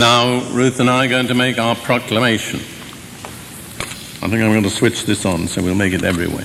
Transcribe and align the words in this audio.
Now, 0.00 0.40
Ruth 0.50 0.80
and 0.80 0.90
I 0.90 1.06
are 1.06 1.08
going 1.08 1.28
to 1.28 1.34
make 1.34 1.56
our 1.56 1.76
proclamation. 1.76 2.58
I 2.58 4.28
think 4.28 4.42
I'm 4.42 4.50
going 4.50 4.64
to 4.64 4.70
switch 4.70 5.04
this 5.04 5.24
on 5.24 5.46
so 5.46 5.62
we'll 5.62 5.76
make 5.76 5.92
it 5.92 6.02
every 6.02 6.26
way. 6.26 6.44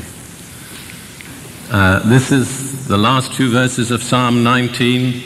Uh, 1.72 2.08
this 2.08 2.32
is 2.32 2.88
the 2.88 2.98
last 2.98 3.34
two 3.34 3.50
verses 3.50 3.90
of 3.90 4.04
Psalm 4.04 4.44
19. 4.44 5.24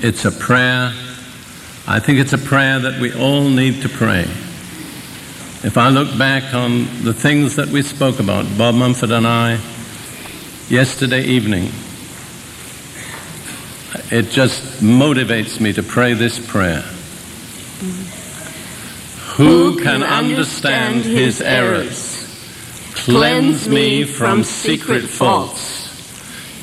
It's 0.00 0.24
a 0.24 0.32
prayer. 0.32 0.92
I 1.86 2.00
think 2.00 2.18
it's 2.18 2.32
a 2.32 2.38
prayer 2.38 2.80
that 2.80 3.00
we 3.00 3.14
all 3.14 3.48
need 3.48 3.80
to 3.82 3.88
pray. 3.88 4.22
If 5.62 5.78
I 5.78 5.90
look 5.90 6.18
back 6.18 6.52
on 6.52 7.04
the 7.04 7.14
things 7.14 7.54
that 7.54 7.68
we 7.68 7.82
spoke 7.82 8.18
about, 8.18 8.44
Bob 8.58 8.74
Mumford 8.74 9.12
and 9.12 9.24
I, 9.24 9.52
yesterday 10.68 11.22
evening, 11.22 11.70
it 14.10 14.30
just 14.32 14.82
motivates 14.82 15.60
me 15.60 15.72
to 15.74 15.84
pray 15.84 16.12
this 16.12 16.44
prayer. 16.44 16.82
Who 19.36 19.78
can 19.82 20.02
understand 20.02 21.04
his 21.04 21.42
errors? 21.42 22.22
Cleanse 22.94 23.68
me 23.68 24.04
from 24.04 24.44
secret 24.44 25.04
faults. 25.04 25.74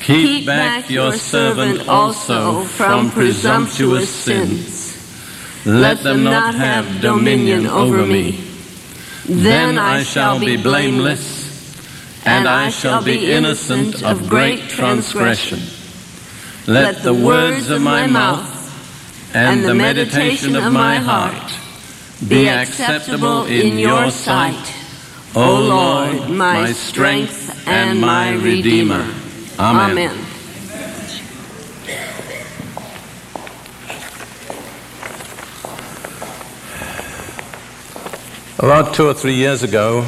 Keep 0.02 0.46
back 0.46 0.90
your 0.90 1.12
servant 1.12 1.88
also 1.88 2.64
from 2.64 3.12
presumptuous 3.12 4.10
sins. 4.10 4.82
Let 5.64 6.02
them 6.02 6.24
not 6.24 6.56
have 6.56 7.00
dominion 7.00 7.66
over 7.66 8.04
me. 8.04 8.40
Then 9.26 9.78
I 9.78 10.02
shall 10.02 10.40
be 10.40 10.56
blameless, 10.56 12.26
and 12.26 12.48
I 12.48 12.70
shall 12.70 13.04
be 13.04 13.30
innocent 13.32 14.02
of 14.02 14.28
great 14.28 14.68
transgression. 14.68 15.60
Let 16.66 17.04
the 17.04 17.14
words 17.14 17.70
of 17.70 17.80
my 17.82 18.08
mouth 18.08 18.53
and 19.34 19.64
the 19.64 19.74
meditation 19.74 20.54
of 20.54 20.72
my 20.72 20.96
heart 20.96 21.52
be 22.28 22.48
acceptable 22.48 23.44
in 23.46 23.78
your 23.78 24.10
sight, 24.10 24.72
O 25.34 25.60
Lord, 25.60 26.30
my 26.30 26.72
strength 26.72 27.66
and 27.66 28.00
my 28.00 28.32
Redeemer. 28.34 29.12
Amen. 29.58 29.90
Amen. 29.90 30.26
About 38.60 38.94
two 38.94 39.06
or 39.08 39.14
three 39.14 39.34
years 39.34 39.62
ago, 39.62 40.06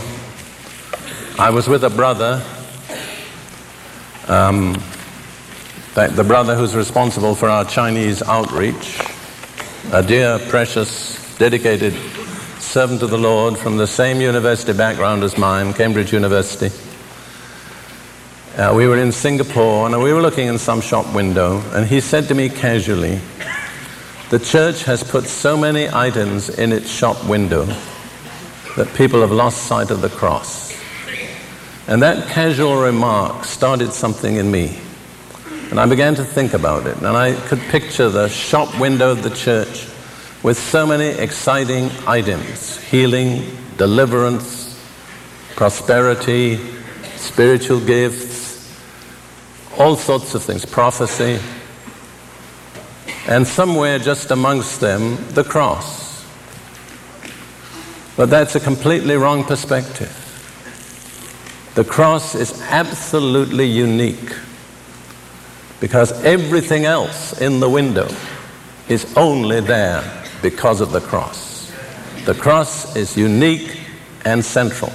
I 1.39 1.51
was 1.51 1.69
with 1.69 1.85
a 1.85 1.91
brother, 1.91 2.43
um, 4.29 4.73
the 5.95 6.07
the 6.07 6.25
brother 6.25 6.55
who's 6.55 6.75
responsible 6.75 7.35
for 7.35 7.51
our 7.51 7.67
Chinese 7.67 8.23
outreach, 8.23 8.99
a 9.93 10.03
dear, 10.03 10.41
precious, 10.49 11.39
dedicated 11.39 11.93
servant 12.59 13.03
of 13.03 13.11
the 13.11 13.19
Lord 13.19 13.57
from 13.57 13.77
the 13.77 13.87
same 13.87 14.21
university 14.21 14.73
background 14.73 15.23
as 15.23 15.39
mine, 15.39 15.73
Cambridge 15.73 16.13
University. 16.13 16.71
Uh, 18.57 18.75
we 18.75 18.89
were 18.89 18.99
in 18.99 19.13
Singapore 19.13 19.87
and 19.87 20.03
we 20.03 20.13
were 20.13 20.21
looking 20.21 20.49
in 20.49 20.59
some 20.59 20.81
shop 20.81 21.15
window, 21.15 21.61
and 21.73 21.87
he 21.87 22.01
said 22.01 22.27
to 22.29 22.35
me 22.35 22.49
casually, 22.49 23.21
The 24.31 24.41
church 24.41 24.83
has 24.85 25.05
put 25.05 25.27
so 25.27 25.57
many 25.57 25.89
items 25.89 26.49
in 26.49 26.73
its 26.73 26.91
shop 26.91 27.25
window 27.25 27.65
that 28.77 28.93
people 28.97 29.21
have 29.21 29.31
lost 29.33 29.69
sight 29.69 29.93
of 29.93 30.01
the 30.01 30.11
cross. 30.11 30.77
And 31.87 32.03
that 32.03 32.29
casual 32.29 32.77
remark 32.77 33.45
started 33.45 33.93
something 33.93 34.35
in 34.35 34.51
me. 34.51 34.81
And 35.71 35.81
I 35.81 35.87
began 35.87 36.15
to 36.15 36.25
think 36.25 36.55
about 36.55 36.87
it. 36.87 36.97
And 36.99 37.09
I 37.09 37.35
could 37.35 37.61
picture 37.61 38.09
the 38.09 38.29
shop 38.29 38.79
window 38.79 39.11
of 39.11 39.23
the 39.23 39.31
church 39.31 39.87
with 40.43 40.57
so 40.57 40.87
many 40.87 41.07
exciting 41.07 41.91
items 42.07 42.79
healing, 42.79 43.43
deliverance, 43.77 44.81
prosperity, 45.57 46.59
spiritual 47.17 47.81
gifts, 47.81 48.73
all 49.77 49.97
sorts 49.97 50.35
of 50.37 50.43
things, 50.43 50.65
prophecy. 50.65 51.41
And 53.27 53.45
somewhere 53.45 53.99
just 53.99 54.31
amongst 54.31 54.81
them, 54.81 55.17
the 55.33 55.43
cross. 55.43 56.25
But 58.17 58.31
that's 58.31 58.55
a 58.55 58.61
completely 58.61 59.17
wrong 59.17 59.43
perspective. 59.43 60.23
The 61.75 61.85
cross 61.85 62.37
is 62.37 62.63
absolutely 62.63 63.67
unique 63.67 64.33
because 65.81 66.13
everything 66.25 66.85
else 66.85 67.41
in 67.41 67.61
the 67.61 67.69
window 67.69 68.09
is 68.89 69.17
only 69.17 69.61
there 69.61 70.03
because 70.43 70.81
of 70.81 70.93
the 70.93 71.01
cross. 71.01 71.73
The 72.25 72.35
cross 72.35 72.97
is 72.97 73.17
unique 73.17 73.81
and 74.25 74.45
central. 74.45 74.93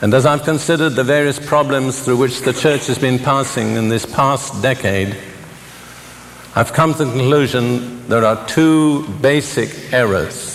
And 0.00 0.12
as 0.12 0.26
I've 0.26 0.44
considered 0.44 0.90
the 0.90 1.04
various 1.04 1.44
problems 1.44 2.04
through 2.04 2.18
which 2.18 2.40
the 2.40 2.52
church 2.52 2.86
has 2.86 2.98
been 2.98 3.18
passing 3.18 3.76
in 3.76 3.88
this 3.88 4.06
past 4.06 4.62
decade, 4.62 5.16
I've 6.54 6.72
come 6.72 6.94
to 6.94 7.04
the 7.04 7.10
conclusion 7.10 8.06
there 8.08 8.24
are 8.24 8.46
two 8.46 9.08
basic 9.20 9.92
errors 9.92 10.54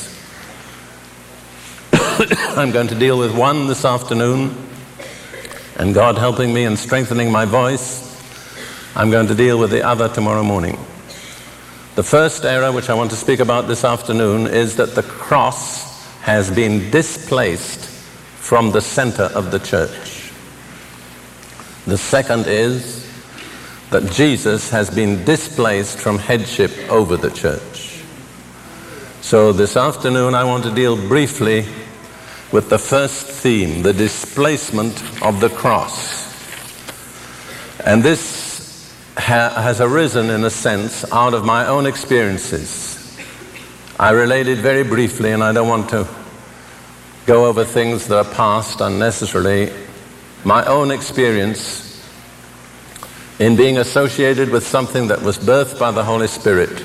I'm 2.57 2.71
going 2.71 2.87
to 2.89 2.95
deal 2.95 3.17
with 3.17 3.33
one 3.33 3.67
this 3.67 3.85
afternoon, 3.85 4.53
and 5.77 5.93
God 5.93 6.17
helping 6.17 6.53
me 6.53 6.65
and 6.65 6.77
strengthening 6.77 7.31
my 7.31 7.45
voice, 7.45 8.08
I'm 8.99 9.11
going 9.11 9.27
to 9.27 9.33
deal 9.33 9.57
with 9.57 9.71
the 9.71 9.87
other 9.87 10.09
tomorrow 10.09 10.43
morning. 10.43 10.77
The 11.95 12.03
first 12.03 12.43
error 12.43 12.69
which 12.73 12.89
I 12.89 12.95
want 12.95 13.11
to 13.11 13.15
speak 13.15 13.39
about 13.39 13.65
this 13.65 13.85
afternoon 13.85 14.45
is 14.45 14.75
that 14.75 14.93
the 14.93 15.03
cross 15.03 16.05
has 16.19 16.51
been 16.51 16.91
displaced 16.91 17.79
from 17.79 18.71
the 18.71 18.81
center 18.81 19.23
of 19.23 19.51
the 19.51 19.59
church. 19.59 20.33
The 21.85 21.97
second 21.97 22.47
is 22.47 23.09
that 23.89 24.11
Jesus 24.11 24.69
has 24.71 24.89
been 24.89 25.23
displaced 25.23 25.99
from 25.99 26.17
headship 26.17 26.71
over 26.89 27.15
the 27.15 27.31
church. 27.31 28.03
So 29.21 29.53
this 29.53 29.77
afternoon 29.77 30.35
I 30.35 30.43
want 30.43 30.65
to 30.65 30.75
deal 30.75 30.97
briefly 30.97 31.65
with 32.51 32.69
the 32.69 32.77
first 32.77 33.27
theme, 33.27 33.81
the 33.81 33.93
displacement 33.93 35.01
of 35.23 35.39
the 35.39 35.49
cross. 35.49 36.27
And 37.85 38.03
this 38.03 38.48
ha- 39.19 39.53
has 39.61 39.81
arisen, 39.81 40.29
in 40.29 40.43
a 40.43 40.49
sense, 40.49 41.09
out 41.11 41.33
of 41.33 41.45
my 41.45 41.67
own 41.67 41.85
experiences. 41.85 42.95
I 43.99 44.11
related 44.11 44.59
very 44.59 44.83
briefly, 44.83 45.31
and 45.31 45.43
I 45.43 45.51
don't 45.51 45.67
want 45.67 45.89
to 45.89 46.07
go 47.25 47.45
over 47.45 47.65
things 47.65 48.07
that 48.07 48.25
are 48.25 48.33
past 48.33 48.81
unnecessarily. 48.81 49.71
My 50.43 50.65
own 50.65 50.89
experience 50.89 51.85
in 53.39 53.55
being 53.55 53.77
associated 53.77 54.49
with 54.49 54.65
something 54.65 55.07
that 55.07 55.21
was 55.21 55.37
birthed 55.37 55.79
by 55.79 55.91
the 55.91 56.03
Holy 56.03 56.27
Spirit 56.27 56.83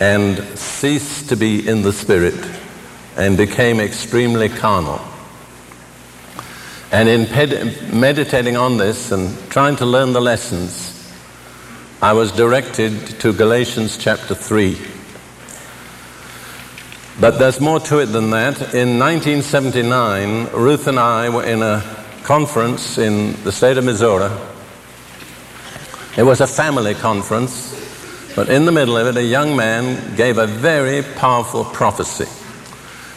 and 0.00 0.38
ceased 0.58 1.30
to 1.30 1.36
be 1.36 1.66
in 1.66 1.82
the 1.82 1.92
Spirit 1.92 2.38
and 3.16 3.36
became 3.36 3.80
extremely 3.80 4.48
carnal. 4.48 5.00
And 6.92 7.08
in 7.08 7.26
ped- 7.26 7.92
meditating 7.92 8.56
on 8.56 8.76
this 8.76 9.10
and 9.12 9.36
trying 9.50 9.76
to 9.76 9.86
learn 9.86 10.12
the 10.12 10.20
lessons, 10.20 10.95
I 12.02 12.12
was 12.12 12.30
directed 12.30 12.92
to 13.20 13.32
Galatians 13.32 13.96
chapter 13.96 14.34
3. 14.34 14.76
But 17.18 17.38
there's 17.38 17.58
more 17.58 17.80
to 17.80 18.00
it 18.00 18.06
than 18.06 18.28
that. 18.30 18.74
In 18.74 18.98
1979, 18.98 20.48
Ruth 20.52 20.88
and 20.88 20.98
I 20.98 21.30
were 21.30 21.44
in 21.44 21.62
a 21.62 21.82
conference 22.22 22.98
in 22.98 23.42
the 23.44 23.50
state 23.52 23.78
of 23.78 23.84
Missouri. 23.84 24.30
It 26.18 26.24
was 26.24 26.42
a 26.42 26.46
family 26.46 26.94
conference, 26.94 27.72
but 28.36 28.50
in 28.50 28.66
the 28.66 28.72
middle 28.72 28.98
of 28.98 29.06
it, 29.06 29.16
a 29.16 29.24
young 29.24 29.56
man 29.56 30.16
gave 30.16 30.36
a 30.36 30.46
very 30.46 31.02
powerful 31.02 31.64
prophecy 31.64 32.26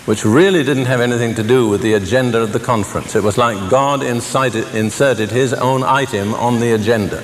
which 0.06 0.24
really 0.26 0.64
didn't 0.64 0.86
have 0.86 1.02
anything 1.02 1.36
to 1.36 1.44
do 1.44 1.68
with 1.68 1.82
the 1.82 1.94
agenda 1.94 2.42
of 2.42 2.54
the 2.54 2.60
conference. 2.60 3.16
It 3.16 3.24
was 3.24 3.38
like 3.38 3.70
God 3.70 4.02
incited, 4.02 4.74
inserted 4.74 5.30
his 5.30 5.54
own 5.54 5.84
item 5.84 6.34
on 6.34 6.60
the 6.62 6.72
agenda. 6.72 7.24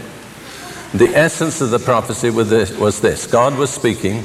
The 0.95 1.09
essence 1.09 1.59
of 1.59 1.71
the 1.71 1.80
prophecy 1.80 2.30
was 2.30 2.50
this, 2.50 2.71
was 2.77 3.01
this 3.01 3.27
God 3.27 3.57
was 3.57 3.69
speaking, 3.69 4.24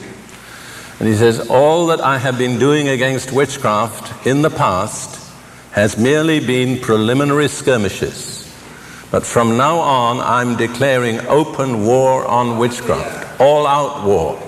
and 1.01 1.09
he 1.09 1.17
says, 1.17 1.51
All 1.51 1.89
that 1.89 2.01
I 2.01 2.17
have 2.19 2.39
been 2.39 2.61
doing 2.61 2.87
against 2.87 3.33
witchcraft 3.33 4.25
in 4.25 4.43
the 4.43 4.51
past 4.51 5.33
has 5.73 5.99
merely 5.99 6.39
been 6.39 6.79
preliminary 6.79 7.49
skirmishes. 7.49 8.47
But 9.11 9.27
from 9.27 9.57
now 9.57 9.79
on, 9.79 10.21
I'm 10.21 10.57
declaring 10.57 11.19
open 11.27 11.85
war 11.85 12.25
on 12.25 12.57
witchcraft, 12.57 13.41
all 13.41 13.67
out 13.67 14.07
war. 14.07 14.41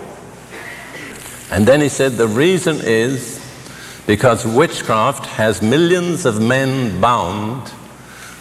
And 1.51 1.67
then 1.67 1.81
he 1.81 1.89
said, 1.89 2.13
The 2.13 2.29
reason 2.29 2.77
is 2.83 3.45
because 4.07 4.47
witchcraft 4.47 5.27
has 5.27 5.61
millions 5.61 6.25
of 6.25 6.41
men 6.41 7.01
bound 7.01 7.69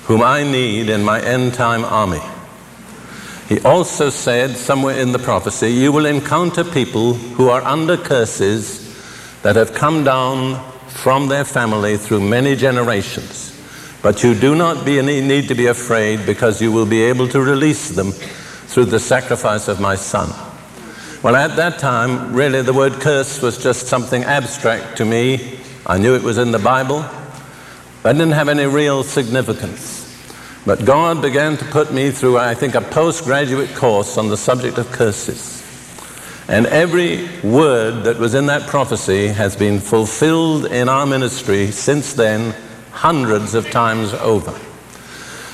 whom 0.03 0.21
I 0.21 0.43
need 0.43 0.87
in 0.87 1.03
my 1.03 1.19
end 1.19 1.55
time 1.55 1.83
army. 1.83 2.21
He 3.51 3.59
also 3.63 4.09
said, 4.09 4.55
somewhere 4.55 4.97
in 4.97 5.11
the 5.11 5.19
prophecy, 5.19 5.73
you 5.73 5.91
will 5.91 6.05
encounter 6.05 6.63
people 6.63 7.15
who 7.15 7.49
are 7.49 7.61
under 7.63 7.97
curses 7.97 8.95
that 9.41 9.57
have 9.57 9.73
come 9.73 10.05
down 10.05 10.55
from 10.87 11.27
their 11.27 11.43
family 11.43 11.97
through 11.97 12.21
many 12.21 12.55
generations. 12.55 13.53
But 14.01 14.23
you 14.23 14.35
do 14.35 14.55
not 14.55 14.85
be, 14.85 15.01
need 15.01 15.49
to 15.49 15.53
be 15.53 15.65
afraid 15.65 16.25
because 16.25 16.61
you 16.61 16.71
will 16.71 16.85
be 16.85 17.01
able 17.01 17.27
to 17.27 17.41
release 17.41 17.89
them 17.89 18.13
through 18.13 18.85
the 18.85 19.01
sacrifice 19.01 19.67
of 19.67 19.81
my 19.81 19.95
son. 19.95 20.29
Well, 21.21 21.35
at 21.35 21.57
that 21.57 21.77
time, 21.77 22.33
really, 22.33 22.61
the 22.61 22.71
word 22.71 23.01
curse 23.01 23.41
was 23.41 23.61
just 23.61 23.87
something 23.87 24.23
abstract 24.23 24.95
to 24.99 25.03
me. 25.03 25.59
I 25.85 25.97
knew 25.97 26.15
it 26.15 26.23
was 26.23 26.37
in 26.37 26.53
the 26.53 26.59
Bible, 26.59 27.03
but 28.01 28.15
it 28.15 28.19
didn't 28.19 28.31
have 28.31 28.47
any 28.47 28.65
real 28.65 29.03
significance. 29.03 30.00
But 30.65 30.85
God 30.85 31.21
began 31.21 31.57
to 31.57 31.65
put 31.65 31.91
me 31.91 32.11
through, 32.11 32.37
I 32.37 32.53
think, 32.53 32.75
a 32.75 32.81
postgraduate 32.81 33.73
course 33.73 34.17
on 34.17 34.29
the 34.29 34.37
subject 34.37 34.77
of 34.77 34.91
curses. 34.91 35.57
And 36.47 36.67
every 36.67 37.29
word 37.41 38.03
that 38.03 38.19
was 38.19 38.35
in 38.35 38.45
that 38.47 38.67
prophecy 38.67 39.27
has 39.27 39.55
been 39.55 39.79
fulfilled 39.79 40.65
in 40.65 40.87
our 40.87 41.05
ministry 41.05 41.71
since 41.71 42.13
then, 42.13 42.53
hundreds 42.91 43.55
of 43.55 43.71
times 43.71 44.13
over. 44.13 44.57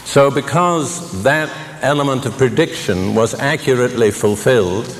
So, 0.03 0.31
because 0.31 1.23
that 1.23 1.49
element 1.81 2.25
of 2.25 2.37
prediction 2.37 3.15
was 3.15 3.33
accurately 3.33 4.11
fulfilled, 4.11 4.93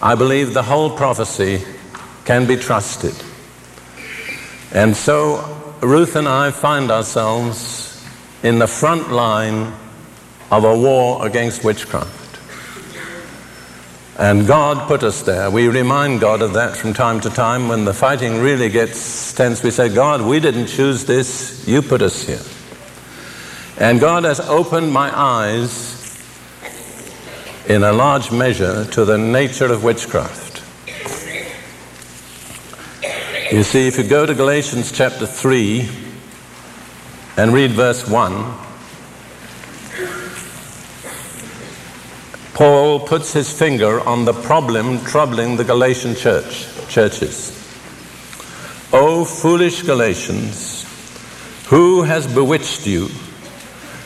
I 0.00 0.14
believe 0.14 0.54
the 0.54 0.62
whole 0.62 0.96
prophecy 0.96 1.64
can 2.24 2.46
be 2.46 2.56
trusted. 2.56 3.14
And 4.72 4.96
so, 4.96 5.74
Ruth 5.82 6.16
and 6.16 6.28
I 6.28 6.50
find 6.50 6.90
ourselves 6.90 7.93
in 8.44 8.58
the 8.58 8.66
front 8.66 9.10
line 9.10 9.72
of 10.50 10.64
a 10.64 10.78
war 10.78 11.26
against 11.26 11.64
witchcraft. 11.64 12.20
And 14.18 14.46
God 14.46 14.86
put 14.86 15.02
us 15.02 15.22
there. 15.22 15.50
We 15.50 15.66
remind 15.66 16.20
God 16.20 16.42
of 16.42 16.52
that 16.52 16.76
from 16.76 16.92
time 16.92 17.20
to 17.22 17.30
time. 17.30 17.68
When 17.68 17.86
the 17.86 17.94
fighting 17.94 18.40
really 18.40 18.68
gets 18.68 19.32
tense, 19.32 19.62
we 19.62 19.70
say, 19.70 19.92
God, 19.92 20.20
we 20.20 20.40
didn't 20.40 20.66
choose 20.66 21.06
this, 21.06 21.66
you 21.66 21.80
put 21.80 22.02
us 22.02 22.22
here. 22.22 22.42
And 23.78 23.98
God 23.98 24.24
has 24.24 24.38
opened 24.40 24.92
my 24.92 25.10
eyes 25.18 26.22
in 27.66 27.82
a 27.82 27.92
large 27.94 28.30
measure 28.30 28.84
to 28.84 29.06
the 29.06 29.16
nature 29.16 29.72
of 29.72 29.82
witchcraft. 29.82 30.62
You 33.50 33.62
see, 33.62 33.88
if 33.88 33.96
you 33.96 34.04
go 34.04 34.26
to 34.26 34.34
Galatians 34.34 34.92
chapter 34.92 35.26
3, 35.26 36.03
and 37.36 37.52
read 37.52 37.72
verse 37.72 38.08
1. 38.08 38.32
Paul 42.54 43.00
puts 43.00 43.32
his 43.32 43.52
finger 43.52 44.00
on 44.00 44.24
the 44.24 44.32
problem 44.32 45.00
troubling 45.00 45.56
the 45.56 45.64
Galatian 45.64 46.14
church, 46.14 46.68
churches. 46.88 47.50
O 48.92 49.24
foolish 49.24 49.82
Galatians, 49.82 50.86
who 51.66 52.02
has 52.02 52.32
bewitched 52.32 52.86
you, 52.86 53.08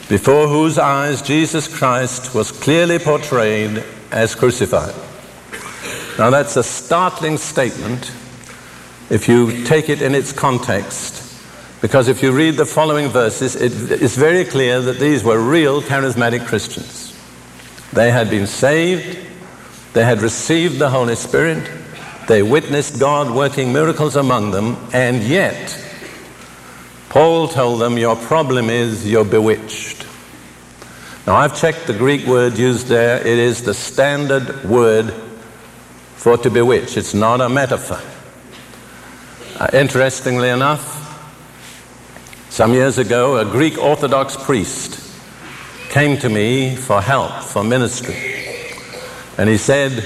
before 0.09 0.49
whose 0.49 0.79
eyes 0.79 1.21
Jesus 1.21 1.69
Christ 1.69 2.35
was 2.35 2.51
clearly 2.51 2.99
portrayed 2.99 3.85
as 4.11 4.35
crucified? 4.35 4.95
Now 6.19 6.31
that's 6.31 6.57
a 6.57 6.63
startling 6.63 7.37
statement 7.37 8.11
if 9.11 9.29
you 9.29 9.65
take 9.67 9.91
it 9.91 10.01
in 10.01 10.15
its 10.15 10.33
context 10.33 11.28
because 11.81 12.09
if 12.09 12.23
you 12.23 12.33
read 12.33 12.57
the 12.57 12.67
following 12.67 13.09
verses, 13.09 13.55
it, 13.55 14.03
it's 14.03 14.17
very 14.17 14.45
clear 14.45 14.81
that 14.81 14.99
these 14.99 15.23
were 15.23 15.41
real 15.41 15.81
charismatic 15.81 16.47
Christians. 16.47 17.17
They 17.93 18.11
had 18.11 18.31
been 18.31 18.47
saved, 18.47 19.19
they 19.93 20.05
had 20.05 20.21
received 20.21 20.79
the 20.79 20.91
Holy 20.91 21.15
Spirit, 21.15 21.71
they 22.27 22.43
witnessed 22.43 22.99
God 22.99 23.31
working 23.31 23.73
miracles 23.73 24.17
among 24.17 24.51
them, 24.51 24.77
and 24.93 25.23
yet, 25.23 25.85
Paul 27.09 27.49
told 27.49 27.81
them, 27.81 27.97
Your 27.97 28.17
problem 28.17 28.69
is 28.69 29.09
you're 29.09 29.25
bewitched. 29.25 30.07
Now, 31.27 31.37
I've 31.37 31.59
checked 31.59 31.87
the 31.87 31.95
Greek 31.97 32.27
word 32.27 32.59
used 32.59 32.89
there, 32.89 33.19
it 33.19 33.27
is 33.27 33.63
the 33.63 33.75
standard 33.75 34.65
word 34.65 35.13
for 36.17 36.37
to 36.39 36.51
bewitch, 36.51 36.97
it's 36.97 37.15
not 37.15 37.41
a 37.41 37.49
metaphor. 37.49 38.01
Uh, 39.61 39.69
interestingly 39.73 40.49
enough, 40.49 40.98
some 42.59 42.75
years 42.75 42.99
ago, 42.99 43.37
a 43.37 43.45
Greek 43.45 43.79
Orthodox 43.79 44.37
priest 44.37 45.17
came 45.91 46.19
to 46.19 46.29
me 46.29 46.75
for 46.75 47.01
help, 47.01 47.45
for 47.45 47.63
ministry. 47.63 48.17
And 49.39 49.49
he 49.49 49.57
said, 49.57 50.03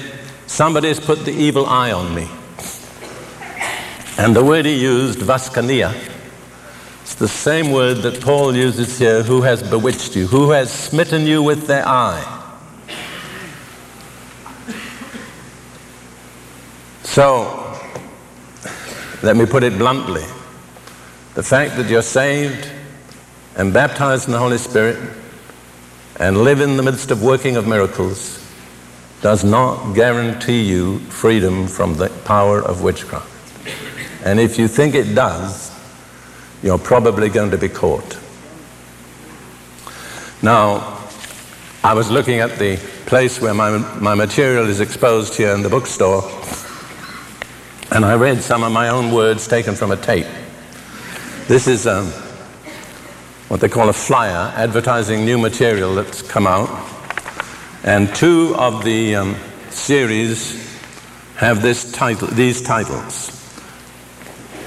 Somebody's 0.46 1.00
put 1.00 1.24
the 1.24 1.32
evil 1.32 1.64
eye 1.64 1.92
on 1.92 2.14
me. 2.14 2.28
And 4.18 4.36
the 4.36 4.44
word 4.44 4.66
he 4.66 4.78
used, 4.78 5.20
vaskania, 5.20 5.94
it's 7.00 7.14
the 7.14 7.26
same 7.26 7.70
word 7.70 8.02
that 8.02 8.20
Paul 8.20 8.54
uses 8.54 8.98
here 8.98 9.22
who 9.22 9.40
has 9.40 9.62
bewitched 9.62 10.14
you, 10.14 10.26
who 10.26 10.50
has 10.50 10.70
smitten 10.70 11.26
you 11.26 11.42
with 11.42 11.66
their 11.66 11.88
eye. 11.88 12.22
So, 17.02 17.80
let 19.22 19.38
me 19.38 19.46
put 19.46 19.62
it 19.62 19.78
bluntly. 19.78 20.24
The 21.34 21.42
fact 21.42 21.76
that 21.76 21.88
you're 21.88 22.02
saved 22.02 22.68
and 23.56 23.72
baptized 23.72 24.26
in 24.26 24.32
the 24.32 24.38
Holy 24.38 24.58
Spirit 24.58 24.98
and 26.16 26.36
live 26.44 26.60
in 26.60 26.76
the 26.76 26.82
midst 26.82 27.10
of 27.10 27.22
working 27.22 27.56
of 27.56 27.66
miracles 27.66 28.38
does 29.22 29.42
not 29.42 29.94
guarantee 29.94 30.62
you 30.62 30.98
freedom 30.98 31.66
from 31.68 31.94
the 31.94 32.10
power 32.26 32.60
of 32.60 32.82
witchcraft. 32.82 33.28
And 34.24 34.38
if 34.38 34.58
you 34.58 34.68
think 34.68 34.94
it 34.94 35.14
does, 35.14 35.70
you're 36.62 36.78
probably 36.78 37.30
going 37.30 37.50
to 37.50 37.58
be 37.58 37.68
caught. 37.68 38.18
Now, 40.42 40.98
I 41.82 41.94
was 41.94 42.10
looking 42.10 42.40
at 42.40 42.58
the 42.58 42.76
place 43.06 43.40
where 43.40 43.54
my, 43.54 43.78
my 44.00 44.14
material 44.14 44.68
is 44.68 44.80
exposed 44.80 45.34
here 45.34 45.54
in 45.54 45.62
the 45.62 45.70
bookstore, 45.70 46.22
and 47.90 48.04
I 48.04 48.16
read 48.16 48.42
some 48.42 48.62
of 48.62 48.70
my 48.70 48.90
own 48.90 49.12
words 49.12 49.48
taken 49.48 49.74
from 49.74 49.92
a 49.92 49.96
tape. 49.96 50.26
This 51.52 51.68
is 51.68 51.86
um, 51.86 52.06
what 53.48 53.60
they 53.60 53.68
call 53.68 53.90
a 53.90 53.92
flyer 53.92 54.50
advertising 54.56 55.26
new 55.26 55.36
material 55.36 55.94
that's 55.94 56.22
come 56.22 56.46
out. 56.46 56.70
And 57.84 58.08
two 58.14 58.54
of 58.56 58.84
the 58.84 59.16
um, 59.16 59.36
series 59.68 60.80
have 61.36 61.60
this 61.60 61.92
title, 61.92 62.28
these 62.28 62.62
titles. 62.62 63.26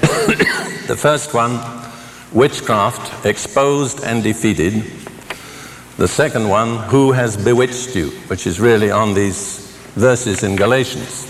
the 0.86 0.96
first 0.96 1.34
one, 1.34 1.58
Witchcraft 2.30 3.26
Exposed 3.26 4.04
and 4.04 4.22
Defeated. 4.22 4.84
The 5.96 6.06
second 6.06 6.48
one, 6.48 6.88
Who 6.90 7.10
Has 7.10 7.36
Bewitched 7.36 7.96
You, 7.96 8.10
which 8.28 8.46
is 8.46 8.60
really 8.60 8.92
on 8.92 9.12
these 9.12 9.76
verses 9.96 10.44
in 10.44 10.54
Galatians. 10.54 11.26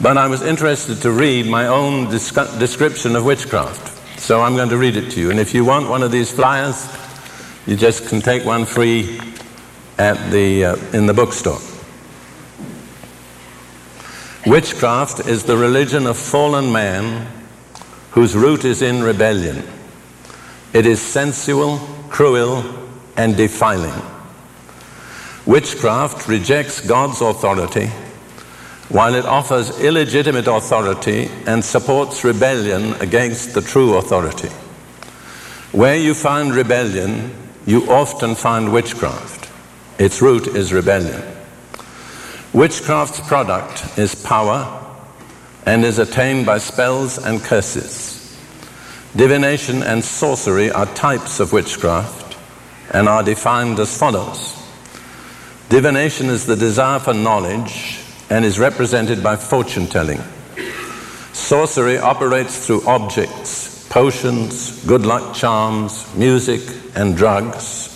But 0.00 0.16
I 0.16 0.28
was 0.28 0.40
interested 0.42 1.02
to 1.02 1.10
read 1.10 1.46
my 1.46 1.66
own 1.66 2.08
description 2.10 3.16
of 3.16 3.24
witchcraft. 3.24 3.92
So 4.22 4.40
I'm 4.40 4.54
going 4.54 4.68
to 4.68 4.78
read 4.78 4.94
it 4.94 5.10
to 5.10 5.20
you. 5.20 5.32
And 5.32 5.40
if 5.40 5.52
you 5.52 5.64
want 5.64 5.88
one 5.88 6.04
of 6.04 6.12
these 6.12 6.30
flyers, 6.30 6.88
you 7.66 7.74
just 7.74 8.08
can 8.08 8.20
take 8.20 8.44
one 8.44 8.66
free 8.66 9.20
at 9.98 10.30
the, 10.30 10.64
uh, 10.64 10.76
in 10.92 11.06
the 11.06 11.12
bookstore. 11.12 11.58
Witchcraft 14.46 15.26
is 15.26 15.42
the 15.42 15.56
religion 15.56 16.06
of 16.06 16.16
fallen 16.16 16.70
man 16.70 17.26
whose 18.12 18.36
root 18.36 18.64
is 18.64 18.80
in 18.80 19.02
rebellion. 19.02 19.64
It 20.72 20.86
is 20.86 21.02
sensual, 21.02 21.78
cruel, 22.08 22.62
and 23.16 23.36
defiling. 23.36 24.00
Witchcraft 25.46 26.28
rejects 26.28 26.80
God's 26.80 27.20
authority 27.20 27.90
while 28.92 29.14
it 29.14 29.24
offers 29.24 29.80
illegitimate 29.80 30.46
authority 30.46 31.30
and 31.46 31.64
supports 31.64 32.24
rebellion 32.24 32.92
against 33.00 33.54
the 33.54 33.62
true 33.62 33.94
authority. 33.94 34.50
Where 35.72 35.96
you 35.96 36.12
find 36.12 36.54
rebellion, 36.54 37.34
you 37.64 37.90
often 37.90 38.34
find 38.34 38.70
witchcraft. 38.70 39.50
Its 39.98 40.20
root 40.20 40.46
is 40.46 40.74
rebellion. 40.74 41.22
Witchcraft's 42.52 43.26
product 43.26 43.98
is 43.98 44.14
power 44.14 44.78
and 45.64 45.86
is 45.86 45.98
attained 45.98 46.44
by 46.44 46.58
spells 46.58 47.16
and 47.16 47.40
curses. 47.40 48.36
Divination 49.16 49.82
and 49.82 50.04
sorcery 50.04 50.70
are 50.70 50.84
types 50.94 51.40
of 51.40 51.54
witchcraft 51.54 52.36
and 52.92 53.08
are 53.08 53.22
defined 53.22 53.78
as 53.78 53.96
follows. 53.96 54.62
Divination 55.70 56.26
is 56.26 56.44
the 56.44 56.56
desire 56.56 56.98
for 56.98 57.14
knowledge 57.14 58.01
and 58.32 58.46
is 58.46 58.58
represented 58.58 59.22
by 59.22 59.36
fortune 59.36 59.86
telling. 59.86 60.18
Sorcery 61.34 61.98
operates 61.98 62.66
through 62.66 62.80
objects, 62.86 63.86
potions, 63.90 64.82
good 64.86 65.04
luck 65.04 65.34
charms, 65.34 66.06
music, 66.16 66.62
and 66.94 67.14
drugs. 67.14 67.90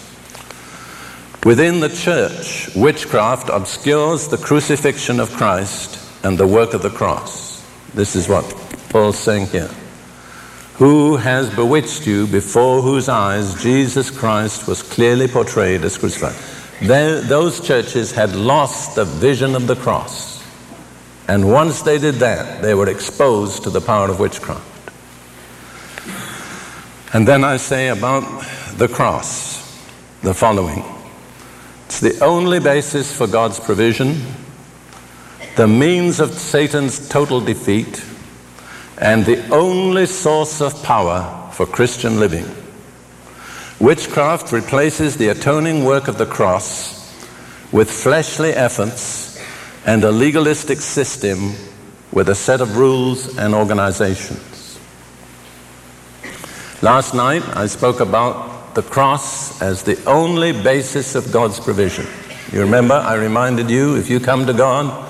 Within 1.47 1.81
the 1.81 1.89
church, 1.89 2.69
witchcraft 2.77 3.49
obscures 3.49 4.29
the 4.29 4.37
crucifixion 4.37 5.21
of 5.21 5.33
Christ 5.33 5.99
and 6.23 6.37
the 6.37 6.47
work 6.47 6.75
of 6.75 6.83
the 6.83 6.91
cross. 6.91 7.65
This 7.95 8.15
is 8.15 8.29
what 8.29 8.45
Paul's 8.91 9.19
saying 9.19 9.47
here. 9.47 9.71
Who 10.75 11.17
has 11.17 11.49
bewitched 11.49 12.07
you 12.07 12.27
before 12.27 12.83
whose 12.83 13.09
eyes 13.09 13.63
Jesus 13.63 14.11
Christ 14.11 14.69
was 14.69 14.83
clearly 14.83 15.29
portrayed 15.29 15.83
as 15.83 15.97
crucified? 15.97 16.37
They, 16.81 17.21
those 17.21 17.61
churches 17.61 18.13
had 18.13 18.35
lost 18.35 18.97
the 18.97 19.05
vision 19.05 19.55
of 19.55 19.67
the 19.67 19.77
cross. 19.77 20.45
And 21.29 21.51
once 21.51 21.83
they 21.83 21.99
did 21.99 22.17
that, 22.17 22.63
they 22.63 22.75
were 22.75 22.89
exposed 22.89 23.65
to 23.65 23.71
the 23.71 23.81
power 23.81 24.11
of 24.11 24.21
witchcraft. 24.21 24.63
And 27.13 27.27
then 27.27 27.45
I 27.45 27.57
say 27.57 27.89
about 27.89 28.23
the 28.77 28.89
cross 28.89 29.57
the 30.23 30.35
following 30.35 30.85
it's 31.87 32.01
the 32.01 32.19
only 32.25 32.59
basis 32.59 33.17
for 33.17 33.29
God's 33.29 33.61
provision, 33.61 34.21
the 35.55 35.69
means 35.69 36.19
of 36.19 36.33
Satan's 36.35 37.09
total 37.09 37.41
defeat, 37.41 38.05
and 38.99 39.25
the 39.25 39.49
only 39.51 40.07
source 40.07 40.61
of 40.61 40.83
power 40.83 41.49
for 41.53 41.65
Christian 41.65 42.19
living. 42.19 42.45
Witchcraft 43.79 44.53
replaces 44.53 45.17
the 45.17 45.29
atoning 45.29 45.85
work 45.85 46.09
of 46.09 46.17
the 46.17 46.27
cross 46.27 46.97
with 47.73 47.91
fleshly 47.91 48.51
efforts 48.51 49.39
and 49.85 50.03
a 50.03 50.11
legalistic 50.11 50.81
system 50.81 51.53
with 52.11 52.29
a 52.29 52.35
set 52.35 52.61
of 52.61 52.77
rules 52.77 53.37
and 53.37 53.55
organizations. 53.55 54.79
Last 56.81 57.15
night 57.15 57.43
I 57.57 57.67
spoke 57.67 58.01
about 58.01 58.75
the 58.75 58.83
cross 58.83 59.61
as 59.61 59.83
the 59.83 60.03
only 60.05 60.53
basis 60.53 61.15
of 61.15 61.33
God's 61.33 61.61
provision. 61.61 62.07
You 62.53 62.61
remember, 62.61 62.95
I 62.95 63.15
reminded 63.15 63.71
you 63.71 63.97
if 63.97 64.09
you 64.09 64.21
come 64.21 64.47
to 64.47 64.53
God, 64.53 65.07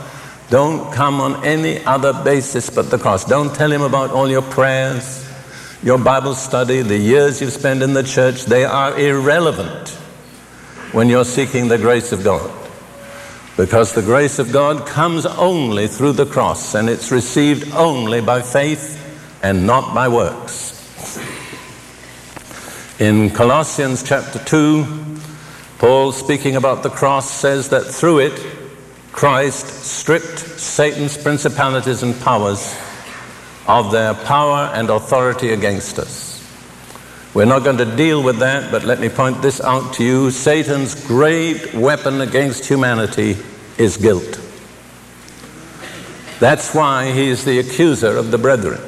don't 0.48 0.92
come 0.92 1.20
on 1.20 1.44
any 1.44 1.84
other 1.84 2.12
basis 2.12 2.70
but 2.70 2.90
the 2.90 2.98
cross. 2.98 3.24
Don't 3.24 3.54
tell 3.54 3.70
Him 3.70 3.82
about 3.82 4.10
all 4.10 4.30
your 4.30 4.42
prayers, 4.42 5.25
your 5.82 5.98
Bible 5.98 6.34
study, 6.34 6.82
the 6.82 6.96
years 6.96 7.40
you've 7.40 7.52
spent 7.52 7.82
in 7.82 7.92
the 7.92 8.02
church. 8.02 8.44
They 8.44 8.64
are 8.64 8.98
irrelevant 8.98 9.90
when 10.92 11.08
you're 11.08 11.24
seeking 11.24 11.68
the 11.68 11.78
grace 11.78 12.12
of 12.12 12.24
God. 12.24 12.50
Because 13.56 13.92
the 13.92 14.02
grace 14.02 14.38
of 14.38 14.52
God 14.52 14.86
comes 14.86 15.26
only 15.26 15.88
through 15.88 16.12
the 16.12 16.26
cross 16.26 16.74
and 16.74 16.88
it's 16.88 17.10
received 17.10 17.72
only 17.74 18.20
by 18.20 18.42
faith 18.42 19.02
and 19.42 19.66
not 19.66 19.94
by 19.94 20.08
works. 20.08 20.74
In 22.98 23.30
Colossians 23.30 24.02
chapter 24.02 24.38
2, 24.38 25.18
Paul, 25.78 26.12
speaking 26.12 26.56
about 26.56 26.82
the 26.82 26.90
cross, 26.90 27.30
says 27.30 27.68
that 27.68 27.84
through 27.84 28.20
it, 28.20 28.46
Christ 29.12 29.66
stripped 29.84 30.38
Satan's 30.38 31.16
principalities 31.16 32.02
and 32.02 32.18
powers 32.20 32.74
of 33.68 33.90
their 33.92 34.14
power 34.14 34.70
and 34.74 34.90
authority 34.90 35.52
against 35.52 35.98
us. 35.98 36.36
We're 37.34 37.44
not 37.44 37.64
going 37.64 37.78
to 37.78 37.96
deal 37.96 38.22
with 38.22 38.38
that, 38.38 38.70
but 38.70 38.84
let 38.84 38.98
me 38.98 39.08
point 39.08 39.42
this 39.42 39.60
out 39.60 39.94
to 39.94 40.04
you. 40.04 40.30
Satan's 40.30 41.06
great 41.06 41.74
weapon 41.74 42.20
against 42.22 42.64
humanity 42.64 43.36
is 43.76 43.98
guilt. 43.98 44.40
That's 46.40 46.74
why 46.74 47.12
he 47.12 47.28
is 47.28 47.44
the 47.44 47.58
accuser 47.58 48.16
of 48.16 48.30
the 48.30 48.38
brethren. 48.38 48.80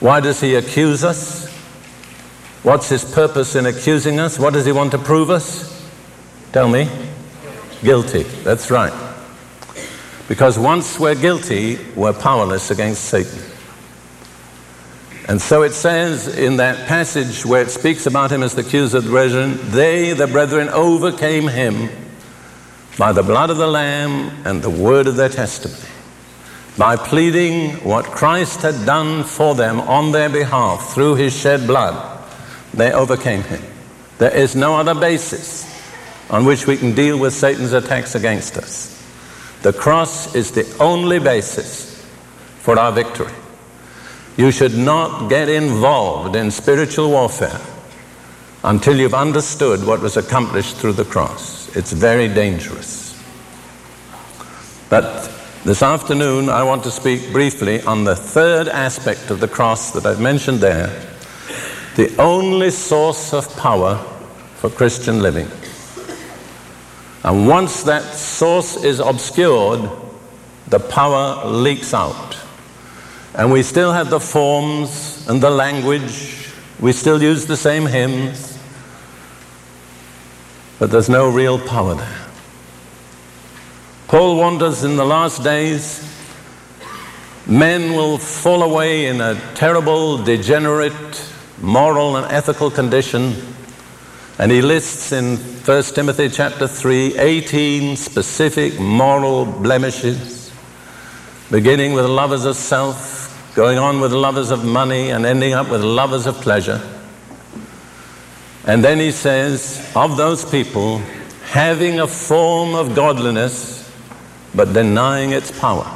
Why 0.00 0.20
does 0.20 0.40
he 0.40 0.54
accuse 0.54 1.02
us? 1.02 1.48
What's 2.62 2.88
his 2.88 3.04
purpose 3.04 3.54
in 3.54 3.66
accusing 3.66 4.20
us? 4.20 4.38
What 4.38 4.52
does 4.52 4.66
he 4.66 4.72
want 4.72 4.90
to 4.92 4.98
prove 4.98 5.30
us? 5.30 5.88
Tell 6.52 6.68
me. 6.68 6.88
Guilty. 7.82 8.22
That's 8.22 8.70
right. 8.70 9.07
Because 10.28 10.58
once 10.58 11.00
we're 11.00 11.14
guilty, 11.14 11.78
we're 11.96 12.12
powerless 12.12 12.70
against 12.70 13.04
Satan. 13.04 13.42
And 15.26 15.40
so 15.40 15.62
it 15.62 15.72
says 15.72 16.38
in 16.38 16.56
that 16.58 16.86
passage 16.86 17.44
where 17.44 17.62
it 17.62 17.70
speaks 17.70 18.06
about 18.06 18.30
him 18.30 18.42
as 18.42 18.54
the 18.54 18.62
accuser 18.62 18.98
of 18.98 19.04
the 19.04 19.10
brethren, 19.10 19.58
they, 19.70 20.12
the 20.12 20.26
brethren, 20.26 20.68
overcame 20.68 21.48
him 21.48 21.90
by 22.98 23.12
the 23.12 23.22
blood 23.22 23.50
of 23.50 23.56
the 23.58 23.66
Lamb 23.66 24.30
and 24.46 24.62
the 24.62 24.70
word 24.70 25.06
of 25.06 25.16
their 25.16 25.28
testimony, 25.28 25.88
by 26.76 26.96
pleading 26.96 27.72
what 27.84 28.04
Christ 28.06 28.62
had 28.62 28.86
done 28.86 29.22
for 29.22 29.54
them 29.54 29.80
on 29.80 30.12
their 30.12 30.28
behalf 30.28 30.94
through 30.94 31.16
his 31.16 31.34
shed 31.34 31.66
blood. 31.66 32.26
They 32.74 32.92
overcame 32.92 33.42
him. 33.42 33.62
There 34.18 34.34
is 34.34 34.56
no 34.56 34.76
other 34.76 34.94
basis 34.94 35.64
on 36.30 36.44
which 36.44 36.66
we 36.66 36.76
can 36.76 36.94
deal 36.94 37.18
with 37.18 37.34
Satan's 37.34 37.72
attacks 37.72 38.14
against 38.14 38.56
us. 38.56 38.97
The 39.62 39.72
cross 39.72 40.34
is 40.34 40.52
the 40.52 40.66
only 40.78 41.18
basis 41.18 42.04
for 42.60 42.78
our 42.78 42.92
victory. 42.92 43.32
You 44.36 44.52
should 44.52 44.76
not 44.76 45.28
get 45.28 45.48
involved 45.48 46.36
in 46.36 46.50
spiritual 46.50 47.10
warfare 47.10 47.60
until 48.62 48.96
you've 48.96 49.14
understood 49.14 49.84
what 49.84 50.00
was 50.00 50.16
accomplished 50.16 50.76
through 50.76 50.92
the 50.92 51.04
cross. 51.04 51.74
It's 51.76 51.92
very 51.92 52.28
dangerous. 52.28 53.20
But 54.88 55.30
this 55.64 55.82
afternoon, 55.82 56.48
I 56.48 56.62
want 56.62 56.84
to 56.84 56.90
speak 56.90 57.32
briefly 57.32 57.82
on 57.82 58.04
the 58.04 58.16
third 58.16 58.68
aspect 58.68 59.30
of 59.30 59.40
the 59.40 59.48
cross 59.48 59.92
that 59.92 60.06
I've 60.06 60.20
mentioned 60.20 60.60
there 60.60 60.88
the 61.96 62.16
only 62.16 62.70
source 62.70 63.34
of 63.34 63.54
power 63.56 63.96
for 64.54 64.70
Christian 64.70 65.20
living. 65.20 65.48
And 67.28 67.46
once 67.46 67.82
that 67.82 68.14
source 68.14 68.82
is 68.82 69.00
obscured, 69.00 69.90
the 70.68 70.80
power 70.80 71.46
leaks 71.46 71.92
out. 71.92 72.38
And 73.34 73.52
we 73.52 73.62
still 73.62 73.92
have 73.92 74.08
the 74.08 74.18
forms 74.18 75.28
and 75.28 75.38
the 75.42 75.50
language, 75.50 76.48
we 76.80 76.92
still 76.92 77.22
use 77.22 77.44
the 77.44 77.58
same 77.58 77.84
hymns, 77.84 78.58
but 80.78 80.90
there's 80.90 81.10
no 81.10 81.28
real 81.28 81.58
power 81.58 81.96
there. 81.96 82.26
Paul 84.06 84.36
warned 84.36 84.62
us 84.62 84.82
in 84.82 84.96
the 84.96 85.04
last 85.04 85.44
days 85.44 86.02
men 87.46 87.92
will 87.92 88.16
fall 88.16 88.62
away 88.62 89.04
in 89.04 89.20
a 89.20 89.34
terrible, 89.54 90.16
degenerate, 90.16 91.30
moral 91.60 92.16
and 92.16 92.32
ethical 92.32 92.70
condition. 92.70 93.34
And 94.38 94.50
he 94.50 94.62
lists 94.62 95.12
in 95.12 95.57
1 95.68 95.82
Timothy 95.82 96.30
chapter 96.30 96.66
3 96.66 97.18
18 97.18 97.94
specific 97.94 98.80
moral 98.80 99.44
blemishes, 99.44 100.50
beginning 101.50 101.92
with 101.92 102.06
lovers 102.06 102.46
of 102.46 102.56
self, 102.56 103.52
going 103.54 103.76
on 103.76 104.00
with 104.00 104.10
lovers 104.10 104.50
of 104.50 104.64
money, 104.64 105.10
and 105.10 105.26
ending 105.26 105.52
up 105.52 105.68
with 105.68 105.82
lovers 105.82 106.24
of 106.24 106.36
pleasure. 106.36 106.80
And 108.64 108.82
then 108.82 108.98
he 108.98 109.10
says, 109.10 109.92
of 109.94 110.16
those 110.16 110.42
people, 110.42 111.00
having 111.44 112.00
a 112.00 112.06
form 112.06 112.74
of 112.74 112.94
godliness, 112.94 113.94
but 114.54 114.72
denying 114.72 115.32
its 115.32 115.50
power. 115.60 115.86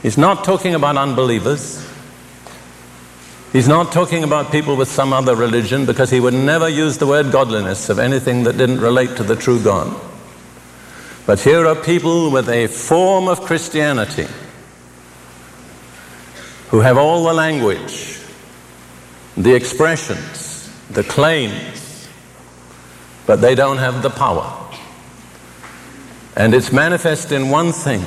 He's 0.00 0.16
not 0.16 0.42
talking 0.42 0.74
about 0.74 0.96
unbelievers. 0.96 1.85
He's 3.52 3.68
not 3.68 3.92
talking 3.92 4.24
about 4.24 4.52
people 4.52 4.76
with 4.76 4.88
some 4.88 5.12
other 5.12 5.34
religion 5.34 5.86
because 5.86 6.10
he 6.10 6.20
would 6.20 6.34
never 6.34 6.68
use 6.68 6.98
the 6.98 7.06
word 7.06 7.32
godliness 7.32 7.88
of 7.88 7.98
anything 7.98 8.42
that 8.44 8.58
didn't 8.58 8.80
relate 8.80 9.16
to 9.16 9.22
the 9.22 9.36
true 9.36 9.62
God. 9.62 9.98
But 11.26 11.40
here 11.40 11.66
are 11.66 11.74
people 11.74 12.30
with 12.30 12.48
a 12.48 12.66
form 12.66 13.28
of 13.28 13.40
Christianity 13.40 14.26
who 16.68 16.80
have 16.80 16.98
all 16.98 17.24
the 17.24 17.32
language, 17.32 18.18
the 19.36 19.54
expressions, 19.54 20.70
the 20.90 21.02
claims, 21.04 22.08
but 23.26 23.40
they 23.40 23.54
don't 23.54 23.78
have 23.78 24.02
the 24.02 24.10
power. 24.10 24.52
And 26.36 26.54
it's 26.54 26.72
manifest 26.72 27.32
in 27.32 27.48
one 27.48 27.72
thing 27.72 28.04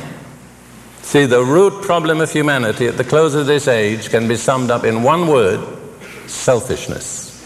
See, 1.09 1.25
the 1.25 1.43
root 1.43 1.81
problem 1.81 2.21
of 2.21 2.31
humanity 2.31 2.85
at 2.85 2.95
the 2.95 3.03
close 3.03 3.33
of 3.33 3.47
this 3.47 3.67
age 3.67 4.11
can 4.11 4.27
be 4.27 4.35
summed 4.35 4.69
up 4.69 4.83
in 4.83 5.01
one 5.01 5.25
word 5.25 5.59
selfishness. 6.27 7.43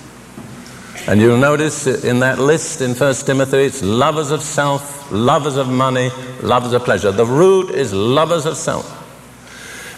And 1.08 1.22
you'll 1.22 1.38
notice 1.38 1.88
in 1.88 2.20
that 2.20 2.40
list 2.40 2.82
in 2.82 2.94
1 2.94 3.14
Timothy, 3.26 3.60
it's 3.60 3.82
lovers 3.82 4.32
of 4.32 4.42
self, 4.42 5.10
lovers 5.14 5.56
of 5.56 5.70
money, 5.70 6.10
lovers 6.42 6.74
of 6.74 6.84
pleasure. 6.84 7.14
The 7.14 7.26
root 7.26 7.70
is 7.70 7.94
lovers 7.94 8.46
of 8.46 8.58
self. 8.58 8.86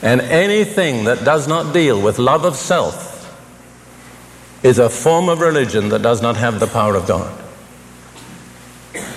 And 0.04 0.22
anything 0.22 1.06
that 1.06 1.26
does 1.26 1.48
not 1.48 1.74
deal 1.74 2.00
with 2.00 2.20
love 2.20 2.46
of 2.46 2.56
self 2.58 3.36
is 4.62 4.78
a 4.78 4.92
form 4.92 5.28
of 5.28 5.40
religion 5.40 5.90
that 5.90 6.04
does 6.04 6.22
not 6.22 6.38
have 6.38 6.60
the 6.60 6.68
power 6.68 6.96
of 6.96 7.08
God. 7.08 7.36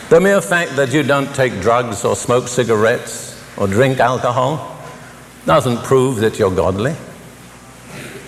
The 0.09 0.23
mere 0.23 0.41
fact 0.41 0.75
that 0.77 0.95
you 0.95 1.03
don't 1.03 1.35
take 1.35 1.61
drugs 1.61 2.03
or 2.03 2.17
smoke 2.17 2.49
cigarettes 2.49 3.29
or 3.59 3.67
drink 3.67 3.99
alcohol 3.99 4.77
doesn't 5.45 5.79
prove 5.85 6.17
that 6.21 6.39
you're 6.39 6.55
godly. 6.55 6.95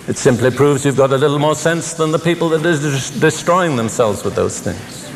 It 0.09 0.17
simply 0.17 0.51
proves 0.51 0.85
you've 0.85 0.97
got 0.97 1.13
a 1.13 1.17
little 1.17 1.39
more 1.39 1.55
sense 1.55 1.95
than 1.95 2.11
the 2.11 2.19
people 2.19 2.49
that 2.51 2.67
are 2.67 3.21
destroying 3.21 3.77
themselves 3.77 4.25
with 4.25 4.35
those 4.35 4.59
things. 4.59 5.09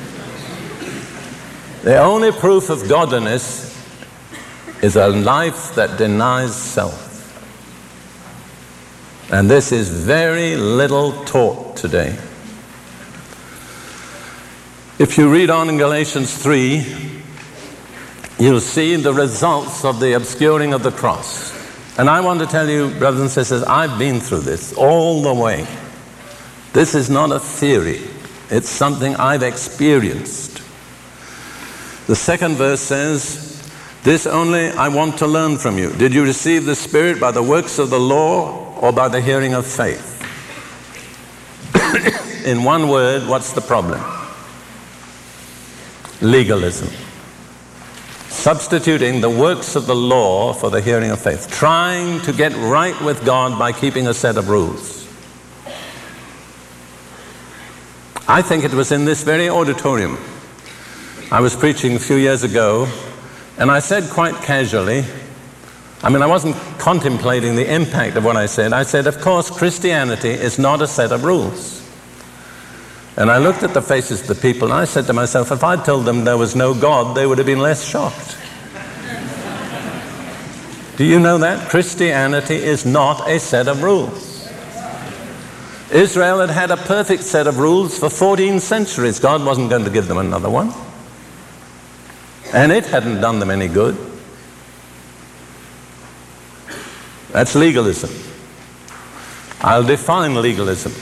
The 1.83 1.99
only 1.99 2.31
proof 2.31 2.71
of 2.71 2.89
godliness 2.89 3.75
is 4.83 4.97
a 4.97 5.09
life 5.09 5.75
that 5.75 5.99
denies 5.99 6.55
self. 6.55 7.03
And 9.33 9.51
this 9.51 9.73
is 9.73 9.89
very 9.89 10.57
little 10.57 11.25
taught 11.25 11.77
today. 11.77 12.17
If 14.99 15.19
you 15.19 15.33
read 15.33 15.51
on 15.51 15.69
in 15.69 15.77
Galatians 15.77 16.37
3, 16.41 17.14
you'll 18.45 18.61
see 18.61 18.95
the 18.97 19.15
results 19.15 19.87
of 19.87 20.01
the 20.01 20.13
obscuring 20.13 20.75
of 20.75 20.83
the 20.83 20.91
cross. 20.91 21.53
And 21.99 22.11
I 22.11 22.21
want 22.21 22.41
to 22.41 22.47
tell 22.47 22.69
you, 22.69 22.91
brothers 22.99 23.23
and 23.23 23.31
sisters, 23.31 23.63
I've 23.63 23.99
been 23.99 24.21
through 24.21 24.41
this 24.41 24.75
all 24.75 25.23
the 25.23 25.33
way. 25.33 25.67
This 26.75 26.95
is 26.95 27.09
not 27.09 27.33
a 27.33 27.41
theory, 27.41 28.03
it's 28.51 28.69
something 28.69 29.17
I've 29.17 29.43
experienced. 29.43 30.59
The 32.07 32.17
second 32.17 32.57
verse 32.57 32.83
says, 32.83 33.67
This 34.03 34.27
only 34.27 34.69
I 34.71 34.89
want 34.89 35.19
to 35.19 35.27
learn 35.27 35.57
from 35.57 35.79
you. 35.79 35.91
Did 35.93 36.13
you 36.13 36.23
receive 36.23 36.67
the 36.67 36.77
Spirit 36.77 37.19
by 37.19 37.31
the 37.31 37.43
works 37.43 37.79
of 37.79 37.89
the 37.89 38.01
law 38.01 38.79
or 38.79 38.93
by 38.93 39.09
the 39.09 39.23
hearing 39.23 39.55
of 39.55 39.65
faith? 39.65 40.11
In 42.47 42.63
one 42.63 42.89
word, 42.89 43.27
what's 43.27 43.53
the 43.53 43.63
problem? 43.63 44.03
Legalism 46.21 47.04
substituting 48.45 49.23
the 49.23 49.31
works 49.31 49.75
of 49.75 49.87
the 49.87 49.95
law 49.95 50.53
for 50.53 50.69
the 50.69 50.83
hearing 50.83 51.11
of 51.11 51.19
faith, 51.19 51.51
trying 51.51 52.21
to 52.21 52.31
get 52.31 52.53
right 52.57 53.01
with 53.01 53.25
God 53.25 53.59
by 53.59 53.73
keeping 53.73 54.07
a 54.07 54.13
set 54.13 54.37
of 54.37 54.51
rules. 54.51 55.07
I 58.29 58.43
think 58.43 58.63
it 58.63 58.75
was 58.75 58.93
in 58.93 59.07
this 59.07 59.23
very 59.23 59.49
auditorium. 59.49 60.19
I 61.33 61.41
was 61.41 61.57
preaching 61.57 61.97
a 61.97 61.99
few 61.99 62.17
years 62.17 62.43
ago, 62.43 62.87
and 63.57 63.71
I 63.71 63.79
said 63.79 64.11
quite 64.11 64.35
casually, 64.43 65.07
I 66.03 66.11
mean, 66.11 66.21
I 66.21 66.27
wasn't 66.27 66.57
contemplating 66.79 67.57
the 67.57 67.75
impact 67.75 68.15
of 68.19 68.27
what 68.27 68.37
I 68.37 68.45
said. 68.45 68.75
I 68.75 68.83
said, 68.83 69.07
of 69.07 69.23
course, 69.23 69.49
Christianity 69.49 70.33
is 70.33 70.59
not 70.59 70.83
a 70.83 70.87
set 70.87 71.13
of 71.13 71.25
rules. 71.25 71.84
And 73.17 73.31
I 73.31 73.39
looked 73.39 73.63
at 73.63 73.75
the 73.75 73.83
faces 73.83 74.23
of 74.23 74.27
the 74.27 74.35
people 74.35 74.69
and 74.69 74.75
I 74.75 74.85
said 74.87 75.07
to 75.07 75.13
myself, 75.13 75.53
if 75.53 75.63
I'd 75.63 75.85
told 75.85 76.05
them 76.05 76.25
there 76.25 76.37
was 76.37 76.57
no 76.57 76.75
God, 76.75 77.17
they 77.17 77.27
would 77.27 77.39
have 77.39 77.47
been 77.47 77.61
less 77.61 77.85
shocked. 77.85 78.37
Do 80.97 81.05
you 81.05 81.21
know 81.21 81.39
that? 81.39 81.69
Christianity 81.71 82.55
is 82.55 82.85
not 82.85 83.29
a 83.29 83.39
set 83.39 83.69
of 83.69 83.83
rules. 83.83 84.49
Israel 85.93 86.41
had 86.41 86.51
had 86.51 86.71
a 86.71 86.77
perfect 86.77 87.23
set 87.23 87.47
of 87.47 87.59
rules 87.59 87.99
for 87.99 88.11
14 88.11 88.59
centuries. 88.59 89.21
God 89.21 89.45
wasn't 89.45 89.71
going 89.71 89.85
to 89.85 89.91
give 89.91 90.09
them 90.09 90.19
another 90.19 90.51
one. 90.51 90.73
And 92.53 92.73
it 92.73 92.87
hadn't 92.87 93.21
done 93.21 93.39
them 93.39 93.51
any 93.51 93.69
good. 93.69 93.97
That's 97.31 97.55
legalism. 97.55 98.11
I'll 99.61 99.85
define 99.85 100.35
legalism. 100.41 100.93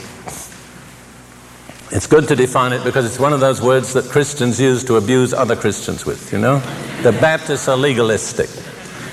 It's 1.93 2.07
good 2.07 2.27
to 2.29 2.35
define 2.35 2.73
it 2.73 2.85
because 2.85 3.05
it's 3.05 3.19
one 3.19 3.35
of 3.35 3.41
those 3.41 3.61
words 3.61 3.93
that 3.93 4.07
Christians 4.07 4.59
use 4.59 4.83
to 4.85 4.97
abuse 4.97 5.35
other 5.35 5.55
Christians 5.55 6.07
with, 6.07 6.33
you 6.33 6.39
know? 6.39 6.59
The 7.03 7.13
Baptists 7.13 7.69
are 7.69 7.77
legalistic. 7.77 8.49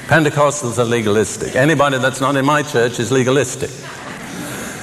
Pentecostals 0.08 0.80
are 0.80 0.86
legalistic. 0.86 1.58
Anybody 1.58 1.98
that's 1.98 2.22
not 2.22 2.38
in 2.38 2.46
my 2.46 2.64
church 2.64 2.98
is 3.02 3.12
legalistic. 3.12 3.70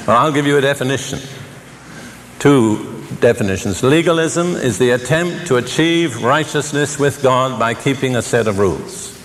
Well, 0.06 0.18
I'll 0.18 0.30
give 0.30 0.46
you 0.46 0.58
a 0.58 0.60
definition. 0.60 1.20
Two 2.38 3.02
definitions. 3.20 3.82
Legalism 3.82 4.56
is 4.56 4.78
the 4.78 4.90
attempt 4.90 5.46
to 5.46 5.56
achieve 5.56 6.22
righteousness 6.22 6.98
with 6.98 7.22
God 7.22 7.58
by 7.58 7.72
keeping 7.72 8.14
a 8.14 8.20
set 8.20 8.46
of 8.46 8.58
rules. 8.58 9.18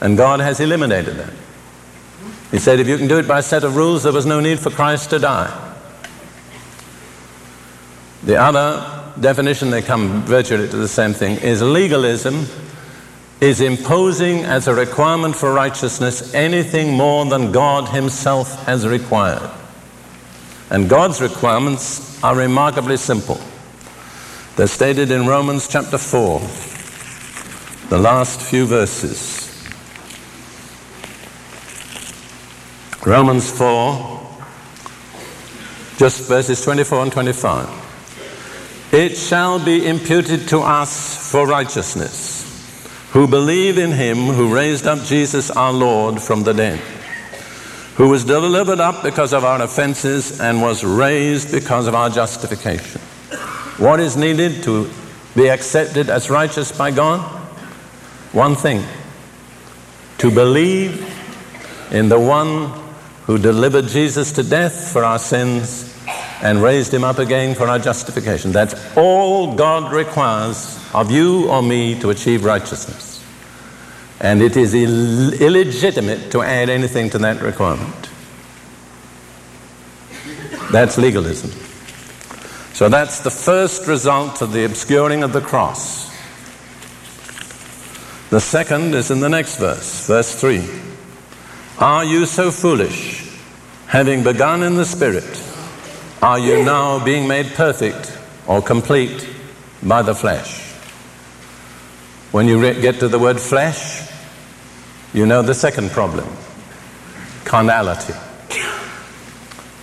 And 0.00 0.16
God 0.16 0.40
has 0.40 0.58
eliminated 0.58 1.16
that. 1.16 1.34
He 2.50 2.58
said, 2.58 2.80
if 2.80 2.88
you 2.88 2.96
can 2.96 3.08
do 3.08 3.18
it 3.18 3.28
by 3.28 3.40
a 3.40 3.42
set 3.42 3.62
of 3.62 3.76
rules, 3.76 4.04
there 4.04 4.12
was 4.12 4.24
no 4.24 4.40
need 4.40 4.58
for 4.58 4.70
Christ 4.70 5.10
to 5.10 5.18
die. 5.18 5.63
The 8.24 8.36
other 8.36 9.12
definition, 9.20 9.70
they 9.70 9.82
come 9.82 10.22
virtually 10.22 10.68
to 10.68 10.76
the 10.76 10.88
same 10.88 11.12
thing, 11.12 11.36
is 11.38 11.60
legalism 11.60 12.46
is 13.40 13.60
imposing 13.60 14.44
as 14.44 14.66
a 14.66 14.74
requirement 14.74 15.36
for 15.36 15.52
righteousness 15.52 16.32
anything 16.32 16.94
more 16.94 17.26
than 17.26 17.52
God 17.52 17.90
Himself 17.90 18.64
has 18.64 18.88
required. 18.88 19.50
And 20.70 20.88
God's 20.88 21.20
requirements 21.20 22.22
are 22.24 22.34
remarkably 22.34 22.96
simple. 22.96 23.38
They're 24.56 24.68
stated 24.68 25.10
in 25.10 25.26
Romans 25.26 25.68
chapter 25.68 25.98
4, 25.98 26.40
the 27.90 27.98
last 27.98 28.40
few 28.40 28.64
verses. 28.64 29.42
Romans 33.04 33.50
4, 33.50 34.38
just 35.98 36.26
verses 36.26 36.64
24 36.64 37.02
and 37.02 37.12
25. 37.12 37.83
It 38.94 39.16
shall 39.16 39.58
be 39.58 39.84
imputed 39.88 40.46
to 40.50 40.60
us 40.60 41.28
for 41.32 41.48
righteousness, 41.48 43.10
who 43.10 43.26
believe 43.26 43.76
in 43.76 43.90
him 43.90 44.18
who 44.18 44.54
raised 44.54 44.86
up 44.86 45.00
Jesus 45.00 45.50
our 45.50 45.72
Lord 45.72 46.22
from 46.22 46.44
the 46.44 46.54
dead, 46.54 46.78
who 47.96 48.08
was 48.08 48.24
delivered 48.24 48.78
up 48.78 49.02
because 49.02 49.32
of 49.32 49.42
our 49.42 49.60
offenses 49.60 50.38
and 50.40 50.62
was 50.62 50.84
raised 50.84 51.50
because 51.50 51.88
of 51.88 51.96
our 51.96 52.08
justification. 52.08 53.00
What 53.78 53.98
is 53.98 54.16
needed 54.16 54.62
to 54.62 54.88
be 55.34 55.48
accepted 55.48 56.08
as 56.08 56.30
righteous 56.30 56.70
by 56.70 56.92
God? 56.92 57.18
One 58.30 58.54
thing 58.54 58.84
to 60.18 60.30
believe 60.30 61.02
in 61.90 62.08
the 62.08 62.20
one 62.20 62.70
who 63.24 63.38
delivered 63.38 63.88
Jesus 63.88 64.30
to 64.30 64.44
death 64.44 64.92
for 64.92 65.02
our 65.02 65.18
sins 65.18 65.93
and 66.44 66.62
raised 66.62 66.92
him 66.92 67.02
up 67.02 67.18
again 67.18 67.54
for 67.54 67.66
our 67.66 67.78
justification. 67.78 68.52
That's 68.52 68.74
all 68.96 69.54
God 69.54 69.90
requires 69.90 70.78
of 70.92 71.10
you 71.10 71.48
or 71.48 71.62
me 71.62 71.98
to 72.00 72.10
achieve 72.10 72.44
righteousness. 72.44 73.24
And 74.20 74.42
it 74.42 74.54
is 74.54 74.74
Ill- 74.74 75.32
illegitimate 75.32 76.30
to 76.32 76.42
add 76.42 76.68
anything 76.68 77.08
to 77.10 77.18
that 77.18 77.40
requirement. 77.40 78.10
That's 80.70 80.98
legalism. 80.98 81.50
So 82.74 82.90
that's 82.90 83.20
the 83.20 83.30
first 83.30 83.86
result 83.86 84.42
of 84.42 84.52
the 84.52 84.66
obscuring 84.66 85.22
of 85.22 85.32
the 85.32 85.40
cross. 85.40 86.10
The 88.28 88.40
second 88.40 88.94
is 88.94 89.10
in 89.10 89.20
the 89.20 89.28
next 89.30 89.56
verse, 89.56 90.06
verse 90.06 90.38
3. 90.38 90.62
Are 91.78 92.04
you 92.04 92.26
so 92.26 92.50
foolish, 92.50 93.32
having 93.86 94.24
begun 94.24 94.62
in 94.62 94.74
the 94.74 94.84
Spirit? 94.84 95.40
Are 96.24 96.38
you 96.38 96.64
now 96.64 97.04
being 97.04 97.28
made 97.28 97.48
perfect 97.48 98.16
or 98.46 98.62
complete 98.62 99.28
by 99.82 100.00
the 100.00 100.14
flesh? 100.14 100.72
When 102.32 102.48
you 102.48 102.58
re- 102.58 102.80
get 102.80 102.98
to 103.00 103.08
the 103.08 103.18
word 103.18 103.38
flesh, 103.38 104.10
you 105.12 105.26
know 105.26 105.42
the 105.42 105.52
second 105.52 105.90
problem 105.90 106.26
carnality. 107.44 108.14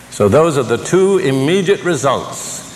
So, 0.09 0.27
those 0.27 0.57
are 0.57 0.63
the 0.63 0.83
two 0.83 1.19
immediate 1.19 1.83
results 1.83 2.75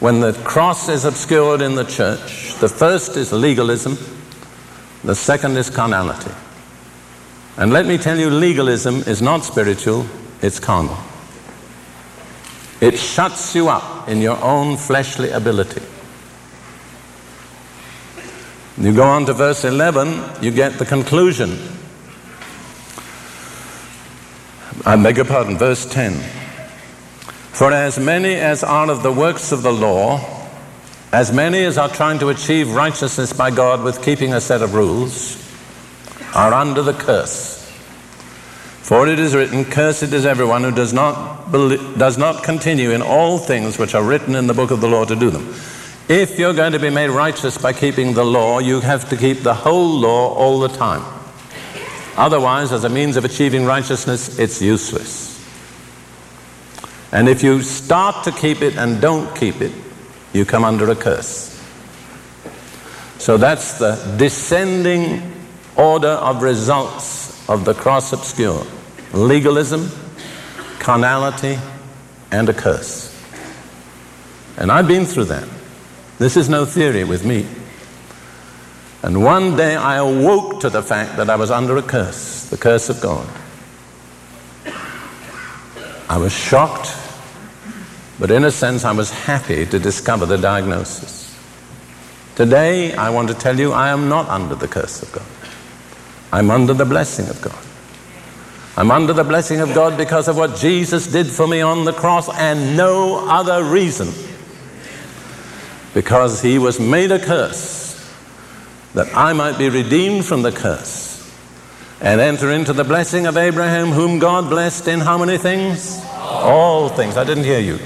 when 0.00 0.20
the 0.20 0.34
cross 0.44 0.90
is 0.90 1.06
obscured 1.06 1.62
in 1.62 1.76
the 1.76 1.84
church. 1.84 2.54
The 2.56 2.68
first 2.68 3.16
is 3.16 3.32
legalism, 3.32 3.96
the 5.04 5.14
second 5.14 5.56
is 5.56 5.70
carnality. 5.70 6.32
And 7.56 7.72
let 7.72 7.86
me 7.86 7.96
tell 7.96 8.18
you, 8.18 8.28
legalism 8.28 8.96
is 8.96 9.22
not 9.22 9.42
spiritual, 9.42 10.04
it's 10.42 10.60
carnal. 10.60 10.98
It 12.80 12.98
shuts 12.98 13.54
you 13.54 13.68
up 13.68 14.08
in 14.08 14.20
your 14.20 14.42
own 14.42 14.76
fleshly 14.76 15.30
ability. 15.30 15.82
You 18.78 18.94
go 18.94 19.04
on 19.04 19.26
to 19.26 19.34
verse 19.34 19.64
11, 19.64 20.42
you 20.42 20.50
get 20.50 20.78
the 20.78 20.86
conclusion. 20.86 21.58
I 24.86 24.96
beg 24.96 25.16
your 25.16 25.26
pardon, 25.26 25.58
verse 25.58 25.84
10. 25.84 26.14
For 27.52 27.70
as 27.70 27.98
many 27.98 28.34
as 28.34 28.64
are 28.64 28.90
of 28.90 29.02
the 29.02 29.12
works 29.12 29.52
of 29.52 29.62
the 29.62 29.72
law, 29.72 30.24
as 31.12 31.32
many 31.32 31.64
as 31.64 31.76
are 31.76 31.90
trying 31.90 32.20
to 32.20 32.30
achieve 32.30 32.70
righteousness 32.70 33.34
by 33.34 33.50
God 33.50 33.82
with 33.82 34.02
keeping 34.02 34.32
a 34.32 34.40
set 34.40 34.62
of 34.62 34.72
rules, 34.72 35.36
are 36.34 36.54
under 36.54 36.80
the 36.80 36.94
curse. 36.94 37.49
For 38.82 39.06
it 39.06 39.18
is 39.18 39.34
written, 39.34 39.64
Cursed 39.64 40.12
is 40.12 40.26
everyone 40.26 40.64
who 40.64 40.72
does 40.72 40.92
not, 40.92 41.52
believe, 41.52 41.98
does 41.98 42.18
not 42.18 42.42
continue 42.42 42.90
in 42.90 43.02
all 43.02 43.38
things 43.38 43.78
which 43.78 43.94
are 43.94 44.02
written 44.02 44.34
in 44.34 44.46
the 44.46 44.54
book 44.54 44.70
of 44.70 44.80
the 44.80 44.88
law 44.88 45.04
to 45.04 45.14
do 45.14 45.30
them. 45.30 45.54
If 46.08 46.38
you're 46.38 46.54
going 46.54 46.72
to 46.72 46.80
be 46.80 46.90
made 46.90 47.10
righteous 47.10 47.56
by 47.56 47.72
keeping 47.72 48.14
the 48.14 48.24
law, 48.24 48.58
you 48.58 48.80
have 48.80 49.08
to 49.10 49.16
keep 49.16 49.40
the 49.40 49.54
whole 49.54 50.00
law 50.00 50.34
all 50.34 50.58
the 50.58 50.68
time. 50.68 51.04
Otherwise, 52.16 52.72
as 52.72 52.82
a 52.82 52.88
means 52.88 53.16
of 53.16 53.24
achieving 53.24 53.64
righteousness, 53.64 54.38
it's 54.38 54.60
useless. 54.60 55.30
And 57.12 57.28
if 57.28 57.42
you 57.42 57.62
start 57.62 58.24
to 58.24 58.32
keep 58.32 58.62
it 58.62 58.76
and 58.76 59.00
don't 59.00 59.36
keep 59.36 59.60
it, 59.60 59.72
you 60.32 60.44
come 60.44 60.64
under 60.64 60.90
a 60.90 60.96
curse. 60.96 61.48
So 63.18 63.36
that's 63.36 63.78
the 63.78 64.16
descending 64.16 65.32
order 65.76 66.08
of 66.08 66.42
results 66.42 67.29
of 67.50 67.64
the 67.64 67.74
cross 67.74 68.12
obscure 68.12 68.64
legalism, 69.12 69.90
carnality, 70.78 71.58
and 72.30 72.48
a 72.48 72.54
curse. 72.54 73.08
And 74.56 74.70
I've 74.70 74.86
been 74.86 75.04
through 75.04 75.24
that. 75.24 75.48
This 76.18 76.36
is 76.36 76.48
no 76.48 76.64
theory 76.64 77.02
with 77.02 77.26
me. 77.26 77.44
And 79.02 79.24
one 79.24 79.56
day 79.56 79.74
I 79.74 79.96
awoke 79.96 80.60
to 80.60 80.70
the 80.70 80.82
fact 80.82 81.16
that 81.16 81.28
I 81.28 81.34
was 81.34 81.50
under 81.50 81.76
a 81.76 81.82
curse, 81.82 82.48
the 82.50 82.56
curse 82.56 82.88
of 82.88 83.00
God. 83.00 83.28
I 86.08 86.18
was 86.18 86.32
shocked, 86.32 86.94
but 88.20 88.30
in 88.30 88.44
a 88.44 88.52
sense 88.52 88.84
I 88.84 88.92
was 88.92 89.10
happy 89.10 89.66
to 89.66 89.78
discover 89.80 90.24
the 90.24 90.38
diagnosis. 90.38 91.36
Today 92.36 92.94
I 92.94 93.10
want 93.10 93.28
to 93.28 93.34
tell 93.34 93.58
you 93.58 93.72
I 93.72 93.88
am 93.88 94.08
not 94.08 94.28
under 94.28 94.54
the 94.54 94.68
curse 94.68 95.02
of 95.02 95.10
God. 95.10 95.39
I'm 96.32 96.50
under 96.50 96.74
the 96.74 96.84
blessing 96.84 97.28
of 97.28 97.40
God. 97.42 97.58
I'm 98.76 98.90
under 98.90 99.12
the 99.12 99.24
blessing 99.24 99.60
of 99.60 99.74
God 99.74 99.98
because 99.98 100.28
of 100.28 100.36
what 100.36 100.56
Jesus 100.56 101.06
did 101.06 101.26
for 101.26 101.46
me 101.46 101.60
on 101.60 101.84
the 101.84 101.92
cross 101.92 102.28
and 102.34 102.76
no 102.76 103.28
other 103.28 103.64
reason. 103.64 104.08
Because 105.92 106.40
he 106.40 106.58
was 106.58 106.78
made 106.78 107.10
a 107.10 107.18
curse 107.18 107.80
that 108.94 109.14
I 109.14 109.32
might 109.32 109.58
be 109.58 109.68
redeemed 109.68 110.24
from 110.24 110.42
the 110.42 110.52
curse 110.52 111.10
and 112.00 112.20
enter 112.20 112.50
into 112.50 112.72
the 112.72 112.84
blessing 112.84 113.26
of 113.26 113.36
Abraham, 113.36 113.88
whom 113.88 114.18
God 114.18 114.48
blessed 114.48 114.88
in 114.88 115.00
how 115.00 115.18
many 115.18 115.36
things? 115.36 116.00
All 116.06 116.88
things. 116.88 117.16
I 117.16 117.24
didn't 117.24 117.44
hear 117.44 117.60
you. 117.60 117.76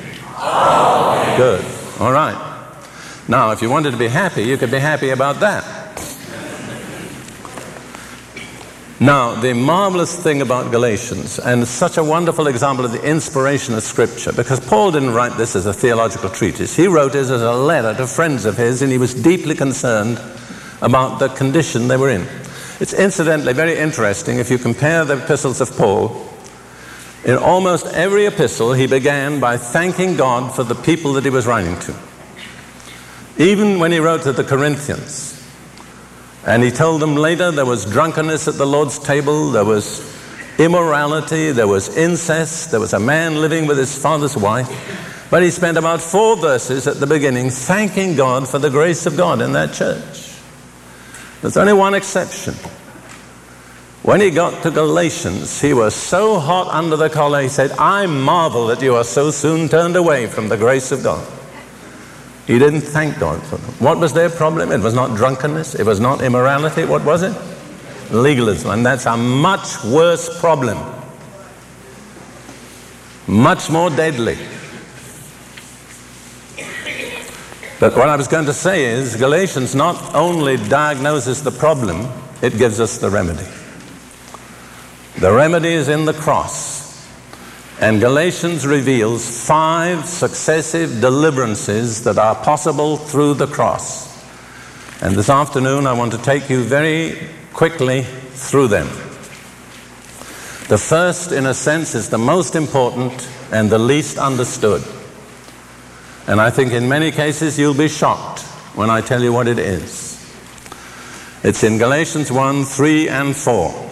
Good. 1.37 1.65
All 1.99 2.13
right. 2.13 2.53
Now, 3.27 3.51
if 3.51 3.63
you 3.63 3.71
wanted 3.71 3.93
to 3.93 3.97
be 3.97 4.09
happy, 4.09 4.45
you 4.45 4.57
could 4.57 4.71
be 4.71 4.79
happy 4.79 5.11
about 5.11 5.41
that. 5.41 5.84
Now, 9.05 9.39
the 9.39 9.53
marvelous 9.53 10.19
thing 10.19 10.41
about 10.41 10.73
Galatians, 10.73 11.39
and 11.39 11.69
such 11.69 11.99
a 11.99 12.03
wonderful 12.03 12.47
example 12.47 12.87
of 12.87 12.93
the 12.93 13.07
inspiration 13.07 13.75
of 13.75 13.83
Scripture, 13.83 14.33
because 14.33 14.61
Paul 14.61 14.93
didn't 14.93 15.13
write 15.13 15.37
this 15.37 15.55
as 15.55 15.67
a 15.67 15.75
theological 15.75 16.31
treatise. 16.31 16.75
He 16.75 16.87
wrote 16.87 17.15
it 17.15 17.19
as 17.19 17.31
a 17.31 17.53
letter 17.53 17.93
to 17.99 18.07
friends 18.07 18.47
of 18.47 18.57
his, 18.57 18.81
and 18.81 18.91
he 18.91 18.97
was 18.97 19.13
deeply 19.13 19.55
concerned 19.55 20.19
about 20.81 21.19
the 21.19 21.29
condition 21.29 21.87
they 21.87 21.99
were 21.99 22.09
in. 22.09 22.27
It's 22.81 22.95
incidentally 22.95 23.53
very 23.53 23.77
interesting 23.77 24.39
if 24.39 24.51
you 24.51 24.57
compare 24.57 25.05
the 25.05 25.23
epistles 25.23 25.61
of 25.61 25.77
Paul. 25.77 26.27
In 27.27 27.37
almost 27.37 27.85
every 27.89 28.25
epistle, 28.25 28.73
he 28.73 28.87
began 28.87 29.39
by 29.39 29.59
thanking 29.59 30.17
God 30.17 30.55
for 30.57 30.65
the 30.65 30.75
people 30.75 31.13
that 31.13 31.25
he 31.25 31.31
was 31.31 31.47
writing 31.47 31.79
to. 31.81 31.95
Even 33.37 33.79
when 33.81 33.93
he 33.93 33.99
wrote 33.99 34.23
to 34.23 34.33
the 34.33 34.45
Corinthians, 34.45 35.44
and 36.47 36.63
he 36.63 36.71
told 36.71 37.01
them 37.01 37.17
later 37.17 37.51
there 37.51 37.67
was 37.67 37.85
drunkenness 37.85 38.49
at 38.49 38.55
the 38.55 38.67
Lord's 38.67 38.99
table, 38.99 39.51
there 39.51 39.65
was 39.65 40.15
immorality, 40.59 41.51
there 41.53 41.69
was 41.69 41.97
incest, 41.97 42.71
there 42.71 42.81
was 42.81 42.93
a 42.93 43.01
man 43.01 43.41
living 43.41 43.67
with 43.67 43.79
his 43.79 43.97
father's 43.97 44.37
wife. 44.37 44.69
But 45.31 45.43
he 45.43 45.51
spent 45.51 45.79
about 45.79 46.01
four 46.01 46.37
verses 46.37 46.87
at 46.87 47.01
the 47.01 47.07
beginning 47.07 47.51
thanking 47.51 48.15
God 48.15 48.49
for 48.49 48.59
the 48.59 48.71
grace 48.71 49.07
of 49.07 49.17
God 49.17 49.41
in 49.41 49.53
that 49.53 49.73
church. 49.73 50.33
There's 51.41 51.57
only 51.57 51.73
one 51.73 51.95
exception. 51.95 52.55
When 54.03 54.21
he 54.21 54.31
got 54.31 54.63
to 54.63 54.71
Galatians, 54.71 55.63
he 55.63 55.73
was 55.73 55.95
so 55.95 56.39
hot 56.39 56.69
under 56.69 56.97
the 56.97 57.09
collar, 57.09 57.41
he 57.41 57.49
said, 57.49 57.71
I 57.73 58.05
marvel 58.05 58.67
that 58.67 58.83
you 58.83 58.97
are 58.97 59.05
so 59.05 59.31
soon 59.31 59.69
turned 59.69 59.97
away 59.97 60.27
from 60.27 60.51
the 60.51 60.59
grace 60.59 60.93
of 60.93 61.03
God. 61.03 61.27
He 62.47 62.59
didn't 62.59 62.83
thank 62.83 63.19
God 63.19 63.43
for 63.43 63.57
them. 63.57 63.71
What 63.79 63.99
was 63.99 64.13
their 64.13 64.29
problem? 64.29 64.71
It 64.71 64.81
was 64.81 64.95
not 64.95 65.17
drunkenness, 65.17 65.75
it 65.75 65.85
was 65.85 65.99
not 66.01 66.21
immorality. 66.23 66.85
What 66.85 67.05
was 67.05 67.23
it? 67.23 67.35
Legalism. 68.11 68.71
And 68.71 68.85
that's 68.85 69.07
a 69.07 69.17
much 69.17 69.83
worse 69.85 70.41
problem, 70.41 70.79
much 73.27 73.71
more 73.71 73.89
deadly. 73.89 74.37
But 77.81 77.97
what 77.97 78.09
I 78.09 78.17
was 78.17 78.29
going 78.29 78.47
to 78.47 78.53
say 78.53 78.85
is 78.85 79.17
Galatians 79.17 79.75
not 79.75 80.15
only 80.15 80.57
diagnoses 80.57 81.43
the 81.43 81.51
problem, 81.51 82.09
it 82.41 82.57
gives 82.57 82.79
us 82.79 82.99
the 82.99 83.11
remedy. 83.11 83.47
The 85.19 85.33
remedy 85.33 85.71
is 85.71 85.89
in 85.89 86.05
the 86.05 86.13
cross. 86.13 86.84
And 87.85 88.01
Galatians 88.01 88.67
reveals 88.67 89.47
five 89.47 90.07
successive 90.07 91.03
deliverances 91.03 92.03
that 92.05 92.17
are 92.17 92.35
possible 92.35 92.97
through 92.97 93.35
the 93.35 93.47
cross. 93.47 94.25
And 95.03 95.15
this 95.15 95.29
afternoon, 95.29 95.87
I 95.87 95.93
want 95.93 96.13
to 96.13 96.19
take 96.19 96.49
you 96.49 96.63
very 96.63 97.29
quickly 97.53 98.05
through 98.05 98.69
them. 98.69 98.87
The 100.69 100.79
first, 100.79 101.31
in 101.31 101.45
a 101.45 101.53
sense, 101.53 101.95
is 101.95 102.09
the 102.09 102.17
most 102.17 102.57
important 102.57 103.29
and 103.53 103.69
the 103.69 103.79
least 103.79 104.17
understood. 104.17 104.83
And 106.27 106.41
I 106.41 106.49
think 106.49 106.73
in 106.73 106.89
many 106.89 107.11
cases 107.11 107.59
you'll 107.59 107.75
be 107.75 107.89
shocked 107.89 108.41
when 108.75 108.89
I 108.89 109.03
tell 109.03 109.23
you 109.23 109.31
what 109.31 109.47
it 109.47 109.59
is. 109.59 110.25
It's 111.43 111.63
in 111.63 111.77
Galatians 111.77 112.33
1 112.33 112.65
3 112.65 113.09
and 113.11 113.37
4. 113.37 113.91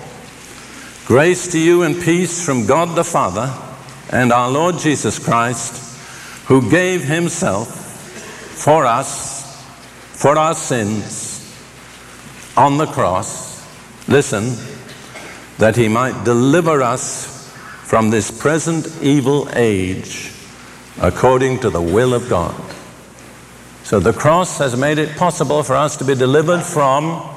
Grace 1.05 1.53
to 1.53 1.59
you 1.59 1.83
and 1.83 2.01
peace 2.01 2.43
from 2.43 2.65
God 2.65 2.97
the 2.97 3.05
Father 3.05 3.55
and 4.13 4.31
our 4.31 4.51
Lord 4.51 4.79
Jesus 4.79 5.19
Christ, 5.19 5.99
who 6.47 6.71
gave 6.71 7.03
himself 7.03 7.69
for 7.69 8.85
us, 8.85 9.65
for 10.13 10.39
our 10.39 10.55
sins, 10.55 11.33
on 12.57 12.77
the 12.77 12.87
cross, 12.87 13.67
listen, 14.09 14.55
that 15.59 15.77
he 15.77 15.89
might 15.89 16.25
deliver 16.25 16.83
us 16.83 17.51
from 17.85 18.11
this 18.11 18.31
present 18.31 18.87
evil 19.03 19.49
age 19.55 20.33
according 21.01 21.59
to 21.61 21.71
the 21.71 21.81
will 21.81 22.13
of 22.13 22.29
God. 22.29 22.55
So 23.83 23.99
the 23.99 24.13
cross 24.13 24.59
has 24.59 24.77
made 24.77 24.99
it 24.99 25.17
possible 25.17 25.63
for 25.63 25.75
us 25.75 25.97
to 25.97 26.05
be 26.05 26.15
delivered 26.15 26.63
from 26.63 27.29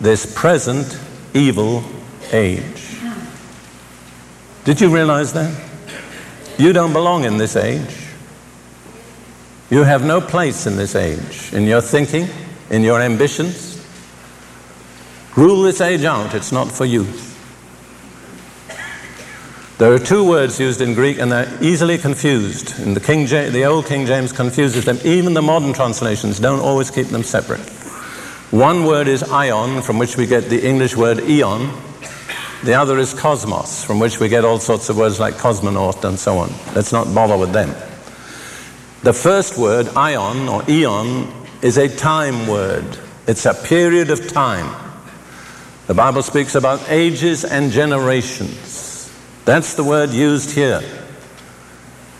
this 0.00 0.32
present 0.34 0.98
evil 1.34 1.82
age. 2.32 2.98
Did 4.64 4.80
you 4.80 4.94
realize 4.94 5.32
that? 5.32 5.69
You 6.60 6.74
don't 6.74 6.92
belong 6.92 7.24
in 7.24 7.38
this 7.38 7.56
age. 7.56 8.06
You 9.70 9.82
have 9.84 10.04
no 10.04 10.20
place 10.20 10.66
in 10.66 10.76
this 10.76 10.94
age, 10.94 11.54
in 11.54 11.64
your 11.64 11.80
thinking, 11.80 12.28
in 12.68 12.82
your 12.82 13.00
ambitions. 13.00 13.82
Rule 15.36 15.62
this 15.62 15.80
age 15.80 16.04
out, 16.04 16.34
it's 16.34 16.52
not 16.52 16.70
for 16.70 16.84
you. 16.84 17.06
There 19.78 19.90
are 19.94 19.98
two 19.98 20.22
words 20.22 20.60
used 20.60 20.82
in 20.82 20.92
Greek 20.92 21.18
and 21.18 21.32
they're 21.32 21.50
easily 21.62 21.96
confused. 21.96 22.78
In 22.78 22.92
the, 22.92 23.00
King 23.00 23.24
the 23.24 23.64
old 23.64 23.86
King 23.86 24.04
James 24.04 24.30
confuses 24.30 24.84
them. 24.84 24.98
Even 25.02 25.32
the 25.32 25.40
modern 25.40 25.72
translations 25.72 26.38
don't 26.38 26.60
always 26.60 26.90
keep 26.90 27.06
them 27.06 27.22
separate. 27.22 27.66
One 28.50 28.84
word 28.84 29.08
is 29.08 29.22
aion, 29.22 29.82
from 29.82 29.98
which 29.98 30.18
we 30.18 30.26
get 30.26 30.50
the 30.50 30.62
English 30.62 30.94
word 30.94 31.20
eon, 31.20 31.72
the 32.62 32.74
other 32.74 32.98
is 32.98 33.14
cosmos, 33.14 33.84
from 33.84 33.98
which 33.98 34.20
we 34.20 34.28
get 34.28 34.44
all 34.44 34.58
sorts 34.58 34.88
of 34.88 34.96
words 34.96 35.18
like 35.18 35.34
cosmonaut 35.34 36.04
and 36.04 36.18
so 36.18 36.38
on. 36.38 36.52
Let's 36.74 36.92
not 36.92 37.14
bother 37.14 37.36
with 37.36 37.52
them. 37.52 37.70
The 39.02 39.14
first 39.14 39.56
word, 39.56 39.86
aion 39.86 40.50
or 40.52 40.68
eon, 40.70 41.32
is 41.62 41.78
a 41.78 41.88
time 41.88 42.46
word. 42.46 42.98
It's 43.26 43.46
a 43.46 43.54
period 43.54 44.10
of 44.10 44.28
time. 44.28 44.74
The 45.86 45.94
Bible 45.94 46.22
speaks 46.22 46.54
about 46.54 46.90
ages 46.90 47.44
and 47.44 47.72
generations. 47.72 49.10
That's 49.46 49.74
the 49.74 49.84
word 49.84 50.10
used 50.10 50.50
here 50.50 50.82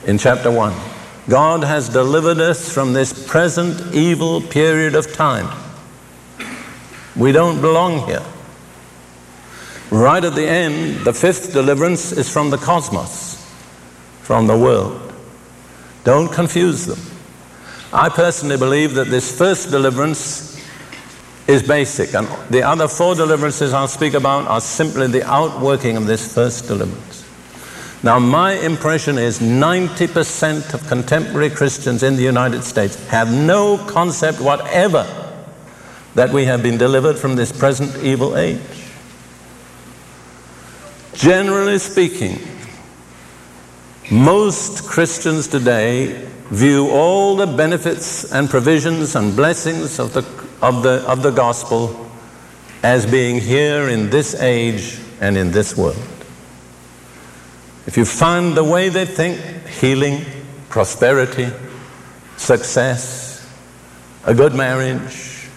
in 0.06 0.16
chapter 0.16 0.50
1. 0.50 0.74
God 1.28 1.62
has 1.64 1.88
delivered 1.88 2.38
us 2.38 2.72
from 2.72 2.94
this 2.94 3.26
present 3.28 3.94
evil 3.94 4.40
period 4.40 4.94
of 4.94 5.12
time. 5.12 5.48
We 7.14 7.32
don't 7.32 7.60
belong 7.60 8.06
here. 8.06 8.24
Right 9.90 10.22
at 10.22 10.36
the 10.36 10.46
end, 10.46 11.04
the 11.04 11.12
fifth 11.12 11.52
deliverance 11.52 12.12
is 12.12 12.32
from 12.32 12.50
the 12.50 12.56
cosmos, 12.56 13.44
from 14.22 14.46
the 14.46 14.56
world. 14.56 15.12
Don't 16.04 16.32
confuse 16.32 16.86
them. 16.86 16.98
I 17.92 18.08
personally 18.08 18.56
believe 18.56 18.94
that 18.94 19.08
this 19.08 19.36
first 19.36 19.70
deliverance 19.70 20.50
is 21.48 21.64
basic, 21.64 22.14
and 22.14 22.28
the 22.50 22.62
other 22.62 22.86
four 22.86 23.16
deliverances 23.16 23.72
I'll 23.72 23.88
speak 23.88 24.14
about 24.14 24.46
are 24.46 24.60
simply 24.60 25.08
the 25.08 25.24
outworking 25.28 25.96
of 25.96 26.06
this 26.06 26.32
first 26.32 26.68
deliverance. 26.68 27.26
Now, 28.04 28.20
my 28.20 28.52
impression 28.52 29.18
is 29.18 29.40
90% 29.40 30.72
of 30.72 30.86
contemporary 30.86 31.50
Christians 31.50 32.04
in 32.04 32.14
the 32.14 32.22
United 32.22 32.62
States 32.62 32.94
have 33.08 33.30
no 33.32 33.76
concept 33.88 34.40
whatever 34.40 35.04
that 36.14 36.30
we 36.30 36.44
have 36.44 36.62
been 36.62 36.78
delivered 36.78 37.18
from 37.18 37.34
this 37.34 37.50
present 37.50 38.04
evil 38.04 38.36
age. 38.36 38.79
Generally 41.20 41.80
speaking, 41.80 42.38
most 44.10 44.88
Christians 44.88 45.48
today 45.48 46.26
view 46.46 46.88
all 46.88 47.36
the 47.36 47.46
benefits 47.46 48.32
and 48.32 48.48
provisions 48.48 49.14
and 49.14 49.36
blessings 49.36 49.98
of 49.98 50.14
the 50.14 50.22
of 50.62 50.82
the, 50.82 51.04
of 51.06 51.22
the 51.22 51.30
gospel 51.30 52.10
as 52.82 53.04
being 53.04 53.38
here 53.38 53.90
in 53.90 54.08
this 54.08 54.34
age 54.40 54.98
and 55.20 55.36
in 55.36 55.50
this 55.50 55.76
world. 55.76 55.98
If 57.86 57.98
you 57.98 58.06
find 58.06 58.56
the 58.56 58.64
way 58.64 58.88
they 58.88 59.04
think, 59.04 59.66
healing, 59.66 60.24
prosperity, 60.70 61.48
success, 62.38 63.46
a 64.24 64.32
good 64.32 64.54
marriage, 64.54 65.48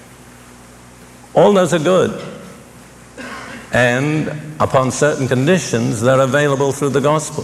all 1.34 1.54
those 1.54 1.73
are 1.73 1.80
good. 1.80 2.33
And 3.74 4.30
upon 4.60 4.92
certain 4.92 5.28
conditions, 5.28 6.00
they're 6.00 6.22
available 6.22 6.72
through 6.72 6.90
the 6.90 7.02
gospel. 7.02 7.44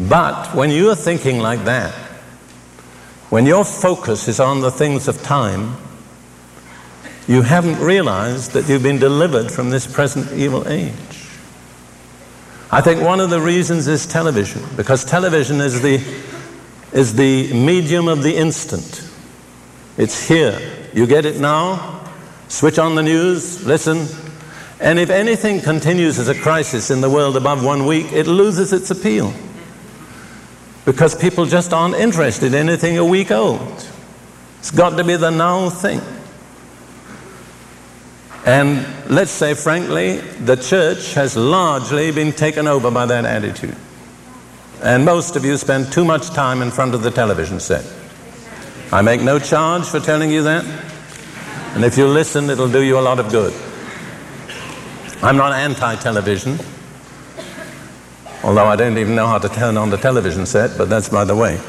But 0.00 0.54
when 0.54 0.70
you 0.70 0.90
are 0.90 0.96
thinking 0.96 1.38
like 1.38 1.64
that, 1.64 1.94
when 3.30 3.46
your 3.46 3.64
focus 3.64 4.26
is 4.26 4.40
on 4.40 4.60
the 4.60 4.70
things 4.70 5.06
of 5.06 5.22
time, 5.22 5.76
you 7.28 7.42
haven't 7.42 7.78
realized 7.78 8.52
that 8.52 8.68
you've 8.68 8.82
been 8.82 8.98
delivered 8.98 9.50
from 9.52 9.70
this 9.70 9.86
present 9.86 10.32
evil 10.32 10.66
age. 10.66 10.92
I 12.70 12.80
think 12.80 13.02
one 13.02 13.20
of 13.20 13.30
the 13.30 13.40
reasons 13.40 13.86
is 13.86 14.06
television, 14.06 14.62
because 14.76 15.04
television 15.04 15.60
is 15.60 15.80
the, 15.82 16.02
is 16.92 17.14
the 17.14 17.52
medium 17.52 18.08
of 18.08 18.22
the 18.22 18.36
instant. 18.36 19.08
It's 19.96 20.26
here. 20.26 20.58
You 20.92 21.06
get 21.06 21.26
it 21.26 21.38
now, 21.38 22.10
switch 22.48 22.78
on 22.78 22.94
the 22.94 23.02
news, 23.02 23.64
listen, 23.66 24.06
and 24.80 24.98
if 24.98 25.10
anything 25.10 25.60
continues 25.60 26.18
as 26.18 26.28
a 26.28 26.34
crisis 26.34 26.90
in 26.90 27.00
the 27.00 27.10
world 27.10 27.36
above 27.36 27.64
one 27.64 27.86
week, 27.86 28.12
it 28.12 28.26
loses 28.26 28.72
its 28.72 28.90
appeal. 28.90 29.32
Because 30.84 31.14
people 31.14 31.46
just 31.46 31.72
aren't 31.72 31.96
interested 31.96 32.54
in 32.54 32.68
anything 32.68 32.96
a 32.96 33.04
week 33.04 33.30
old. 33.30 33.86
It's 34.60 34.70
got 34.70 34.96
to 34.96 35.04
be 35.04 35.16
the 35.16 35.30
now 35.30 35.68
thing. 35.68 36.00
And 38.46 38.86
let's 39.10 39.32
say, 39.32 39.54
frankly, 39.54 40.18
the 40.18 40.56
church 40.56 41.14
has 41.14 41.36
largely 41.36 42.12
been 42.12 42.32
taken 42.32 42.66
over 42.66 42.90
by 42.90 43.04
that 43.06 43.24
attitude. 43.24 43.76
And 44.82 45.04
most 45.04 45.34
of 45.34 45.44
you 45.44 45.56
spend 45.56 45.92
too 45.92 46.04
much 46.04 46.30
time 46.30 46.62
in 46.62 46.70
front 46.70 46.94
of 46.94 47.02
the 47.02 47.10
television 47.10 47.58
set. 47.58 47.84
I 48.92 49.02
make 49.02 49.20
no 49.20 49.38
charge 49.38 49.84
for 49.84 50.00
telling 50.00 50.30
you 50.30 50.44
that. 50.44 50.64
And 51.74 51.84
if 51.84 51.98
you 51.98 52.06
listen, 52.06 52.48
it'll 52.48 52.70
do 52.70 52.80
you 52.80 52.98
a 52.98 53.00
lot 53.00 53.18
of 53.18 53.30
good. 53.30 53.52
I'm 55.20 55.36
not 55.36 55.52
anti 55.52 55.96
television, 55.96 56.58
although 58.44 58.66
I 58.66 58.76
don't 58.76 58.98
even 58.98 59.16
know 59.16 59.26
how 59.26 59.38
to 59.38 59.48
turn 59.48 59.76
on 59.76 59.90
the 59.90 59.96
television 59.96 60.46
set, 60.46 60.78
but 60.78 60.88
that's 60.88 61.08
by 61.08 61.24
the 61.24 61.34
way. 61.34 61.60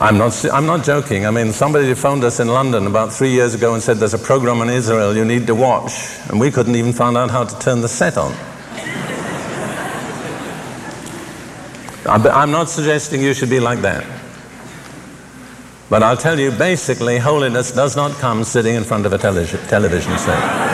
I'm 0.00 0.18
not, 0.18 0.44
I'm 0.52 0.66
not 0.66 0.82
joking. 0.82 1.26
I 1.26 1.30
mean, 1.30 1.52
somebody 1.52 1.92
phoned 1.94 2.24
us 2.24 2.40
in 2.40 2.48
London 2.48 2.86
about 2.86 3.12
three 3.12 3.30
years 3.30 3.54
ago 3.54 3.74
and 3.74 3.82
said 3.82 3.98
there's 3.98 4.14
a 4.14 4.18
program 4.18 4.62
on 4.62 4.70
Israel 4.70 5.14
you 5.14 5.24
need 5.24 5.46
to 5.46 5.54
watch, 5.54 5.92
and 6.28 6.40
we 6.40 6.50
couldn't 6.50 6.74
even 6.74 6.92
find 6.92 7.16
out 7.16 7.30
how 7.30 7.44
to 7.44 7.58
turn 7.60 7.82
the 7.82 7.88
set 7.88 8.16
on. 8.16 8.34
I'm 12.06 12.50
not 12.50 12.68
suggesting 12.68 13.22
you 13.22 13.34
should 13.34 13.50
be 13.50 13.60
like 13.60 13.80
that. 13.82 14.04
But 15.90 16.02
I'll 16.02 16.16
tell 16.16 16.40
you, 16.40 16.50
basically, 16.50 17.18
holiness 17.18 17.70
does 17.70 17.94
not 17.94 18.12
come 18.12 18.42
sitting 18.42 18.74
in 18.74 18.84
front 18.84 19.06
of 19.06 19.12
a 19.12 19.18
television 19.18 20.18
set. 20.18 20.69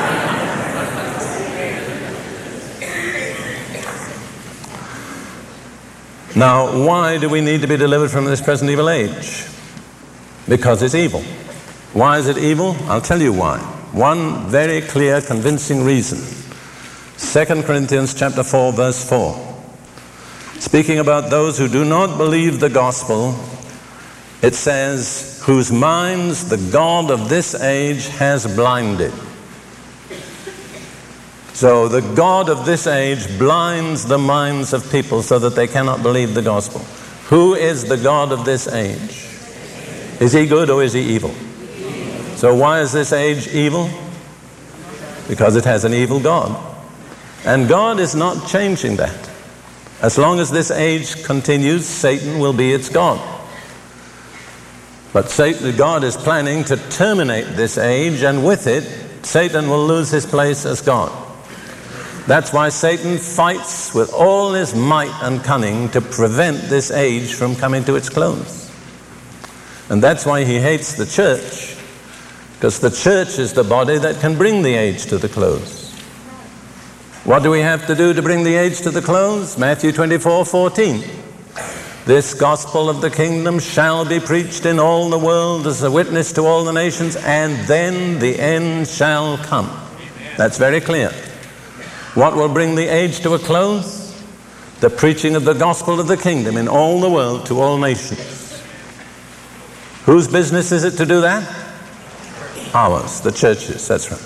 Now, 6.36 6.84
why 6.86 7.16
do 7.16 7.30
we 7.30 7.40
need 7.40 7.62
to 7.62 7.66
be 7.66 7.78
delivered 7.78 8.10
from 8.10 8.26
this 8.26 8.42
present 8.42 8.70
evil 8.70 8.90
age? 8.90 9.46
Because 10.46 10.82
it's 10.82 10.94
evil. 10.94 11.22
Why 11.94 12.18
is 12.18 12.28
it 12.28 12.36
evil? 12.36 12.76
I'll 12.90 13.00
tell 13.00 13.22
you 13.22 13.32
why. 13.32 13.58
One 13.92 14.46
very 14.48 14.82
clear, 14.82 15.22
convincing 15.22 15.82
reason. 15.82 16.18
2 17.16 17.62
Corinthians 17.62 18.12
chapter 18.12 18.44
4 18.44 18.74
verse 18.74 19.08
4. 19.08 19.34
Speaking 20.60 20.98
about 20.98 21.30
those 21.30 21.56
who 21.56 21.68
do 21.68 21.86
not 21.86 22.18
believe 22.18 22.60
the 22.60 22.68
gospel, 22.68 23.34
it 24.42 24.54
says, 24.54 25.42
whose 25.46 25.72
minds 25.72 26.50
the 26.50 26.58
God 26.70 27.10
of 27.10 27.30
this 27.30 27.54
age 27.54 28.08
has 28.08 28.46
blinded. 28.54 29.14
So 31.56 31.88
the 31.88 32.02
God 32.02 32.50
of 32.50 32.66
this 32.66 32.86
age 32.86 33.26
blinds 33.38 34.04
the 34.04 34.18
minds 34.18 34.74
of 34.74 34.92
people 34.92 35.22
so 35.22 35.38
that 35.38 35.54
they 35.54 35.66
cannot 35.66 36.02
believe 36.02 36.34
the 36.34 36.42
gospel. 36.42 36.80
Who 37.30 37.54
is 37.54 37.84
the 37.84 37.96
God 37.96 38.30
of 38.30 38.44
this 38.44 38.68
age? 38.68 39.26
Is 40.20 40.34
he 40.34 40.44
good 40.44 40.68
or 40.68 40.82
is 40.82 40.92
he 40.92 41.00
evil? 41.00 41.30
So 42.36 42.54
why 42.54 42.82
is 42.82 42.92
this 42.92 43.10
age 43.10 43.48
evil? 43.48 43.88
Because 45.28 45.56
it 45.56 45.64
has 45.64 45.86
an 45.86 45.94
evil 45.94 46.20
God. 46.20 46.54
And 47.46 47.70
God 47.70 48.00
is 48.00 48.14
not 48.14 48.46
changing 48.46 48.96
that. 48.96 49.30
As 50.02 50.18
long 50.18 50.40
as 50.40 50.50
this 50.50 50.70
age 50.70 51.24
continues, 51.24 51.86
Satan 51.86 52.38
will 52.38 52.52
be 52.52 52.74
its 52.74 52.90
God. 52.90 53.18
But 55.14 55.30
Satan, 55.30 55.74
God 55.74 56.04
is 56.04 56.18
planning 56.18 56.64
to 56.64 56.76
terminate 56.90 57.56
this 57.56 57.78
age, 57.78 58.20
and 58.20 58.44
with 58.44 58.66
it, 58.66 58.84
Satan 59.24 59.70
will 59.70 59.86
lose 59.86 60.10
his 60.10 60.26
place 60.26 60.66
as 60.66 60.82
God. 60.82 61.25
That's 62.26 62.52
why 62.52 62.70
Satan 62.70 63.18
fights 63.18 63.94
with 63.94 64.12
all 64.12 64.52
his 64.52 64.74
might 64.74 65.14
and 65.22 65.42
cunning 65.44 65.88
to 65.90 66.00
prevent 66.00 66.56
this 66.62 66.90
age 66.90 67.34
from 67.34 67.54
coming 67.54 67.84
to 67.84 67.94
its 67.94 68.08
close. 68.08 68.68
And 69.88 70.02
that's 70.02 70.26
why 70.26 70.42
he 70.42 70.58
hates 70.58 70.94
the 70.94 71.06
church, 71.06 71.76
because 72.54 72.80
the 72.80 72.90
church 72.90 73.38
is 73.38 73.52
the 73.52 73.62
body 73.62 73.98
that 73.98 74.20
can 74.20 74.36
bring 74.36 74.62
the 74.62 74.74
age 74.74 75.06
to 75.06 75.18
the 75.18 75.28
close. 75.28 75.92
What 77.22 77.44
do 77.44 77.50
we 77.50 77.60
have 77.60 77.86
to 77.86 77.94
do 77.94 78.12
to 78.12 78.22
bring 78.22 78.42
the 78.42 78.54
age 78.54 78.80
to 78.80 78.90
the 78.90 79.02
close? 79.02 79.56
Matthew 79.56 79.92
24 79.92 80.44
14. 80.44 81.04
This 82.06 82.34
gospel 82.34 82.88
of 82.88 83.00
the 83.00 83.10
kingdom 83.10 83.58
shall 83.60 84.04
be 84.04 84.20
preached 84.20 84.66
in 84.66 84.78
all 84.80 85.10
the 85.10 85.18
world 85.18 85.66
as 85.66 85.82
a 85.82 85.90
witness 85.90 86.32
to 86.34 86.42
all 86.42 86.64
the 86.64 86.72
nations, 86.72 87.14
and 87.16 87.54
then 87.68 88.18
the 88.18 88.38
end 88.38 88.88
shall 88.88 89.38
come. 89.38 89.70
That's 90.36 90.58
very 90.58 90.80
clear. 90.80 91.12
What 92.16 92.34
will 92.34 92.48
bring 92.48 92.76
the 92.76 92.86
age 92.86 93.20
to 93.20 93.34
a 93.34 93.38
close? 93.38 94.24
The 94.80 94.88
preaching 94.88 95.36
of 95.36 95.44
the 95.44 95.52
gospel 95.52 96.00
of 96.00 96.06
the 96.06 96.16
kingdom 96.16 96.56
in 96.56 96.66
all 96.66 96.98
the 96.98 97.10
world 97.10 97.44
to 97.46 97.60
all 97.60 97.76
nations. 97.76 98.62
Whose 100.06 100.26
business 100.26 100.72
is 100.72 100.84
it 100.84 100.92
to 100.92 101.04
do 101.04 101.20
that? 101.20 101.46
Ours, 102.72 103.20
the 103.20 103.32
churches, 103.32 103.86
that's 103.86 104.10
right. 104.10 104.18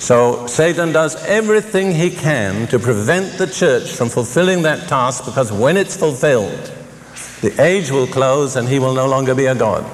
So 0.00 0.48
Satan 0.48 0.90
does 0.90 1.14
everything 1.26 1.92
he 1.92 2.10
can 2.10 2.66
to 2.66 2.80
prevent 2.80 3.38
the 3.38 3.46
church 3.46 3.92
from 3.92 4.08
fulfilling 4.08 4.62
that 4.62 4.88
task 4.88 5.24
because 5.24 5.52
when 5.52 5.76
it's 5.76 5.96
fulfilled, 5.96 6.72
the 7.42 7.54
age 7.62 7.92
will 7.92 8.08
close 8.08 8.56
and 8.56 8.68
he 8.68 8.80
will 8.80 8.94
no 8.94 9.06
longer 9.06 9.36
be 9.36 9.46
a 9.46 9.54
God. 9.54 9.88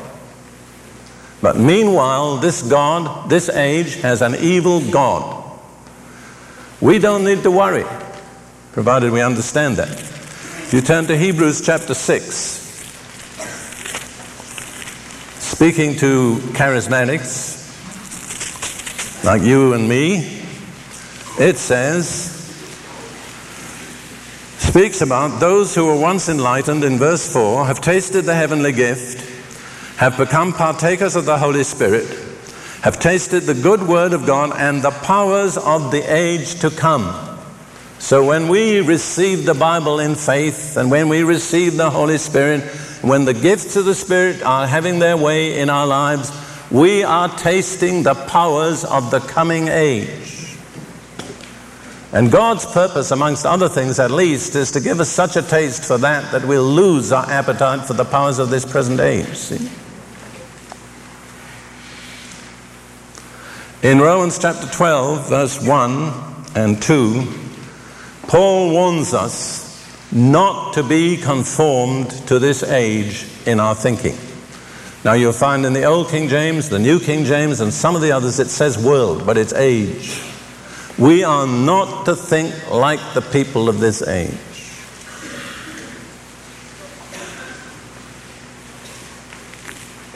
But 1.43 1.59
meanwhile, 1.59 2.38
this 2.38 2.62
God, 2.62 3.29
this 3.29 3.51
age, 3.51 3.97
has 3.97 4.23
an 4.23 4.37
evil 4.37 4.81
God 4.90 5.44
we 6.81 6.99
don't 6.99 7.25
need 7.25 7.43
to 7.43 7.51
worry, 7.51 7.85
provided 8.73 9.13
we 9.13 9.23
understand 9.23 9.77
that. 9.77 10.13
You 10.73 10.81
turn 10.81 11.07
to 11.07 11.17
Hebrews 11.17 11.65
chapter 11.65 11.95
6, 11.95 12.35
speaking 15.39 15.97
to 15.97 16.37
charismatics 16.53 17.55
like 19.25 19.43
you 19.43 19.73
and 19.73 19.89
me, 19.89 20.43
it 21.39 21.57
says, 21.57 22.33
speaks 24.59 25.01
about 25.01 25.41
those 25.41 25.75
who 25.75 25.87
were 25.87 25.99
once 25.99 26.29
enlightened 26.29 26.85
in 26.85 26.99
verse 26.99 27.33
4 27.33 27.67
have 27.67 27.81
tasted 27.81 28.23
the 28.23 28.35
heavenly 28.35 28.73
gift, 28.73 29.21
have 29.99 30.17
become 30.17 30.53
partakers 30.53 31.15
of 31.15 31.25
the 31.25 31.39
Holy 31.39 31.63
Spirit 31.63 32.24
have 32.85 33.01
tasted 33.01 33.44
the 33.44 33.55
good 33.55 33.83
word 33.83 34.12
of 34.12 34.27
God 34.27 34.53
and 34.59 34.83
the 34.83 34.90
powers 34.90 35.57
of 35.57 35.90
the 35.90 36.03
age 36.03 36.61
to 36.61 36.68
come. 36.68 37.38
So 37.99 38.23
when 38.23 38.49
we 38.49 38.83
receive 38.83 39.47
the 39.47 39.55
Bible 39.55 40.01
in 40.01 40.14
faith 40.14 40.77
and 40.77 40.90
when 40.90 41.09
we 41.09 41.23
receive 41.23 41.79
the 41.79 41.88
Holy 41.88 42.18
Spirit, 42.18 42.61
when 43.01 43.25
the 43.25 43.33
gifts 43.33 43.75
of 43.77 43.87
the 43.87 43.94
Spirit 43.94 44.42
are 44.42 44.66
having 44.66 44.99
their 44.99 45.16
way 45.16 45.59
in 45.59 45.70
our 45.70 45.87
lives, 45.87 46.31
we 46.70 47.03
are 47.03 47.31
tasting 47.38 48.03
the 48.03 48.12
powers 48.12 48.85
of 48.85 49.11
the 49.11 49.20
coming 49.20 49.68
age. 49.68 50.59
And 52.12 52.31
God's 52.31 52.66
purpose, 52.66 53.12
amongst 53.12 53.47
other 53.47 53.70
things 53.70 53.99
at 53.99 54.11
least, 54.11 54.55
is 54.57 54.70
to 54.73 54.81
give 54.83 55.01
us 55.01 55.09
such 55.09 55.37
a 55.37 55.42
taste 55.42 55.87
for 55.87 55.97
that 55.97 56.31
that 56.33 56.47
we'll 56.47 56.62
lose 56.62 57.12
our 57.12 57.25
appetite 57.31 57.87
for 57.87 57.94
the 57.94 58.05
powers 58.05 58.38
of 58.38 58.51
this 58.51 58.70
present 58.70 59.01
age. 59.01 59.35
See? 59.35 59.70
In 63.85 64.01
Romans 64.01 64.38
chapter 64.38 64.66
12, 64.66 65.29
verse 65.29 65.62
1 65.62 66.12
and 66.55 66.81
2, 66.83 67.29
Paul 68.23 68.70
warns 68.70 69.12
us 69.12 70.11
not 70.11 70.73
to 70.73 70.83
be 70.83 71.18
conformed 71.18 72.11
to 72.29 72.38
this 72.38 72.62
age 72.62 73.27
in 73.44 73.61
our 73.61 73.75
thinking. 73.75 74.16
Now 75.05 75.12
you'll 75.12 75.35
find 75.35 75.66
in 75.66 75.75
the 75.75 75.85
Old 75.85 76.09
King 76.09 76.31
James, 76.31 76.70
the 76.70 76.79
New 76.79 76.99
King 76.99 77.27
James, 77.27 77.61
and 77.61 77.75
some 77.75 77.94
of 77.94 78.01
the 78.01 78.11
others 78.11 78.40
it 78.40 78.49
says 78.49 78.83
world, 78.83 79.27
but 79.27 79.37
it's 79.37 79.53
age. 79.53 80.18
We 80.99 81.23
are 81.23 81.47
not 81.47 82.07
to 82.07 82.16
think 82.16 82.70
like 82.70 83.01
the 83.12 83.20
people 83.20 83.68
of 83.68 83.81
this 83.81 84.01
age. 84.01 84.33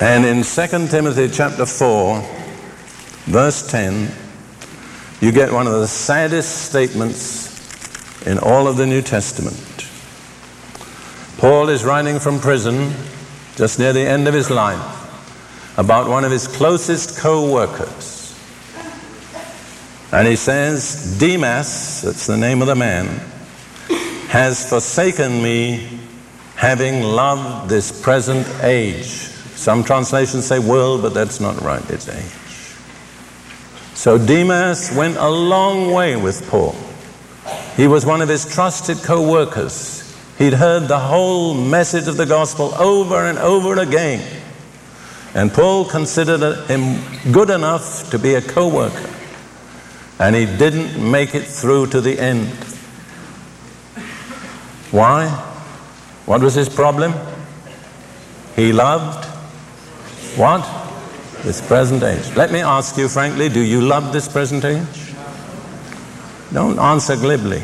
And 0.01 0.25
in 0.25 0.43
2 0.43 0.89
Timothy 0.89 1.29
chapter 1.29 1.67
4, 1.67 2.38
verse 3.29 3.67
10, 3.71 4.11
you 5.21 5.33
get 5.33 5.53
one 5.53 5.67
of 5.67 5.75
the 5.75 5.87
saddest 5.87 6.67
statements 6.67 8.27
in 8.27 8.39
all 8.39 8.67
of 8.67 8.77
the 8.77 8.87
New 8.87 9.03
Testament. 9.03 9.87
Paul 11.37 11.69
is 11.69 11.85
writing 11.85 12.19
from 12.19 12.41
prison 12.41 12.93
just 13.55 13.79
near 13.79 13.93
the 13.93 14.01
end 14.01 14.29
of 14.29 14.35
his 14.35 14.51
life 14.51 15.77
about 15.77 16.09
one 16.09 16.25
of 16.25 16.33
his 16.33 16.49
closest 16.49 17.19
co 17.19 17.53
workers. 17.53 18.35
And 20.11 20.27
he 20.27 20.37
says, 20.37 21.19
Demas, 21.19 22.03
that's 22.03 22.27
the 22.27 22.37
name 22.37 22.63
of 22.63 22.67
the 22.67 22.75
man, 22.75 23.07
has 24.29 24.69
forsaken 24.69 25.43
me, 25.43 26.01
having 26.57 27.03
loved 27.03 27.69
this 27.69 28.03
present 28.03 28.47
age. 28.63 29.07
Some 29.55 29.85
translations 29.85 30.47
say 30.47 30.59
world, 30.59 31.03
but 31.03 31.13
that's 31.13 31.41
not 31.41 31.61
right, 31.61 31.89
it's 31.91 32.09
age. 32.09 32.48
So 33.99 34.17
Demas 34.17 34.93
went 34.95 35.17
a 35.17 35.29
long 35.29 35.91
way 35.91 36.15
with 36.15 36.49
Paul. 36.49 36.77
He 37.77 37.89
was 37.89 38.07
one 38.07 38.23
of 38.23 38.29
his 38.29 38.45
trusted 38.45 38.99
co 38.99 39.29
workers. 39.29 40.17
He'd 40.39 40.53
heard 40.53 40.87
the 40.87 41.01
whole 41.01 41.53
message 41.53 42.07
of 42.07 42.17
the 42.17 42.25
gospel 42.25 42.73
over 42.77 43.27
and 43.27 43.37
over 43.39 43.81
again. 43.81 44.25
And 45.35 45.53
Paul 45.53 45.85
considered 45.85 46.69
him 46.69 47.03
good 47.33 47.51
enough 47.51 48.09
to 48.11 48.21
be 48.21 48.35
a 48.35 48.41
co 48.41 48.69
worker. 48.69 49.11
And 50.21 50.37
he 50.37 50.47
didn't 50.47 51.11
make 51.11 51.35
it 51.35 51.47
through 51.47 51.89
to 51.89 52.01
the 52.01 52.21
end. 52.21 52.47
Why? 54.93 55.27
What 56.25 56.41
was 56.41 56.55
his 56.55 56.69
problem? 56.69 57.15
He 58.55 58.73
loved 58.73 59.25
what? 60.39 60.88
This 61.43 61.61
present 61.67 62.03
age. 62.03 62.35
Let 62.37 62.51
me 62.51 62.61
ask 62.61 62.97
you 62.97 63.09
frankly 63.09 63.49
do 63.49 63.61
you 63.61 63.81
love 63.81 64.13
this 64.13 64.29
present 64.29 64.65
age? 64.65 65.15
Don't 66.53 66.79
answer 66.79 67.17
glibly. 67.17 67.63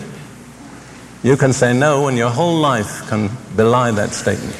You 1.22 1.36
can 1.38 1.52
say 1.54 1.72
no, 1.72 2.06
and 2.08 2.18
your 2.18 2.30
whole 2.30 2.58
life 2.58 3.08
can 3.08 3.30
belie 3.56 3.90
that 3.92 4.12
statement. 4.12 4.54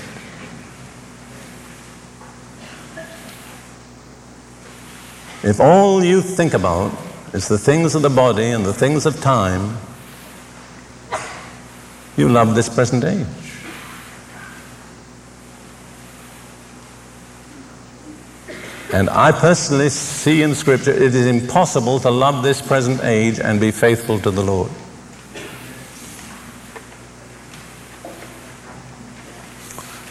If 5.43 5.61
all 5.61 6.03
you 6.03 6.23
think 6.23 6.55
about 6.55 6.91
is 7.35 7.49
the 7.49 7.59
things 7.59 7.95
of 7.95 8.01
the 8.01 8.09
body 8.09 8.47
and 8.47 8.65
the 8.65 8.73
things 8.73 9.05
of 9.05 9.21
time, 9.21 9.77
you 12.17 12.31
love 12.31 12.55
this 12.55 12.75
present 12.75 13.05
age. 13.05 13.27
And 18.95 19.11
I 19.11 19.33
personally 19.33 19.89
see 19.89 20.43
in 20.43 20.55
Scripture 20.55 20.93
it 20.93 21.17
is 21.17 21.27
impossible 21.27 21.99
to 21.99 22.11
love 22.13 22.45
this 22.45 22.63
present 22.63 23.03
age 23.03 23.41
and 23.41 23.59
be 23.59 23.73
faithful 23.73 24.21
to 24.21 24.31
the 24.31 24.41
Lord. 24.41 24.71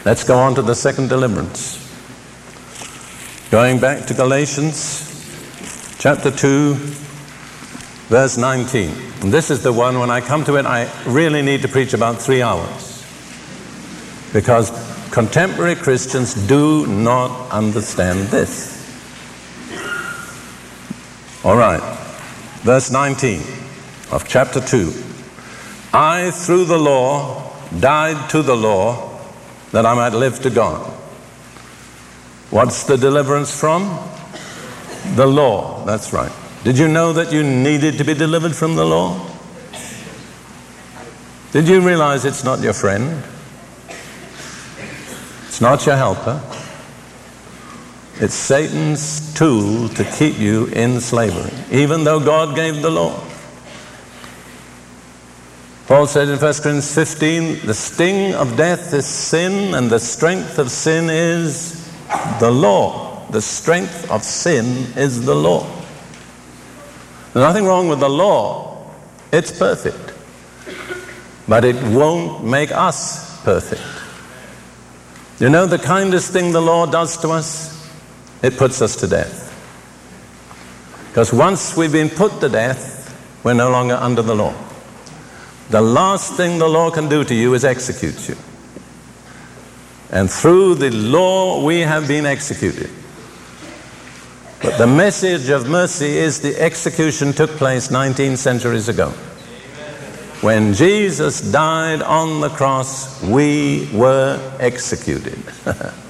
Let's 0.04 0.26
go 0.26 0.38
on 0.38 0.56
to 0.56 0.62
the 0.62 0.76
second 0.76 1.08
deliverance. 1.08 1.80
Going 3.52 3.80
back 3.80 4.06
to 4.08 4.13
Galatians 4.13 5.10
chapter 5.98 6.30
2, 6.30 6.74
verse 8.10 8.36
19. 8.38 8.89
And 9.22 9.32
this 9.32 9.50
is 9.50 9.63
the 9.63 9.72
one, 9.72 9.98
when 9.98 10.10
I 10.10 10.19
come 10.19 10.43
to 10.43 10.58
it, 10.58 10.65
I 10.65 10.91
really 11.06 11.41
need 11.41 11.62
to 11.62 11.69
preach 11.69 11.93
about 11.93 12.22
three 12.22 12.41
hours. 12.41 13.02
Because 14.34 14.72
contemporary 15.13 15.76
Christians 15.76 16.34
do 16.34 16.86
not 16.86 17.50
understand 17.50 18.28
this. 18.28 18.73
All 21.44 21.58
right, 21.58 21.82
verse 22.62 22.90
19 22.90 23.42
of 24.14 24.26
chapter 24.26 24.62
2. 24.62 24.94
I, 25.92 26.32
through 26.32 26.64
the 26.64 26.78
law, 26.78 27.52
died 27.82 28.30
to 28.30 28.42
the 28.42 28.56
law 28.56 29.20
that 29.74 29.86
I 29.86 29.94
might 29.94 30.14
live 30.14 30.42
to 30.44 30.50
God. 30.50 30.80
What's 32.50 32.86
the 32.86 32.96
deliverance 32.96 33.60
from? 33.60 34.00
The 35.16 35.26
law, 35.26 35.84
that's 35.84 36.14
right. 36.14 36.32
Did 36.64 36.78
you 36.78 36.88
know 36.88 37.12
that 37.12 37.34
you 37.34 37.44
needed 37.44 37.98
to 37.98 38.06
be 38.06 38.14
delivered 38.14 38.56
from 38.56 38.76
the 38.76 38.86
law? 38.86 39.30
Did 41.52 41.68
you 41.68 41.82
realize 41.82 42.24
it's 42.24 42.46
not 42.46 42.62
your 42.62 42.72
friend? 42.72 43.22
It's 45.48 45.60
not 45.60 45.86
your 45.86 45.98
helper. 45.98 46.42
It's 48.19 48.36
Satan's 48.36 49.34
tool 49.34 49.89
to 49.89 50.04
keep 50.04 50.38
you 50.38 50.67
in 50.67 51.02
slavery, 51.02 51.52
even 51.71 52.04
though 52.04 52.19
God 52.19 52.56
gave 52.56 52.82
the 52.82 52.91
law. 52.91 53.19
Paul 55.88 56.06
said 56.08 56.30
in 56.30 56.38
1 56.38 56.39
Corinthians 56.39 56.93
15, 56.93 57.65
the 57.65 57.73
sting 57.73 58.36
of 58.36 58.56
death 58.56 58.93
is 58.93 59.06
sin, 59.06 59.73
and 59.73 59.89
the 59.89 59.99
strength 59.99 60.60
of 60.60 60.69
sin 60.69 61.10
is 61.10 61.91
the 62.39 62.52
law. 62.52 63.28
The 63.32 63.41
strength 63.41 64.10
of 64.12 64.23
sin 64.23 64.93
is 64.95 65.26
the 65.26 65.36
law. 65.36 65.65
There's 67.34 67.43
nothing 67.43 67.65
wrong 67.65 67.88
with 67.89 67.99
the 67.99 68.10
law, 68.10 68.91
it's 69.32 69.52
perfect. 69.52 70.13
But 71.47 71.65
it 71.65 71.76
won't 71.84 72.45
make 72.45 72.71
us 72.71 73.43
perfect. 73.43 73.82
You 75.39 75.49
know 75.49 75.65
the 75.65 75.80
kindest 75.80 76.32
thing 76.32 76.52
the 76.52 76.62
law 76.62 76.86
does 76.86 77.17
to 77.17 77.30
us? 77.30 77.83
It 78.44 78.58
puts 78.58 78.82
us 78.82 78.98
to 78.98 79.08
death. 79.08 79.50
Because 81.08 81.32
once 81.32 81.78
we've 81.78 81.92
been 81.92 82.10
put 82.10 82.42
to 82.42 82.50
death, 82.50 83.10
we're 83.44 83.54
no 83.54 83.72
longer 83.72 83.96
under 83.96 84.22
the 84.22 84.36
law. 84.36 84.54
The 85.70 85.82
last 85.82 86.34
thing 86.34 86.60
the 86.60 86.68
law 86.68 86.92
can 86.92 87.08
do 87.08 87.24
to 87.24 87.34
you 87.34 87.54
is 87.54 87.64
execute 87.64 88.28
you. 88.28 88.36
And 90.12 90.30
through 90.30 90.76
the 90.76 90.92
law, 90.92 91.64
we 91.64 91.80
have 91.80 92.08
been 92.08 92.26
executed. 92.26 92.90
But 94.62 94.78
the 94.78 94.88
message 94.88 95.50
of 95.50 95.70
mercy 95.70 96.18
is 96.18 96.42
the 96.42 96.60
execution 96.62 97.34
took 97.34 97.50
place 97.52 97.90
19 97.90 98.38
centuries 98.38 98.90
ago. 98.90 99.10
When 100.42 100.74
Jesus 100.74 101.40
died 101.40 102.02
on 102.02 102.42
the 102.42 102.50
cross, 102.50 103.22
we 103.24 103.90
were 103.94 104.40
executed. 104.60 105.38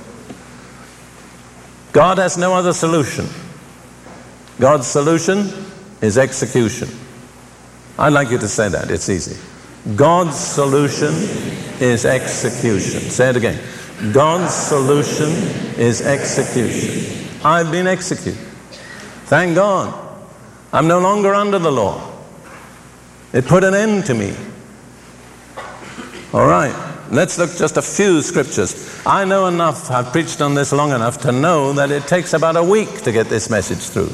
God 1.94 2.18
has 2.18 2.38
no 2.38 2.56
other 2.56 2.74
solution. 2.74 3.28
God's 4.60 4.88
solution 4.88 5.48
is 6.02 6.18
execution. 6.18 6.90
I'd 7.98 8.14
like 8.14 8.32
you 8.32 8.40
to 8.40 8.48
say 8.48 8.68
that, 8.70 8.90
it's 8.90 9.10
easy. 9.10 9.40
God's 9.96 10.38
solution 10.38 11.14
is 11.80 12.06
execution. 12.06 13.00
Say 13.10 13.30
it 13.30 13.38
again. 13.38 13.62
God's 14.12 14.54
solution 14.54 15.30
is 15.80 16.02
execution. 16.02 17.30
I've 17.46 17.72
been 17.72 17.88
executed. 17.88 18.40
Thank 19.26 19.56
God. 19.56 19.94
I'm 20.72 20.88
no 20.88 21.00
longer 21.00 21.34
under 21.34 21.60
the 21.60 21.72
law. 21.72 22.12
It 23.34 23.46
put 23.46 23.64
an 23.64 23.76
end 23.76 24.06
to 24.06 24.14
me. 24.14 24.36
All 26.34 26.48
right. 26.48 26.93
Let's 27.14 27.38
look 27.38 27.56
just 27.56 27.78
a 27.78 27.82
few 27.82 28.22
scriptures. 28.22 29.02
I 29.06 29.24
know 29.24 29.46
enough, 29.46 29.92
I've 29.92 30.08
preached 30.08 30.42
on 30.42 30.56
this 30.56 30.72
long 30.72 30.92
enough 30.92 31.22
to 31.22 31.32
know 31.32 31.74
that 31.74 31.92
it 31.92 32.08
takes 32.08 32.34
about 32.34 32.56
a 32.56 32.64
week 32.64 33.04
to 33.04 33.12
get 33.12 33.28
this 33.28 33.50
message 33.50 33.80
through. 33.80 34.12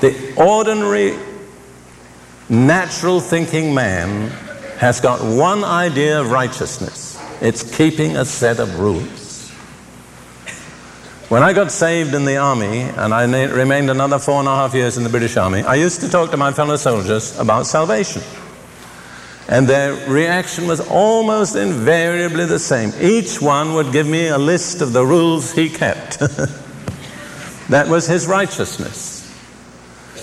The 0.00 0.34
ordinary 0.36 1.18
natural 2.48 3.20
thinking 3.20 3.74
man 3.74 4.28
has 4.78 5.00
got 5.00 5.22
one 5.22 5.64
idea 5.64 6.20
of 6.20 6.30
righteousness 6.30 7.10
it's 7.40 7.62
keeping 7.76 8.16
a 8.16 8.24
set 8.24 8.60
of 8.60 8.78
rules. 8.78 9.50
When 11.30 11.42
I 11.42 11.52
got 11.52 11.72
saved 11.72 12.12
in 12.12 12.24
the 12.24 12.36
army, 12.36 12.80
and 12.80 13.14
I 13.14 13.24
remained 13.46 13.88
another 13.88 14.18
four 14.18 14.40
and 14.40 14.48
a 14.48 14.54
half 14.54 14.74
years 14.74 14.98
in 14.98 15.04
the 15.04 15.10
British 15.10 15.36
Army, 15.36 15.62
I 15.62 15.76
used 15.76 16.00
to 16.00 16.08
talk 16.08 16.32
to 16.32 16.36
my 16.36 16.52
fellow 16.52 16.76
soldiers 16.76 17.38
about 17.38 17.66
salvation. 17.66 18.22
And 19.48 19.66
their 19.66 19.94
reaction 20.08 20.66
was 20.66 20.80
almost 20.80 21.56
invariably 21.56 22.46
the 22.46 22.58
same. 22.58 22.92
Each 23.00 23.40
one 23.40 23.74
would 23.74 23.92
give 23.92 24.06
me 24.06 24.28
a 24.28 24.38
list 24.38 24.80
of 24.80 24.92
the 24.92 25.04
rules 25.04 25.52
he 25.52 25.68
kept. 25.68 26.18
that 27.68 27.88
was 27.88 28.06
his 28.06 28.28
righteousness. 28.28 29.20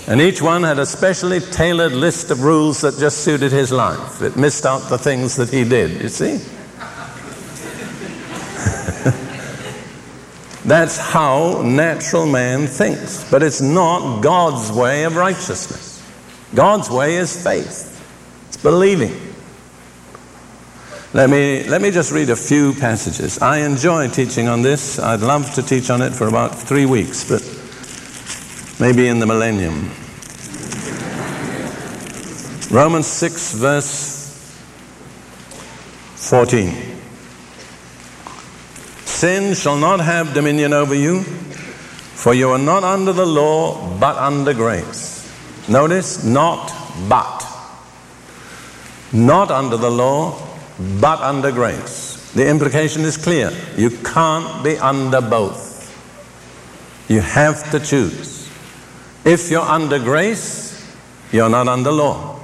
And 0.08 0.22
each 0.22 0.40
one 0.40 0.62
had 0.62 0.78
a 0.78 0.86
specially 0.86 1.40
tailored 1.40 1.92
list 1.92 2.30
of 2.30 2.42
rules 2.42 2.80
that 2.80 2.98
just 2.98 3.18
suited 3.18 3.52
his 3.52 3.70
life. 3.70 4.22
It 4.22 4.36
missed 4.36 4.64
out 4.64 4.88
the 4.88 4.96
things 4.96 5.36
that 5.36 5.50
he 5.50 5.64
did, 5.64 6.00
you 6.00 6.08
see? 6.08 6.38
That's 10.64 10.96
how 10.96 11.60
natural 11.62 12.24
man 12.24 12.66
thinks. 12.66 13.30
But 13.30 13.42
it's 13.42 13.60
not 13.60 14.22
God's 14.22 14.72
way 14.72 15.04
of 15.04 15.14
righteousness. 15.14 16.02
God's 16.54 16.88
way 16.88 17.16
is 17.16 17.42
faith, 17.42 17.87
believing. 18.62 19.28
Let 21.14 21.30
me, 21.30 21.64
let 21.64 21.80
me 21.80 21.90
just 21.90 22.12
read 22.12 22.28
a 22.28 22.36
few 22.36 22.74
passages. 22.74 23.40
I 23.40 23.58
enjoy 23.58 24.08
teaching 24.08 24.46
on 24.46 24.60
this. 24.60 24.98
I'd 24.98 25.20
love 25.20 25.54
to 25.54 25.62
teach 25.62 25.88
on 25.88 26.02
it 26.02 26.12
for 26.12 26.28
about 26.28 26.54
three 26.54 26.84
weeks, 26.84 27.26
but 27.26 27.40
maybe 28.78 29.08
in 29.08 29.18
the 29.18 29.26
millennium. 29.26 29.90
Romans 32.70 33.06
6, 33.06 33.54
verse 33.54 34.18
14. 36.16 36.74
Sin 39.06 39.54
shall 39.54 39.78
not 39.78 40.00
have 40.00 40.34
dominion 40.34 40.74
over 40.74 40.94
you, 40.94 41.22
for 41.22 42.34
you 42.34 42.50
are 42.50 42.58
not 42.58 42.84
under 42.84 43.14
the 43.14 43.24
law, 43.24 43.98
but 43.98 44.16
under 44.16 44.52
grace. 44.52 45.26
Notice, 45.70 46.22
not 46.22 46.70
but. 47.08 47.47
Not 49.12 49.50
under 49.50 49.76
the 49.76 49.90
law, 49.90 50.38
but 51.00 51.20
under 51.20 51.50
grace. 51.50 52.32
The 52.34 52.46
implication 52.46 53.02
is 53.02 53.16
clear. 53.16 53.50
You 53.76 53.90
can't 53.90 54.62
be 54.62 54.78
under 54.78 55.20
both. 55.20 55.68
You 57.08 57.20
have 57.20 57.70
to 57.70 57.80
choose. 57.80 58.48
If 59.24 59.50
you're 59.50 59.62
under 59.62 59.98
grace, 59.98 60.86
you're 61.32 61.48
not 61.48 61.68
under 61.68 61.90
law. 61.90 62.38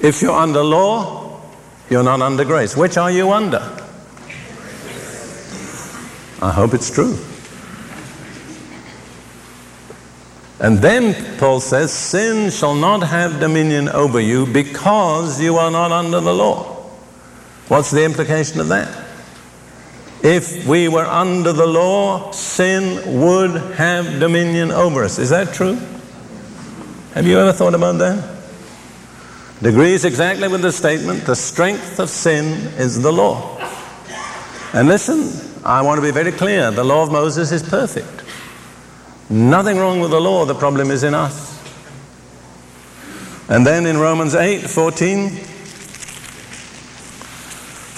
If 0.00 0.22
you're 0.22 0.36
under 0.36 0.62
law, 0.62 1.40
you're 1.90 2.04
not 2.04 2.22
under 2.22 2.44
grace. 2.44 2.76
Which 2.76 2.96
are 2.96 3.10
you 3.10 3.32
under? 3.32 3.60
I 6.40 6.52
hope 6.52 6.72
it's 6.72 6.90
true. 6.90 7.18
And 10.60 10.78
then 10.78 11.38
Paul 11.38 11.60
says, 11.60 11.92
Sin 11.92 12.50
shall 12.50 12.74
not 12.74 13.02
have 13.02 13.40
dominion 13.40 13.88
over 13.88 14.20
you 14.20 14.46
because 14.46 15.40
you 15.40 15.56
are 15.56 15.70
not 15.70 15.90
under 15.90 16.20
the 16.20 16.34
law. 16.34 16.76
What's 17.68 17.90
the 17.90 18.04
implication 18.04 18.60
of 18.60 18.68
that? 18.68 19.06
If 20.22 20.66
we 20.66 20.88
were 20.88 21.06
under 21.06 21.54
the 21.54 21.66
law, 21.66 22.30
sin 22.32 23.20
would 23.20 23.52
have 23.74 24.20
dominion 24.20 24.70
over 24.70 25.02
us. 25.02 25.18
Is 25.18 25.30
that 25.30 25.54
true? 25.54 25.76
Have 27.14 27.26
you 27.26 27.38
ever 27.38 27.54
thought 27.54 27.74
about 27.74 27.98
that? 27.98 28.38
It 29.62 29.66
agrees 29.66 30.04
exactly 30.04 30.48
with 30.48 30.60
the 30.60 30.72
statement 30.72 31.24
the 31.24 31.36
strength 31.36 31.98
of 31.98 32.10
sin 32.10 32.44
is 32.78 33.00
the 33.00 33.12
law. 33.12 33.56
And 34.74 34.88
listen, 34.88 35.30
I 35.64 35.80
want 35.82 35.98
to 35.98 36.02
be 36.02 36.10
very 36.10 36.32
clear 36.32 36.70
the 36.70 36.84
law 36.84 37.02
of 37.02 37.10
Moses 37.10 37.50
is 37.50 37.62
perfect. 37.62 38.19
Nothing 39.30 39.78
wrong 39.78 40.00
with 40.00 40.10
the 40.10 40.20
law, 40.20 40.44
the 40.44 40.56
problem 40.56 40.90
is 40.90 41.04
in 41.04 41.14
us. 41.14 41.56
And 43.48 43.64
then 43.64 43.86
in 43.86 43.96
Romans 43.96 44.34
8 44.34 44.62
14, 44.62 45.30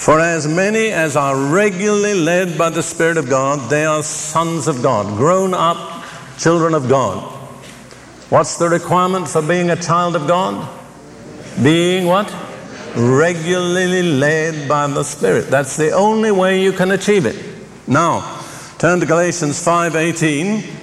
for 0.03 0.19
as 0.19 0.47
many 0.47 0.89
as 0.89 1.15
are 1.15 1.35
regularly 1.35 2.13
led 2.13 2.55
by 2.55 2.69
the 2.69 2.83
Spirit 2.83 3.17
of 3.17 3.29
God, 3.29 3.71
they 3.71 3.83
are 3.83 4.03
sons 4.03 4.67
of 4.67 4.83
God, 4.83 5.17
grown 5.17 5.55
up 5.55 6.03
children 6.37 6.75
of 6.75 6.87
God. 6.87 7.23
What's 8.29 8.57
the 8.57 8.69
requirement 8.69 9.27
for 9.27 9.41
being 9.41 9.71
a 9.71 9.75
child 9.75 10.15
of 10.15 10.27
God? 10.27 10.69
Being 11.63 12.05
what? 12.05 12.31
Regularly 12.95 14.03
led 14.03 14.67
by 14.67 14.85
the 14.85 15.03
Spirit. 15.03 15.49
That's 15.49 15.77
the 15.77 15.91
only 15.91 16.31
way 16.31 16.61
you 16.61 16.73
can 16.73 16.91
achieve 16.91 17.25
it. 17.25 17.43
Now, 17.87 18.43
turn 18.77 18.99
to 18.99 19.05
Galatians 19.07 19.63
5:18 19.63 20.82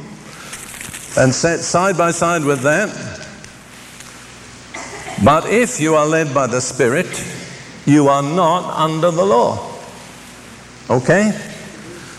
and 1.20 1.34
set 1.34 1.60
side 1.60 1.98
by 1.98 2.10
side 2.10 2.44
with 2.44 2.62
that. 2.62 2.88
But 5.22 5.50
if 5.50 5.78
you 5.78 5.94
are 5.94 6.06
led 6.06 6.32
by 6.32 6.46
the 6.46 6.62
Spirit, 6.62 7.06
you 7.84 8.08
are 8.08 8.22
not 8.22 8.64
under 8.74 9.10
the 9.10 9.24
law. 9.24 9.70
Okay? 10.88 11.38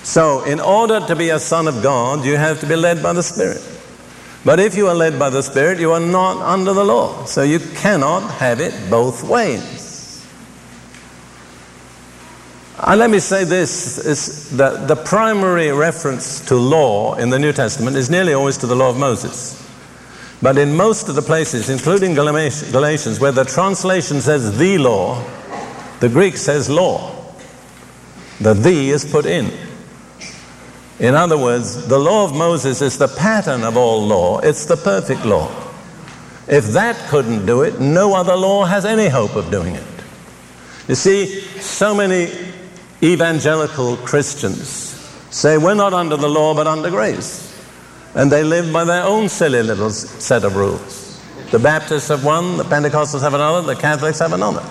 So, 0.04 0.44
in 0.44 0.60
order 0.60 1.00
to 1.00 1.16
be 1.16 1.30
a 1.30 1.40
son 1.40 1.68
of 1.68 1.82
God, 1.82 2.24
you 2.24 2.38
have 2.38 2.60
to 2.60 2.68
be 2.68 2.76
led 2.76 3.02
by 3.02 3.14
the 3.14 3.24
Spirit. 3.24 3.62
But 4.46 4.60
if 4.60 4.76
you 4.76 4.88
are 4.88 4.96
led 4.96 5.18
by 5.18 5.32
the 5.32 5.42
Spirit, 5.42 5.80
you 5.80 5.92
are 5.94 6.00
not 6.00 6.38
under 6.38 6.74
the 6.74 6.84
law. 6.84 7.26
So 7.26 7.42
you 7.42 7.60
cannot 7.60 8.30
have 8.36 8.60
it 8.60 8.74
both 8.90 9.24
ways. 9.24 9.81
And 12.84 13.00
let 13.00 13.12
me 13.12 13.20
say 13.20 13.44
this 13.44 14.00
is 14.00 14.50
that 14.58 14.88
the 14.88 14.96
primary 14.96 15.72
reference 15.72 16.44
to 16.48 16.56
law 16.56 17.14
in 17.16 17.30
the 17.30 17.38
New 17.38 17.54
Testament 17.54 17.96
is 17.96 18.10
nearly 18.10 18.34
always 18.34 18.58
to 18.58 18.68
the 18.68 18.76
law 18.76 18.90
of 18.90 18.98
Moses. 18.98 19.58
But 20.42 20.58
in 20.58 20.76
most 20.76 21.08
of 21.08 21.14
the 21.14 21.22
places, 21.22 21.70
including 21.70 22.16
Galatians, 22.16 23.20
where 23.20 23.32
the 23.32 23.46
translation 23.46 24.20
says 24.20 24.58
the 24.58 24.80
law, 24.80 25.24
the 26.00 26.10
Greek 26.10 26.36
says 26.38 26.70
law. 26.70 27.16
The 28.40 28.56
the 28.56 28.90
is 28.90 29.06
put 29.06 29.28
in. 29.28 29.52
In 30.98 31.14
other 31.14 31.38
words, 31.38 31.88
the 31.88 32.00
law 32.00 32.26
of 32.26 32.36
Moses 32.36 32.82
is 32.82 32.98
the 32.98 33.08
pattern 33.08 33.64
of 33.64 33.78
all 33.78 34.02
law, 34.02 34.40
it's 34.40 34.66
the 34.66 34.78
perfect 34.78 35.24
law. 35.24 35.52
If 36.48 36.66
that 36.74 36.96
couldn't 37.10 37.46
do 37.46 37.62
it, 37.62 37.80
no 37.80 38.16
other 38.16 38.36
law 38.36 38.66
has 38.66 38.86
any 38.86 39.08
hope 39.08 39.36
of 39.36 39.52
doing 39.52 39.76
it. 39.76 39.84
You 40.88 40.96
see, 40.96 41.42
so 41.60 41.94
many 41.94 42.51
evangelical 43.04 43.98
Christians 43.98 44.68
say 45.32 45.58
we're 45.58 45.74
not 45.74 45.94
under 45.94 46.18
the 46.18 46.30
law 46.30 46.54
but 46.54 46.68
under 46.68 46.90
grace. 46.90 47.48
And 48.14 48.32
they 48.32 48.44
live 48.44 48.74
by 48.74 48.84
their 48.84 49.04
own 49.04 49.30
silly 49.30 49.64
little 49.64 49.90
set 49.90 50.44
of 50.44 50.56
rules. 50.56 51.22
The 51.52 51.60
Baptists 51.60 52.10
have 52.10 52.26
one, 52.26 52.58
the 52.58 52.64
Pentecostals 52.64 53.22
have 53.22 53.34
another, 53.34 53.62
the 53.74 53.80
Catholics 53.80 54.20
have 54.20 54.34
another. 54.34 54.64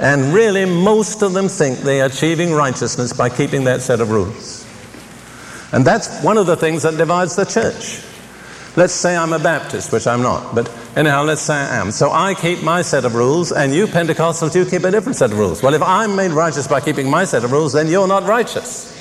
And 0.00 0.32
really, 0.32 0.64
most 0.64 1.22
of 1.22 1.32
them 1.32 1.48
think 1.48 1.80
they 1.80 2.00
are 2.00 2.06
achieving 2.06 2.52
righteousness 2.52 3.12
by 3.12 3.28
keeping 3.28 3.64
that 3.64 3.82
set 3.82 4.00
of 4.00 4.10
rules. 4.10 4.66
And 5.72 5.84
that's 5.84 6.22
one 6.22 6.38
of 6.38 6.46
the 6.46 6.56
things 6.56 6.82
that 6.82 6.96
divides 6.96 7.36
the 7.36 7.44
church. 7.44 8.02
Let's 8.76 8.94
say 8.94 9.16
I'm 9.16 9.32
a 9.32 9.38
Baptist, 9.38 9.92
which 9.92 10.06
I'm 10.06 10.22
not, 10.22 10.54
but 10.54 10.68
anyhow, 10.96 11.24
let's 11.24 11.42
say 11.42 11.54
I 11.54 11.76
am. 11.76 11.90
So 11.90 12.10
I 12.10 12.34
keep 12.34 12.62
my 12.62 12.82
set 12.82 13.04
of 13.04 13.14
rules, 13.14 13.52
and 13.52 13.74
you 13.74 13.86
Pentecostals, 13.86 14.54
you 14.54 14.64
keep 14.64 14.84
a 14.84 14.90
different 14.90 15.16
set 15.16 15.30
of 15.32 15.38
rules. 15.38 15.62
Well, 15.62 15.74
if 15.74 15.82
I'm 15.82 16.16
made 16.16 16.32
righteous 16.32 16.68
by 16.68 16.80
keeping 16.80 17.08
my 17.08 17.24
set 17.24 17.44
of 17.44 17.52
rules, 17.52 17.72
then 17.72 17.88
you're 17.88 18.08
not 18.08 18.24
righteous. 18.24 18.99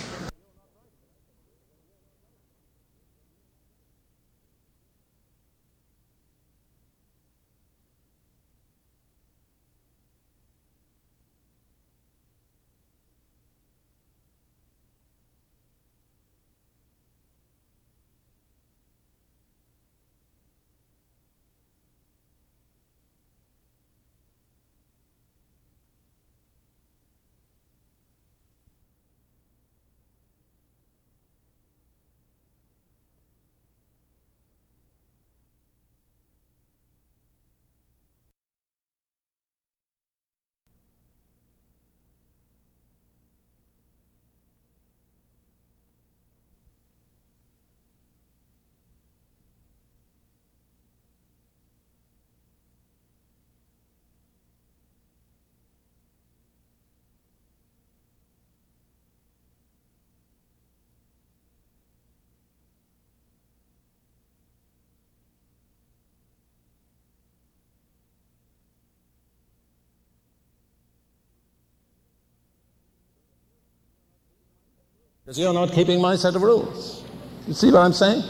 Because 75.29 75.37
you're 75.37 75.53
not 75.53 75.71
keeping 75.73 76.01
my 76.01 76.15
set 76.15 76.35
of 76.35 76.41
rules. 76.41 77.03
You 77.45 77.53
see 77.53 77.69
what 77.69 77.81
I'm 77.81 77.93
saying? 77.93 78.23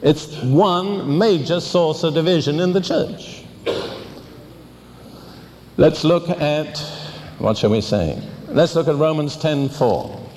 It's 0.00 0.34
one 0.42 1.18
major 1.18 1.60
source 1.60 2.04
of 2.04 2.14
division 2.14 2.58
in 2.58 2.72
the 2.72 2.80
church. 2.80 3.44
Let's 5.76 6.04
look 6.04 6.30
at, 6.30 6.78
what 7.36 7.58
shall 7.58 7.68
we 7.68 7.82
say? 7.82 8.18
Let's 8.46 8.74
look 8.76 8.88
at 8.88 8.94
Romans 8.94 9.36
10 9.36 9.68
4. 9.68 10.30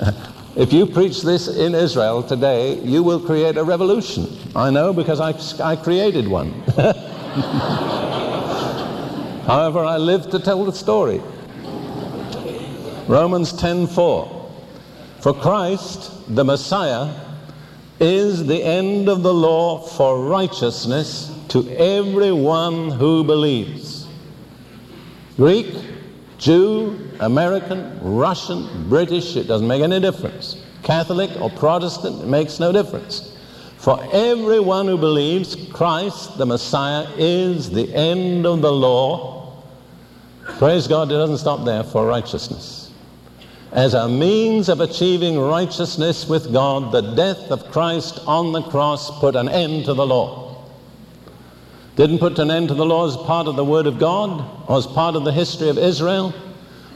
If 0.56 0.72
you 0.72 0.86
preach 0.86 1.22
this 1.22 1.46
in 1.46 1.76
Israel 1.76 2.20
today, 2.20 2.80
you 2.80 3.04
will 3.04 3.20
create 3.20 3.56
a 3.56 3.62
revolution. 3.62 4.26
I 4.56 4.70
know 4.70 4.92
because 4.92 5.20
I, 5.20 5.34
I 5.64 5.76
created 5.76 6.26
one. 6.26 6.50
However, 9.46 9.84
I 9.84 9.98
live 9.98 10.30
to 10.30 10.40
tell 10.40 10.64
the 10.64 10.72
story. 10.72 11.22
Romans 13.08 13.52
10:4. 13.52 14.28
For 15.20 15.32
Christ, 15.32 16.10
the 16.34 16.44
Messiah, 16.44 17.08
is 18.00 18.46
the 18.46 18.62
end 18.62 19.08
of 19.08 19.22
the 19.22 19.32
law 19.32 19.78
for 19.78 20.24
righteousness 20.26 21.30
to 21.48 21.68
everyone 21.70 22.90
who 22.90 23.22
believes. 23.22 24.06
Greek, 25.36 25.72
Jew, 26.38 26.98
American, 27.20 27.98
Russian, 28.02 28.86
British, 28.88 29.36
it 29.36 29.46
doesn't 29.46 29.68
make 29.68 29.82
any 29.82 30.00
difference. 30.00 30.56
Catholic 30.82 31.30
or 31.40 31.48
Protestant, 31.50 32.22
it 32.22 32.26
makes 32.26 32.58
no 32.58 32.72
difference. 32.72 33.30
For 33.78 34.00
everyone 34.12 34.88
who 34.88 34.98
believes 34.98 35.56
Christ, 35.72 36.38
the 36.38 36.46
Messiah, 36.46 37.06
is 37.16 37.70
the 37.70 37.94
end 37.94 38.46
of 38.46 38.62
the 38.62 38.72
law. 38.72 39.52
Praise 40.58 40.88
God, 40.88 41.10
it 41.12 41.14
doesn't 41.14 41.38
stop 41.38 41.64
there 41.64 41.84
for 41.84 42.04
righteousness. 42.04 42.85
As 43.76 43.94
a 43.94 44.08
means 44.08 44.68
of 44.68 44.80
achieving 44.80 45.38
righteousness 45.38 46.26
with 46.26 46.52
God, 46.52 46.90
the 46.90 47.14
death 47.14 47.52
of 47.52 47.70
Christ 47.70 48.18
on 48.26 48.50
the 48.50 48.62
cross 48.62 49.16
put 49.20 49.36
an 49.36 49.48
end 49.48 49.84
to 49.84 49.94
the 49.94 50.04
law. 50.04 50.64
Didn't 51.94 52.18
put 52.18 52.38
an 52.40 52.50
end 52.50 52.68
to 52.68 52.74
the 52.74 52.84
law 52.84 53.06
as 53.06 53.16
part 53.16 53.46
of 53.46 53.54
the 53.54 53.64
Word 53.64 53.86
of 53.86 54.00
God, 54.00 54.44
or 54.68 54.78
as 54.78 54.86
part 54.88 55.14
of 55.14 55.24
the 55.24 55.32
history 55.32 55.68
of 55.68 55.78
Israel, 55.78 56.34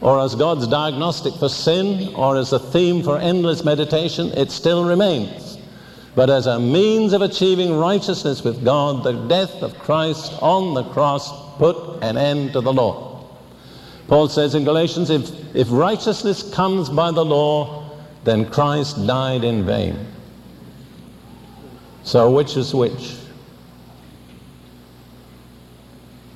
or 0.00 0.18
as 0.20 0.34
God's 0.34 0.66
diagnostic 0.66 1.34
for 1.34 1.48
sin, 1.48 2.12
or 2.16 2.36
as 2.36 2.52
a 2.52 2.58
theme 2.58 3.04
for 3.04 3.18
endless 3.18 3.62
meditation. 3.62 4.28
It 4.28 4.50
still 4.50 4.84
remains 4.84 5.50
but 6.14 6.28
as 6.28 6.46
a 6.46 6.58
means 6.58 7.12
of 7.12 7.22
achieving 7.22 7.78
righteousness 7.78 8.42
with 8.42 8.64
God, 8.64 9.04
the 9.04 9.12
death 9.28 9.62
of 9.62 9.78
Christ 9.78 10.32
on 10.42 10.74
the 10.74 10.84
cross 10.84 11.30
put 11.56 12.02
an 12.02 12.16
end 12.16 12.52
to 12.54 12.60
the 12.60 12.72
law. 12.72 13.09
Paul 14.10 14.28
says 14.28 14.56
in 14.56 14.64
Galatians 14.64 15.08
if, 15.08 15.54
if 15.54 15.68
righteousness 15.70 16.42
comes 16.52 16.88
by 16.88 17.12
the 17.12 17.24
law, 17.24 17.96
then 18.24 18.50
Christ 18.50 19.06
died 19.06 19.44
in 19.44 19.64
vain. 19.64 20.04
So, 22.02 22.28
which 22.28 22.56
is 22.56 22.74
which? 22.74 23.14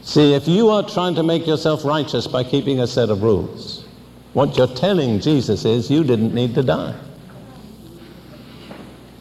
See, 0.03 0.35
if 0.35 0.47
you 0.47 0.69
are 0.69 0.89
trying 0.89 1.17
to 1.17 1.25
make 1.25 1.49
yourself 1.49 1.85
righteous 1.85 2.29
by 2.29 2.45
keeping 2.45 2.79
a 2.79 2.87
set 2.87 3.11
of 3.11 3.25
rules, 3.25 3.85
what 4.35 4.57
you're 4.57 4.69
telling 4.69 5.19
Jesus 5.19 5.65
is 5.65 5.91
you 5.91 6.05
didn't 6.05 6.33
need 6.33 6.55
to 6.55 6.63
die. 6.63 6.95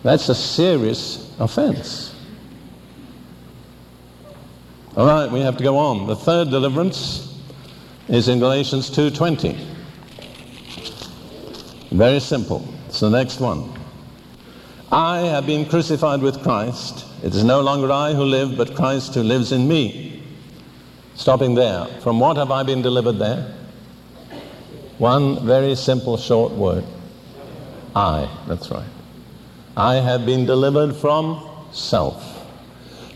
That's 0.04 0.30
a 0.30 0.36
serious 0.36 1.36
offense. 1.40 2.14
All 4.96 5.08
right, 5.08 5.32
we 5.32 5.40
have 5.40 5.58
to 5.58 5.64
go 5.64 5.76
on. 5.80 6.06
The 6.06 6.16
third 6.16 6.52
deliverance 6.52 7.33
is 8.08 8.28
in 8.28 8.40
Galatians 8.40 8.90
2:20. 8.90 9.56
Very 11.92 12.20
simple. 12.20 12.68
It's 12.88 13.00
the 13.00 13.10
next 13.10 13.40
one. 13.40 13.70
I 14.92 15.20
have 15.22 15.46
been 15.46 15.66
crucified 15.66 16.22
with 16.22 16.42
Christ. 16.44 17.06
It 17.24 17.34
is 17.34 17.44
no 17.44 17.62
longer 17.62 17.92
I 17.92 18.14
who 18.14 18.24
live, 18.24 18.58
but 18.58 18.76
Christ 18.76 19.16
who 19.16 19.24
lives 19.24 19.52
in 19.52 19.68
me. 19.68 20.22
Stopping 21.16 21.56
there. 21.56 21.86
From 22.02 22.20
what 22.20 22.38
have 22.38 22.52
I 22.52 22.64
been 22.64 22.82
delivered 22.82 23.20
there? 23.20 23.56
One 24.98 25.46
very 25.46 25.76
simple 25.76 26.18
short 26.18 26.52
word. 26.52 26.84
I. 27.96 28.28
That's 28.48 28.70
right. 28.70 28.90
I 29.76 29.96
have 29.96 30.26
been 30.26 30.46
delivered 30.46 30.96
from 30.96 31.48
self. 31.72 32.33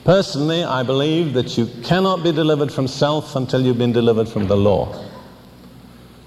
Personally, 0.07 0.63
I 0.63 0.83
believe 0.83 1.33
that 1.33 1.57
you 1.57 1.65
cannot 1.83 2.23
be 2.23 2.31
delivered 2.31 2.71
from 2.71 2.87
self 2.87 3.35
until 3.35 3.59
you've 3.59 3.77
been 3.77 3.91
delivered 3.91 4.29
from 4.29 4.47
the 4.47 4.55
law. 4.55 5.03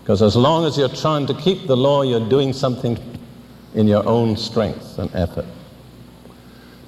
Because 0.03 0.21
as 0.21 0.37
long 0.37 0.67
as 0.67 0.77
you're 0.77 0.91
trying 0.91 1.27
to 1.29 1.33
keep 1.33 1.67
the 1.67 1.79
law, 1.79 2.03
you're 2.03 2.29
doing 2.29 2.53
something 2.53 2.99
in 3.75 3.89
your 3.89 4.07
own 4.07 4.37
strength 4.37 4.99
and 4.99 5.11
effort. 5.15 5.47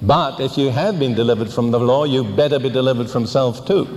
But 0.02 0.38
if 0.38 0.58
you 0.58 0.68
have 0.68 0.98
been 0.98 1.14
delivered 1.14 1.50
from 1.50 1.70
the 1.70 1.80
law, 1.80 2.04
you 2.04 2.24
better 2.24 2.58
be 2.58 2.68
delivered 2.68 3.08
from 3.08 3.24
self 3.24 3.66
too. 3.66 3.88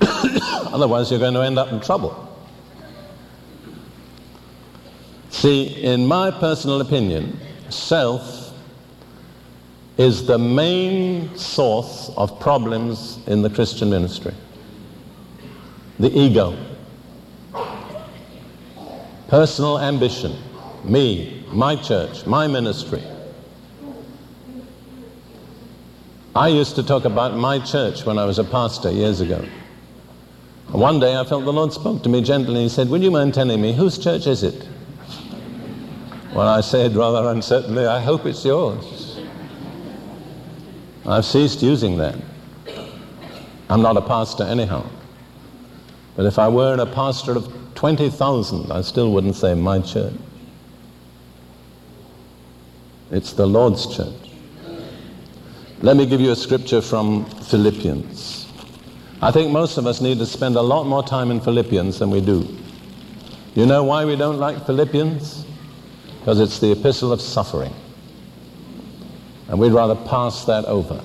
Otherwise, 0.00 1.10
you're 1.10 1.18
going 1.18 1.34
to 1.34 1.42
end 1.42 1.58
up 1.58 1.72
in 1.72 1.80
trouble. 1.80 2.32
See, 5.30 5.82
in 5.82 6.06
my 6.06 6.30
personal 6.30 6.80
opinion, 6.80 7.40
self 7.70 8.39
is 10.00 10.24
the 10.24 10.38
main 10.38 11.36
source 11.36 12.10
of 12.16 12.40
problems 12.40 13.18
in 13.26 13.42
the 13.42 13.50
Christian 13.50 13.90
ministry. 13.90 14.32
The 15.98 16.10
ego, 16.18 16.56
personal 19.28 19.78
ambition, 19.78 20.34
me, 20.84 21.44
my 21.52 21.76
church, 21.76 22.24
my 22.24 22.46
ministry. 22.46 23.02
I 26.34 26.48
used 26.48 26.76
to 26.76 26.82
talk 26.82 27.04
about 27.04 27.36
my 27.36 27.58
church 27.58 28.06
when 28.06 28.16
I 28.16 28.24
was 28.24 28.38
a 28.38 28.44
pastor 28.44 28.90
years 28.90 29.20
ago. 29.20 29.44
One 30.68 30.98
day 30.98 31.14
I 31.14 31.24
felt 31.24 31.44
the 31.44 31.52
Lord 31.52 31.74
spoke 31.74 32.02
to 32.04 32.08
me 32.08 32.22
gently 32.22 32.54
and 32.54 32.62
He 32.62 32.68
said, 32.70 32.88
Would 32.88 33.02
you 33.02 33.10
mind 33.10 33.34
telling 33.34 33.60
me 33.60 33.74
whose 33.74 33.98
church 33.98 34.26
is 34.26 34.44
it? 34.44 34.66
Well, 36.32 36.48
I 36.48 36.62
said 36.62 36.96
rather 36.96 37.28
uncertainly, 37.28 37.84
I 37.84 38.00
hope 38.00 38.24
it's 38.24 38.46
yours. 38.46 38.99
I've 41.06 41.24
ceased 41.24 41.62
using 41.62 41.96
that. 41.98 42.16
I'm 43.68 43.82
not 43.82 43.96
a 43.96 44.02
pastor 44.02 44.44
anyhow. 44.44 44.84
But 46.16 46.26
if 46.26 46.38
I 46.38 46.48
were 46.48 46.74
a 46.74 46.86
pastor 46.86 47.36
of 47.36 47.52
20,000, 47.74 48.72
I 48.72 48.80
still 48.82 49.12
wouldn't 49.12 49.36
say 49.36 49.54
my 49.54 49.80
church. 49.80 50.14
It's 53.10 53.32
the 53.32 53.46
Lord's 53.46 53.96
church. 53.96 54.14
Let 55.82 55.96
me 55.96 56.04
give 56.06 56.20
you 56.20 56.30
a 56.32 56.36
scripture 56.36 56.82
from 56.82 57.24
Philippians. 57.24 58.46
I 59.22 59.30
think 59.30 59.50
most 59.50 59.78
of 59.78 59.86
us 59.86 60.00
need 60.00 60.18
to 60.18 60.26
spend 60.26 60.56
a 60.56 60.62
lot 60.62 60.84
more 60.84 61.02
time 61.02 61.30
in 61.30 61.40
Philippians 61.40 61.98
than 61.98 62.10
we 62.10 62.20
do. 62.20 62.46
You 63.54 63.66
know 63.66 63.82
why 63.84 64.04
we 64.04 64.16
don't 64.16 64.38
like 64.38 64.66
Philippians? 64.66 65.46
because 66.20 66.38
it's 66.38 66.58
the 66.58 66.70
epistle 66.70 67.12
of 67.12 67.20
suffering. 67.20 67.72
And 69.50 69.58
we'd 69.58 69.72
rather 69.72 69.96
pass 69.96 70.44
that 70.46 70.64
over. 70.64 71.02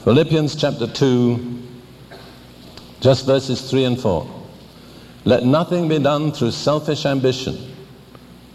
Philippians 0.00 0.56
chapter 0.56 0.86
2, 0.86 1.62
just 3.00 3.26
verses 3.26 3.70
3 3.70 3.84
and 3.84 4.00
4. 4.00 4.26
Let 5.26 5.44
nothing 5.44 5.86
be 5.88 5.98
done 5.98 6.32
through 6.32 6.52
selfish 6.52 7.04
ambition 7.04 7.74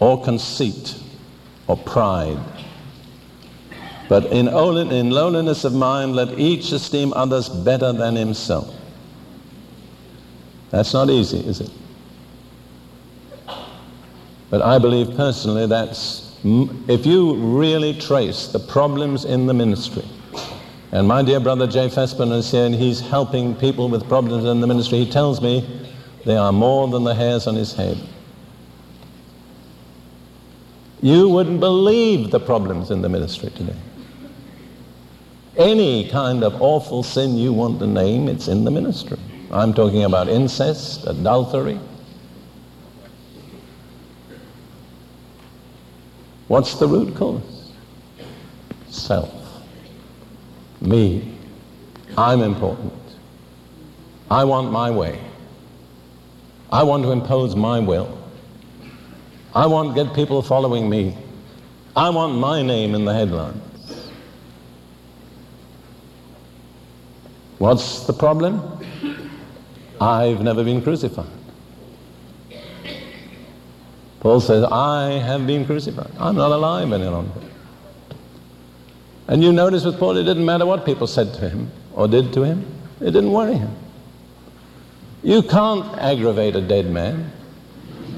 or 0.00 0.22
conceit 0.22 0.96
or 1.68 1.76
pride. 1.76 2.38
But 4.08 4.26
in, 4.26 4.48
in 4.48 5.10
lowliness 5.10 5.64
of 5.64 5.74
mind, 5.74 6.16
let 6.16 6.38
each 6.38 6.72
esteem 6.72 7.12
others 7.12 7.48
better 7.48 7.92
than 7.92 8.16
himself. 8.16 8.74
That's 10.70 10.92
not 10.92 11.08
easy, 11.08 11.38
is 11.38 11.60
it? 11.60 11.70
But 14.50 14.60
I 14.60 14.78
believe 14.78 15.16
personally 15.16 15.66
that's, 15.66 16.21
if 16.44 17.06
you 17.06 17.34
really 17.34 17.94
trace 17.94 18.48
the 18.48 18.58
problems 18.58 19.24
in 19.24 19.46
the 19.46 19.54
ministry, 19.54 20.04
and 20.90 21.06
my 21.06 21.22
dear 21.22 21.40
brother 21.40 21.66
Jay 21.66 21.88
Fespin 21.88 22.32
is 22.32 22.50
here 22.50 22.66
and 22.66 22.74
he's 22.74 23.00
helping 23.00 23.54
people 23.54 23.88
with 23.88 24.08
problems 24.08 24.44
in 24.44 24.60
the 24.60 24.66
ministry, 24.66 24.98
he 25.04 25.10
tells 25.10 25.40
me 25.40 25.88
they 26.24 26.36
are 26.36 26.52
more 26.52 26.88
than 26.88 27.04
the 27.04 27.14
hairs 27.14 27.46
on 27.46 27.54
his 27.54 27.72
head. 27.72 27.98
You 31.00 31.28
wouldn't 31.28 31.60
believe 31.60 32.30
the 32.30 32.40
problems 32.40 32.90
in 32.90 33.02
the 33.02 33.08
ministry 33.08 33.50
today. 33.50 33.76
Any 35.56 36.08
kind 36.08 36.44
of 36.44 36.60
awful 36.62 37.02
sin 37.02 37.36
you 37.36 37.52
want 37.52 37.78
to 37.80 37.86
name, 37.86 38.28
it's 38.28 38.48
in 38.48 38.64
the 38.64 38.70
ministry. 38.70 39.18
I'm 39.50 39.74
talking 39.74 40.04
about 40.04 40.28
incest, 40.28 41.06
adultery, 41.06 41.78
What's 46.52 46.74
the 46.74 46.86
root 46.86 47.14
cause? 47.14 47.72
Self. 48.90 49.32
Me. 50.82 51.34
I'm 52.18 52.42
important. 52.42 52.92
I 54.30 54.44
want 54.44 54.70
my 54.70 54.90
way. 54.90 55.18
I 56.70 56.82
want 56.82 57.04
to 57.04 57.10
impose 57.10 57.56
my 57.56 57.80
will. 57.80 58.18
I 59.54 59.64
want 59.64 59.96
to 59.96 60.04
get 60.04 60.14
people 60.14 60.42
following 60.42 60.90
me. 60.90 61.16
I 61.96 62.10
want 62.10 62.34
my 62.34 62.60
name 62.60 62.94
in 62.94 63.06
the 63.06 63.14
headlines. 63.14 64.10
What's 67.56 68.06
the 68.06 68.12
problem? 68.12 68.60
I've 70.02 70.42
never 70.42 70.62
been 70.62 70.82
crucified. 70.82 71.41
Paul 74.22 74.40
says, 74.40 74.62
I 74.62 75.14
have 75.14 75.48
been 75.48 75.66
crucified. 75.66 76.12
I'm 76.16 76.36
not 76.36 76.52
alive 76.52 76.92
any 76.92 77.06
longer. 77.06 77.40
And 79.26 79.42
you 79.42 79.52
notice 79.52 79.84
with 79.84 79.98
Paul, 79.98 80.16
it 80.16 80.22
didn't 80.22 80.44
matter 80.44 80.64
what 80.64 80.86
people 80.86 81.08
said 81.08 81.34
to 81.34 81.48
him 81.48 81.72
or 81.92 82.06
did 82.06 82.32
to 82.34 82.44
him, 82.44 82.64
it 83.00 83.06
didn't 83.06 83.32
worry 83.32 83.54
him. 83.54 83.74
You 85.24 85.42
can't 85.42 85.98
aggravate 85.98 86.54
a 86.54 86.60
dead 86.60 86.88
man. 86.88 87.32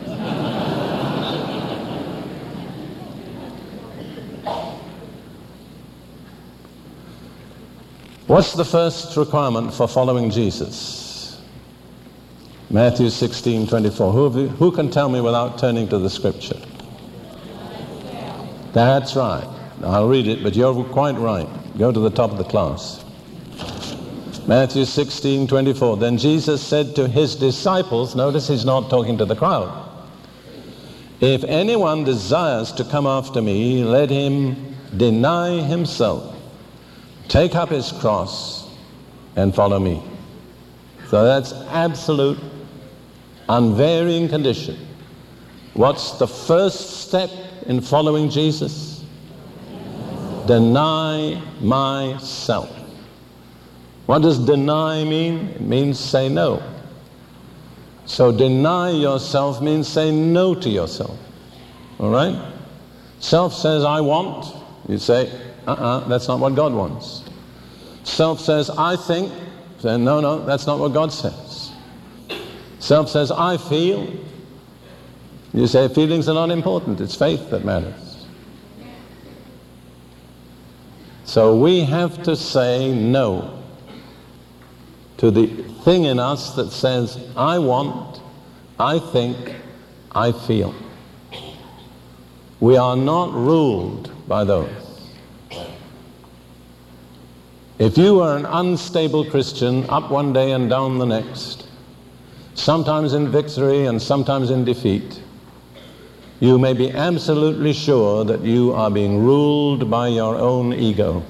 What's 8.26 8.52
the 8.52 8.64
first 8.66 9.16
requirement 9.16 9.72
for 9.72 9.88
following 9.88 10.28
Jesus? 10.28 11.03
Matthew 12.70 13.10
16, 13.10 13.66
24. 13.66 14.12
Who, 14.12 14.40
you, 14.40 14.48
who 14.48 14.72
can 14.72 14.90
tell 14.90 15.08
me 15.08 15.20
without 15.20 15.58
turning 15.58 15.88
to 15.88 15.98
the 15.98 16.10
scripture? 16.10 16.58
That's 18.72 19.14
right. 19.14 19.48
I'll 19.82 20.08
read 20.08 20.26
it, 20.26 20.42
but 20.42 20.56
you're 20.56 20.84
quite 20.84 21.16
right. 21.16 21.48
Go 21.78 21.92
to 21.92 22.00
the 22.00 22.10
top 22.10 22.32
of 22.32 22.38
the 22.38 22.44
class. 22.44 23.04
Matthew 24.46 24.84
16, 24.84 25.46
24. 25.46 25.96
Then 25.96 26.18
Jesus 26.18 26.62
said 26.62 26.94
to 26.96 27.08
his 27.08 27.36
disciples, 27.36 28.14
notice 28.14 28.48
he's 28.48 28.64
not 28.64 28.90
talking 28.90 29.16
to 29.18 29.24
the 29.24 29.36
crowd. 29.36 29.84
If 31.20 31.44
anyone 31.44 32.04
desires 32.04 32.72
to 32.72 32.84
come 32.84 33.06
after 33.06 33.40
me, 33.40 33.84
let 33.84 34.10
him 34.10 34.76
deny 34.96 35.62
himself, 35.62 36.36
take 37.28 37.54
up 37.54 37.70
his 37.70 37.92
cross, 37.92 38.68
and 39.36 39.54
follow 39.54 39.78
me. 39.78 40.02
So 41.08 41.24
that's 41.24 41.52
absolute, 41.70 42.38
unvarying 43.48 44.28
condition. 44.28 44.76
What's 45.74 46.12
the 46.12 46.26
first 46.26 47.02
step 47.06 47.30
in 47.66 47.80
following 47.80 48.30
Jesus? 48.30 49.04
Deny 50.46 51.40
myself. 51.60 52.70
What 54.06 54.22
does 54.22 54.38
deny 54.38 55.04
mean? 55.04 55.48
It 55.48 55.60
means 55.60 55.98
say 55.98 56.28
no. 56.28 56.62
So 58.06 58.30
deny 58.30 58.90
yourself 58.90 59.62
means 59.62 59.88
say 59.88 60.10
no 60.10 60.54
to 60.54 60.68
yourself. 60.68 61.18
All 61.98 62.10
right? 62.10 62.52
Self 63.20 63.54
says, 63.54 63.84
I 63.84 64.00
want. 64.00 64.54
You 64.88 64.98
say, 64.98 65.30
uh 65.66 65.70
uh-uh, 65.70 65.98
uh, 65.98 66.08
that's 66.08 66.28
not 66.28 66.38
what 66.38 66.54
God 66.54 66.74
wants. 66.74 67.24
Self 68.02 68.40
says, 68.40 68.68
I 68.68 68.96
think. 68.96 69.32
Say, 69.78 69.96
no, 69.96 70.20
no, 70.20 70.44
that's 70.44 70.66
not 70.66 70.78
what 70.78 70.92
God 70.92 71.10
says. 71.10 71.43
Self 72.84 73.08
says, 73.08 73.30
I 73.30 73.56
feel. 73.56 74.14
You 75.54 75.66
say, 75.66 75.88
feelings 75.88 76.28
are 76.28 76.34
not 76.34 76.50
important, 76.50 77.00
it's 77.00 77.16
faith 77.16 77.48
that 77.48 77.64
matters. 77.64 78.26
So 81.24 81.56
we 81.56 81.80
have 81.84 82.22
to 82.24 82.36
say 82.36 82.92
no 82.92 83.62
to 85.16 85.30
the 85.30 85.46
thing 85.84 86.04
in 86.04 86.18
us 86.18 86.54
that 86.56 86.72
says, 86.72 87.26
I 87.34 87.58
want, 87.58 88.20
I 88.78 88.98
think, 88.98 89.54
I 90.12 90.32
feel. 90.32 90.74
We 92.60 92.76
are 92.76 92.96
not 92.96 93.32
ruled 93.32 94.10
by 94.28 94.44
those. 94.44 95.10
If 97.78 97.96
you 97.96 98.20
are 98.20 98.36
an 98.36 98.44
unstable 98.44 99.24
Christian, 99.30 99.88
up 99.88 100.10
one 100.10 100.34
day 100.34 100.52
and 100.52 100.68
down 100.68 100.98
the 100.98 101.06
next, 101.06 101.63
sometimes 102.54 103.12
in 103.12 103.30
victory 103.30 103.86
and 103.86 104.00
sometimes 104.00 104.50
in 104.50 104.64
defeat, 104.64 105.20
you 106.40 106.58
may 106.58 106.72
be 106.72 106.90
absolutely 106.90 107.72
sure 107.72 108.24
that 108.24 108.40
you 108.42 108.72
are 108.72 108.90
being 108.90 109.24
ruled 109.24 109.90
by 109.90 110.08
your 110.08 110.36
own 110.36 110.72
ego. 110.72 111.22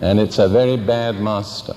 And 0.00 0.18
it's 0.18 0.38
a 0.38 0.48
very 0.48 0.76
bad 0.76 1.20
master. 1.20 1.74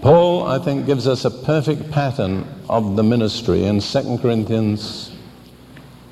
Paul, 0.00 0.48
I 0.48 0.58
think, 0.58 0.86
gives 0.86 1.06
us 1.06 1.24
a 1.24 1.30
perfect 1.30 1.90
pattern 1.92 2.44
of 2.68 2.96
the 2.96 3.04
ministry 3.04 3.64
in 3.64 3.78
2 3.78 4.18
Corinthians 4.18 5.12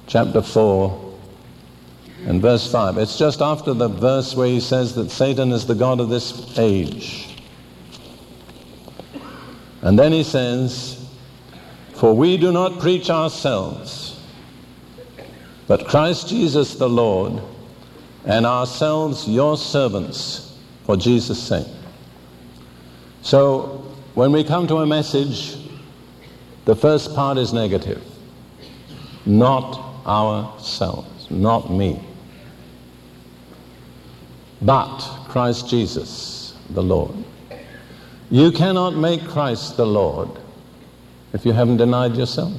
chapter 0.06 0.42
4 0.42 1.09
and 2.26 2.42
verse 2.42 2.70
5. 2.70 2.98
It's 2.98 3.18
just 3.18 3.40
after 3.40 3.72
the 3.72 3.88
verse 3.88 4.34
where 4.34 4.46
he 4.46 4.60
says 4.60 4.94
that 4.94 5.10
Satan 5.10 5.52
is 5.52 5.66
the 5.66 5.74
God 5.74 6.00
of 6.00 6.08
this 6.08 6.58
age. 6.58 7.36
And 9.82 9.98
then 9.98 10.12
he 10.12 10.22
says, 10.22 11.08
For 11.94 12.14
we 12.14 12.36
do 12.36 12.52
not 12.52 12.78
preach 12.78 13.08
ourselves, 13.08 14.20
but 15.66 15.86
Christ 15.86 16.28
Jesus 16.28 16.74
the 16.74 16.88
Lord, 16.88 17.42
and 18.26 18.44
ourselves 18.44 19.26
your 19.26 19.56
servants 19.56 20.58
for 20.84 20.96
Jesus' 20.96 21.42
sake. 21.42 21.66
So 23.22 23.86
when 24.14 24.32
we 24.32 24.44
come 24.44 24.66
to 24.66 24.76
a 24.76 24.86
message, 24.86 25.56
the 26.66 26.76
first 26.76 27.14
part 27.14 27.38
is 27.38 27.52
negative. 27.54 28.02
Not 29.24 29.78
ourselves, 30.06 31.30
not 31.30 31.70
me. 31.70 32.04
But 34.62 34.98
Christ 35.28 35.68
Jesus, 35.68 36.54
the 36.70 36.82
Lord. 36.82 37.14
You 38.30 38.52
cannot 38.52 38.94
make 38.94 39.26
Christ 39.26 39.76
the 39.76 39.86
Lord 39.86 40.28
if 41.32 41.44
you 41.44 41.52
haven't 41.52 41.78
denied 41.78 42.16
yourself. 42.16 42.52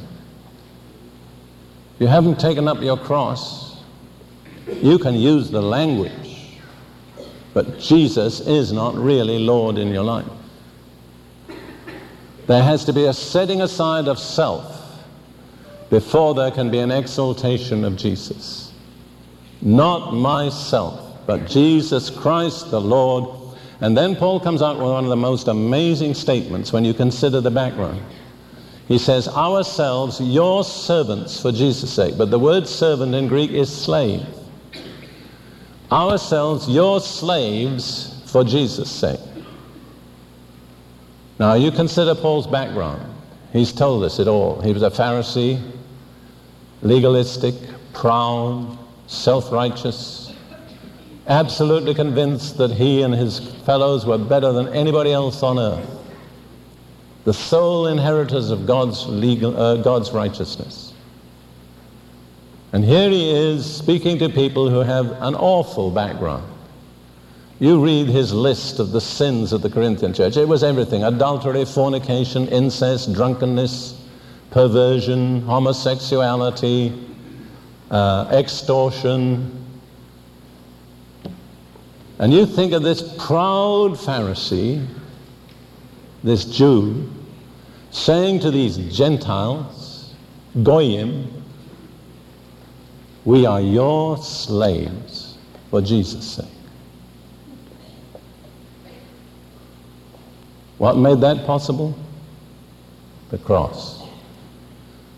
You 2.00 2.08
haven't 2.08 2.40
taken 2.40 2.68
up 2.68 2.82
your 2.82 2.98
cross, 2.98 3.80
you 4.82 4.98
can 4.98 5.16
use 5.16 5.52
the 5.52 5.62
language, 5.62 6.58
but 7.54 7.80
Jesus 7.80 8.40
is 8.42 8.72
not 8.72 8.96
really 8.96 9.38
Lord 9.38 9.78
in 9.78 9.90
your 9.90 10.04
life. 10.04 10.26
There 12.48 12.64
has 12.64 12.84
to 12.86 12.94
be 12.94 13.06
a 13.06 13.14
setting 13.14 13.62
aside 13.62 14.08
of 14.08 14.18
self 14.20 15.04
before 15.90 16.34
there 16.34 16.52
can 16.52 16.72
be 16.72 16.80
an 16.80 16.92
exaltation 16.92 17.84
of 17.84 17.98
Jesus. 17.98 18.72
Not 19.62 20.14
myself, 20.14 21.11
but 21.26 21.48
Jesus 21.48 22.10
Christ 22.10 22.72
the 22.72 22.82
Lord. 22.82 23.56
And 23.80 23.98
then 23.98 24.16
Paul 24.16 24.40
comes 24.40 24.62
out 24.62 24.78
with 24.78 24.88
one 24.88 25.04
of 25.04 25.10
the 25.10 25.16
most 25.16 25.48
amazing 25.48 26.14
statements 26.14 26.72
when 26.72 26.86
you 26.86 26.94
consider 26.94 27.42
the 27.42 27.52
background. 27.52 28.02
He 28.88 28.98
says, 28.98 29.28
Ourselves, 29.28 30.20
your 30.20 30.64
servants 30.64 31.42
for 31.42 31.52
Jesus' 31.52 31.92
sake. 31.94 32.18
But 32.18 32.30
the 32.30 32.40
word 32.40 32.68
servant 32.68 33.16
in 33.16 33.28
Greek 33.28 33.52
is 33.52 33.74
slave. 33.74 34.26
Ourselves, 35.92 36.70
your 36.70 37.00
slaves 37.00 38.22
for 38.26 38.44
Jesus' 38.44 38.92
sake. 38.92 39.20
Now, 41.40 41.56
you 41.56 41.72
consider 41.72 42.14
Paul's 42.16 42.48
background. 42.48 43.02
He's 43.52 43.74
told 43.74 44.04
us 44.04 44.20
it 44.20 44.28
all. 44.28 44.62
He 44.62 44.74
was 44.74 44.84
a 44.84 44.90
Pharisee, 44.90 45.60
legalistic, 46.82 47.56
proud, 47.94 48.78
self 49.08 49.52
righteous, 49.52 50.21
absolutely 51.28 51.94
convinced 51.94 52.58
that 52.58 52.72
he 52.72 53.04
and 53.04 53.14
his 53.14 53.40
fellows 53.66 54.06
were 54.06 54.18
better 54.18 54.52
than 54.52 54.68
anybody 54.70 55.12
else 55.12 55.44
on 55.44 55.60
earth. 55.60 55.90
The 57.24 57.34
sole 57.34 57.88
inheritors 57.88 58.50
of 58.50 58.66
God's, 58.66 59.06
legal, 59.08 59.56
uh, 59.56 59.78
God's 59.78 60.12
righteousness. 60.12 60.94
And 62.74 62.84
here 62.84 63.10
he 63.10 63.30
is 63.30 63.66
speaking 63.66 64.18
to 64.20 64.30
people 64.30 64.70
who 64.70 64.80
have 64.80 65.12
an 65.22 65.36
awful 65.36 65.92
background. 65.92 66.48
You 67.60 67.84
read 67.84 68.08
his 68.08 68.34
list 68.34 68.80
of 68.80 68.92
the 68.92 69.02
sins 69.02 69.54
of 69.54 69.62
the 69.62 69.70
Corinthian 69.70 70.14
church. 70.16 70.36
It 70.36 70.48
was 70.48 70.64
everything 70.64 71.04
adultery, 71.04 71.64
fornication, 71.66 72.48
incest, 72.48 73.14
drunkenness, 73.14 74.02
perversion, 74.50 75.42
homosexuality, 75.42 76.92
uh, 77.92 78.28
extortion. 78.32 79.61
And 82.22 82.32
you 82.32 82.46
think 82.46 82.72
of 82.72 82.84
this 82.84 83.02
proud 83.18 83.94
Pharisee, 83.94 84.86
this 86.24 86.46
Jew, 86.46 87.10
saying 87.90 88.42
to 88.42 88.52
these 88.52 88.78
Gentiles, 88.96 90.14
Goyim, 90.62 91.44
we 93.26 93.48
are 93.48 93.60
your 93.60 94.18
slaves 94.18 95.40
for 95.72 95.82
Jesus' 95.82 96.34
sake. 96.34 96.46
What 100.78 100.98
made 100.98 101.22
that 101.22 101.48
possible? 101.48 101.98
The 103.32 103.40
cross. 103.40 104.04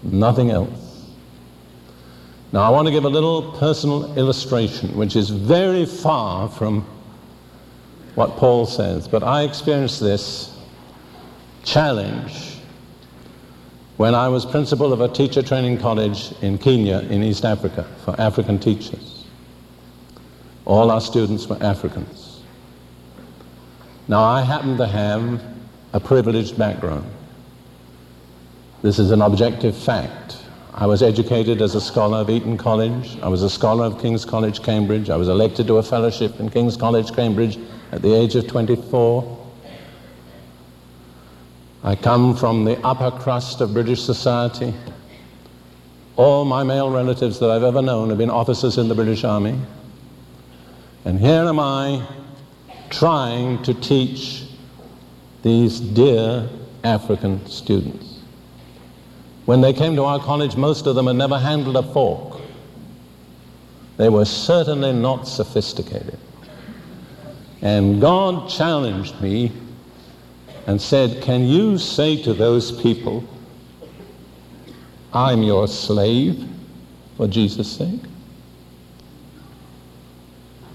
Nothing 0.03 0.51
else. 0.51 0.93
Now, 2.53 2.61
I 2.61 2.69
want 2.69 2.87
to 2.87 2.91
give 2.91 3.03
a 3.03 3.09
little 3.09 3.51
personal 3.53 4.17
illustration, 4.17 4.95
which 4.95 5.17
is 5.17 5.29
very 5.29 5.85
far 5.85 6.47
from 6.47 6.85
what 8.15 8.37
Paul 8.37 8.65
says, 8.65 9.07
but 9.07 9.23
I 9.23 9.43
experienced 9.43 9.99
this 9.99 10.55
challenge 11.63 12.57
when 13.97 14.13
I 14.15 14.27
was 14.27 14.45
principal 14.45 14.93
of 14.93 15.01
a 15.01 15.07
teacher 15.07 15.41
training 15.41 15.79
college 15.79 16.33
in 16.41 16.57
Kenya 16.57 16.99
in 16.99 17.23
East 17.23 17.45
Africa 17.45 17.87
for 18.03 18.19
African 18.19 18.59
teachers. 18.59 19.25
All 20.65 20.91
our 20.91 21.01
students 21.01 21.47
were 21.47 21.61
Africans. 21.61 22.41
Now, 24.07 24.23
I 24.23 24.41
happen 24.41 24.77
to 24.77 24.87
have 24.87 25.41
a 25.93 25.99
privileged 25.99 26.57
background. 26.57 27.09
This 28.81 28.99
is 28.99 29.11
an 29.11 29.21
objective 29.21 29.77
fact. 29.77 30.37
I 30.73 30.87
was 30.87 31.01
educated 31.01 31.61
as 31.61 31.75
a 31.75 31.81
scholar 31.81 32.17
of 32.17 32.29
Eton 32.29 32.57
College. 32.57 33.17
I 33.21 33.27
was 33.27 33.43
a 33.43 33.49
scholar 33.49 33.85
of 33.85 34.01
King's 34.01 34.25
College, 34.25 34.61
Cambridge. 34.61 35.09
I 35.09 35.15
was 35.15 35.29
elected 35.29 35.67
to 35.67 35.77
a 35.77 35.83
fellowship 35.83 36.39
in 36.39 36.49
King's 36.49 36.75
College, 36.75 37.13
Cambridge 37.13 37.59
at 37.93 38.01
the 38.01 38.11
age 38.11 38.33
of 38.33 38.47
24. 38.47 39.39
I 41.83 41.95
come 41.95 42.35
from 42.35 42.65
the 42.65 42.83
upper 42.83 43.11
crust 43.11 43.61
of 43.61 43.73
British 43.73 44.01
society. 44.01 44.73
All 46.15 46.43
my 46.43 46.63
male 46.63 46.89
relatives 46.89 47.37
that 47.37 47.51
I've 47.51 47.61
ever 47.61 47.83
known 47.83 48.09
have 48.09 48.17
been 48.17 48.31
officers 48.31 48.79
in 48.79 48.87
the 48.87 48.95
British 48.95 49.23
Army. 49.23 49.59
And 51.05 51.19
here 51.19 51.43
am 51.43 51.59
I 51.59 52.03
trying 52.89 53.61
to 53.61 53.75
teach 53.75 54.45
these 55.43 55.79
dear 55.79 56.49
African 56.83 57.45
students. 57.45 58.21
When 59.45 59.61
they 59.61 59.73
came 59.73 59.95
to 59.97 60.03
our 60.05 60.19
college, 60.19 60.55
most 60.55 60.87
of 60.87 60.95
them 60.95 61.05
had 61.05 61.15
never 61.17 61.37
handled 61.37 61.75
a 61.75 61.83
fork. 61.93 62.41
They 63.97 64.09
were 64.09 64.25
certainly 64.25 64.93
not 64.93 65.27
sophisticated. 65.27 66.17
And 67.63 68.01
God 68.01 68.49
challenged 68.49 69.21
me 69.21 69.49
and 70.67 70.81
said, 70.81 71.23
Can 71.23 71.45
you 71.45 71.77
say 71.77 72.21
to 72.23 72.33
those 72.33 72.73
people, 72.81 73.23
I'm 75.13 75.43
your 75.43 75.69
slave 75.69 76.45
for 77.15 77.25
Jesus' 77.25 77.71
sake? 77.71 78.01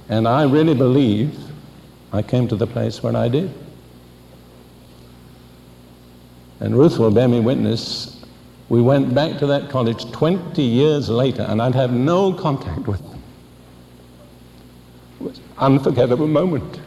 And 0.08 0.26
I 0.26 0.44
really 0.44 0.74
believe 0.74 1.38
I 2.10 2.22
came 2.22 2.48
to 2.48 2.56
the 2.56 2.66
place 2.66 3.02
where 3.02 3.14
I 3.14 3.28
did. 3.28 3.52
And 6.60 6.74
Ruth 6.74 6.98
will 6.98 7.10
bear 7.10 7.28
me 7.28 7.40
witness. 7.40 8.24
We 8.70 8.80
went 8.80 9.14
back 9.14 9.38
to 9.40 9.46
that 9.48 9.68
college 9.68 10.10
20 10.10 10.62
years 10.62 11.10
later, 11.10 11.42
and 11.42 11.60
I'd 11.60 11.74
have 11.74 11.92
no 11.92 12.32
contact 12.32 12.88
with 12.88 13.00
them. 13.10 13.17
Unforgettable 15.58 16.28
moment. 16.28 16.80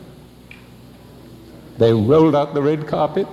They 1.78 1.94
rolled 1.94 2.36
out 2.36 2.54
the 2.54 2.62
red 2.62 2.88
carpet. 2.88 3.28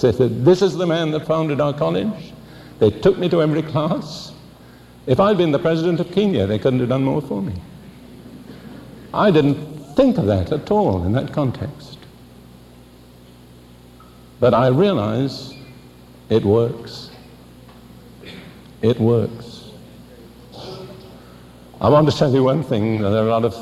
They 0.00 0.12
said, 0.12 0.44
This 0.44 0.62
is 0.62 0.76
the 0.76 0.86
man 0.86 1.10
that 1.12 1.26
founded 1.26 1.60
our 1.60 1.72
college. 1.72 2.32
They 2.78 2.90
took 2.90 3.18
me 3.18 3.28
to 3.28 3.40
every 3.40 3.62
class. 3.62 4.32
If 5.06 5.20
I'd 5.20 5.38
been 5.38 5.52
the 5.52 5.58
president 5.58 6.00
of 6.00 6.10
Kenya, 6.10 6.46
they 6.46 6.58
couldn't 6.58 6.80
have 6.80 6.88
done 6.88 7.04
more 7.04 7.22
for 7.22 7.40
me. 7.40 7.54
I 9.14 9.30
didn't 9.30 9.94
think 9.94 10.18
of 10.18 10.26
that 10.26 10.52
at 10.52 10.70
all 10.70 11.04
in 11.04 11.12
that 11.12 11.32
context. 11.32 11.98
But 14.40 14.54
I 14.54 14.68
realize 14.68 15.54
it 16.28 16.44
works. 16.44 17.10
It 18.80 18.98
works. 18.98 19.70
I 21.80 21.88
want 21.88 22.10
to 22.10 22.16
tell 22.16 22.32
you 22.32 22.42
one 22.42 22.64
thing. 22.64 23.00
There 23.00 23.12
are 23.12 23.28
a 23.28 23.30
lot 23.30 23.44
of 23.44 23.54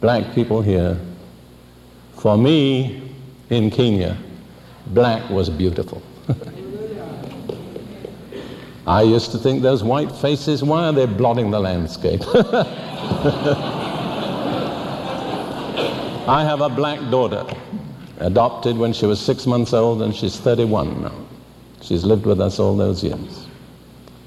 black 0.00 0.34
people 0.34 0.62
here 0.62 0.98
for 2.18 2.36
me, 2.36 3.00
in 3.48 3.70
Kenya, 3.70 4.18
black 4.88 5.30
was 5.30 5.48
beautiful. 5.48 6.02
I 8.88 9.02
used 9.02 9.30
to 9.32 9.38
think 9.38 9.62
those 9.62 9.84
white 9.84 10.10
faces, 10.10 10.64
why 10.64 10.86
are 10.86 10.92
they 10.92 11.06
blotting 11.06 11.52
the 11.52 11.60
landscape? 11.60 12.20
I 16.26 16.44
have 16.44 16.60
a 16.60 16.68
black 16.68 16.98
daughter, 17.10 17.46
adopted 18.18 18.76
when 18.76 18.92
she 18.92 19.06
was 19.06 19.20
six 19.20 19.46
months 19.46 19.72
old, 19.72 20.02
and 20.02 20.12
she's 20.14 20.40
31 20.40 21.02
now. 21.02 21.14
She's 21.82 22.04
lived 22.04 22.26
with 22.26 22.40
us 22.40 22.58
all 22.58 22.76
those 22.76 23.04
years. 23.04 23.46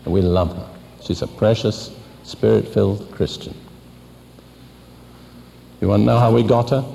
And 0.06 0.14
we 0.14 0.22
love 0.22 0.56
her. 0.56 0.70
She's 1.04 1.22
a 1.22 1.28
precious, 1.28 1.92
spirit 2.24 2.68
filled 2.68 3.12
Christian. 3.12 3.54
You 5.82 5.88
want 5.88 6.02
to 6.02 6.06
know 6.06 6.20
how 6.20 6.32
we 6.32 6.44
got 6.44 6.70
her? 6.70 6.86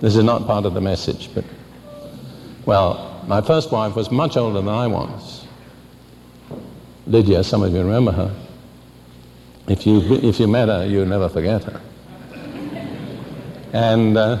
This 0.00 0.14
is 0.14 0.22
not 0.22 0.46
part 0.46 0.66
of 0.66 0.74
the 0.74 0.80
message, 0.80 1.30
but, 1.34 1.44
well, 2.66 3.24
my 3.26 3.40
first 3.40 3.72
wife 3.72 3.96
was 3.96 4.10
much 4.10 4.36
older 4.36 4.60
than 4.60 4.68
I 4.68 4.86
was. 4.86 5.46
Lydia, 7.06 7.42
some 7.42 7.62
of 7.62 7.72
you 7.72 7.80
remember 7.80 8.12
her. 8.12 8.34
If 9.68 9.86
you, 9.86 10.00
if 10.16 10.38
you 10.38 10.48
met 10.48 10.68
her, 10.68 10.86
you'll 10.86 11.06
never 11.06 11.30
forget 11.30 11.64
her. 11.64 11.80
And 13.72 14.18
uh, 14.18 14.38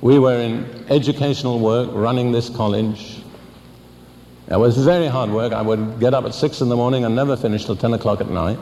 we 0.00 0.18
were 0.18 0.40
in 0.40 0.86
educational 0.88 1.58
work, 1.60 1.90
running 1.92 2.32
this 2.32 2.48
college. 2.48 3.22
It 4.48 4.56
was 4.56 4.78
very 4.78 5.08
hard 5.08 5.30
work. 5.30 5.52
I 5.52 5.60
would 5.60 6.00
get 6.00 6.14
up 6.14 6.24
at 6.24 6.34
six 6.34 6.62
in 6.62 6.68
the 6.68 6.76
morning 6.76 7.04
and 7.04 7.14
never 7.14 7.36
finish 7.36 7.64
till 7.66 7.76
10 7.76 7.92
o'clock 7.94 8.20
at 8.20 8.30
night. 8.30 8.58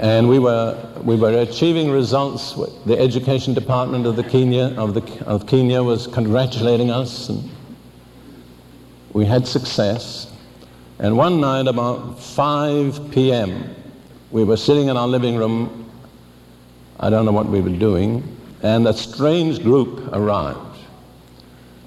And 0.00 0.28
we 0.28 0.38
were, 0.38 0.76
we 1.02 1.16
were 1.16 1.40
achieving 1.40 1.90
results. 1.90 2.54
The 2.84 2.98
education 2.98 3.54
department 3.54 4.06
of, 4.06 4.16
the 4.16 4.24
Kenya, 4.24 4.74
of, 4.76 4.94
the, 4.94 5.24
of 5.26 5.46
Kenya 5.46 5.82
was 5.82 6.06
congratulating 6.06 6.90
us. 6.90 7.30
And 7.30 7.48
we 9.12 9.24
had 9.24 9.46
success. 9.46 10.30
And 10.98 11.16
one 11.16 11.40
night, 11.40 11.66
about 11.66 12.20
5 12.20 13.10
p.m., 13.10 13.74
we 14.30 14.44
were 14.44 14.56
sitting 14.56 14.88
in 14.88 14.96
our 14.96 15.08
living 15.08 15.36
room. 15.36 15.90
I 17.00 17.08
don't 17.08 17.24
know 17.24 17.32
what 17.32 17.46
we 17.46 17.60
were 17.60 17.70
doing. 17.70 18.36
And 18.62 18.86
a 18.86 18.92
strange 18.92 19.62
group 19.62 20.12
arrived. 20.12 20.78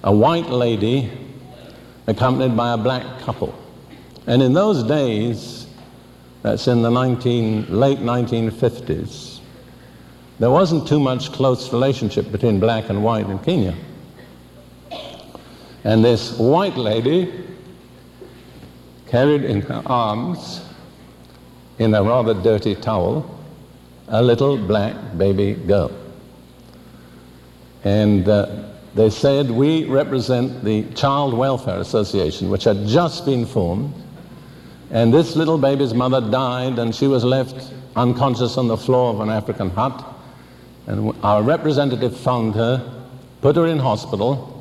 A 0.04 0.14
white 0.14 0.50
lady 0.50 1.12
accompanied 2.08 2.56
by 2.58 2.74
a 2.74 2.78
black 2.78 3.20
couple. 3.22 3.54
And 4.26 4.42
in 4.42 4.54
those 4.54 4.84
days, 4.84 5.59
that's 6.42 6.68
in 6.68 6.82
the 6.82 6.90
19, 6.90 7.68
late 7.70 8.00
1950s. 8.00 9.40
There 10.40 10.50
wasn't 10.50 10.88
too 10.88 11.00
much 11.00 11.32
close 11.34 11.72
relationship 11.74 12.32
between 12.32 12.60
black 12.60 12.90
and 12.90 13.04
white 13.04 13.30
in 13.30 13.40
Kenya. 13.40 13.76
And 15.84 16.04
this 16.04 16.38
white 16.38 16.78
lady 16.78 17.46
carried 19.08 19.44
in 19.44 19.62
her 19.62 19.82
arms, 19.86 20.62
in 21.78 21.94
a 21.94 22.04
rather 22.04 22.34
dirty 22.34 22.76
towel, 22.76 23.40
a 24.08 24.22
little 24.22 24.58
black 24.58 24.96
baby 25.18 25.54
girl. 25.54 25.92
And 27.84 28.28
uh, 28.28 28.64
they 28.96 29.10
said, 29.10 29.50
We 29.52 29.86
represent 29.86 30.64
the 30.64 30.84
Child 30.94 31.34
Welfare 31.34 31.80
Association, 31.80 32.50
which 32.50 32.64
had 32.64 32.86
just 32.88 33.26
been 33.26 33.46
formed 33.46 33.94
and 34.92 35.14
this 35.14 35.36
little 35.36 35.58
baby's 35.58 35.94
mother 35.94 36.22
died, 36.22 36.80
and 36.80 36.94
she 36.94 37.08
was 37.08 37.24
left 37.24 37.74
unconscious 37.96 38.58
on 38.58 38.68
the 38.68 38.78
floor 38.78 39.14
of 39.14 39.20
an 39.20 39.30
African 39.30 39.70
hut. 39.70 40.04
And 40.88 41.14
our 41.24 41.44
representative 41.44 42.18
found 42.18 42.56
her, 42.56 43.04
put 43.42 43.56
her 43.56 43.68
in 43.68 43.78
hospital, 43.78 44.56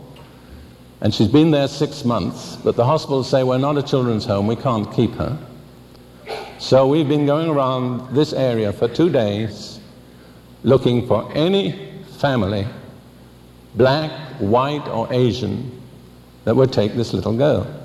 and 1.00 1.14
she's 1.14 1.28
been 1.28 1.50
there 1.50 1.68
six 1.68 2.04
months. 2.04 2.56
But 2.56 2.76
the 2.76 2.84
hospitals 2.84 3.30
say, 3.30 3.42
We're 3.42 3.58
not 3.58 3.78
a 3.78 3.82
children's 3.82 4.26
home, 4.26 4.46
we 4.46 4.56
can't 4.56 4.92
keep 4.92 5.12
her. 5.14 5.38
So 6.58 6.86
we've 6.88 7.08
been 7.08 7.24
going 7.24 7.48
around 7.48 8.14
this 8.14 8.32
area 8.32 8.72
for 8.72 8.88
two 8.88 9.08
days 9.08 9.78
looking 10.64 11.06
for 11.06 11.30
any 11.32 12.02
family, 12.18 12.66
black, 13.76 14.10
white, 14.40 14.86
or 14.88 15.10
Asian, 15.12 15.80
that 16.44 16.56
would 16.56 16.72
take 16.72 16.94
this 16.94 17.12
little 17.12 17.36
girl. 17.36 17.77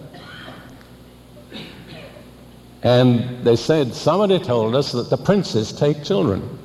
And 2.83 3.45
they 3.45 3.55
said, 3.55 3.93
somebody 3.95 4.39
told 4.39 4.75
us 4.75 4.91
that 4.91 5.09
the 5.09 5.17
Princes 5.17 5.71
take 5.71 6.03
children. 6.03 6.59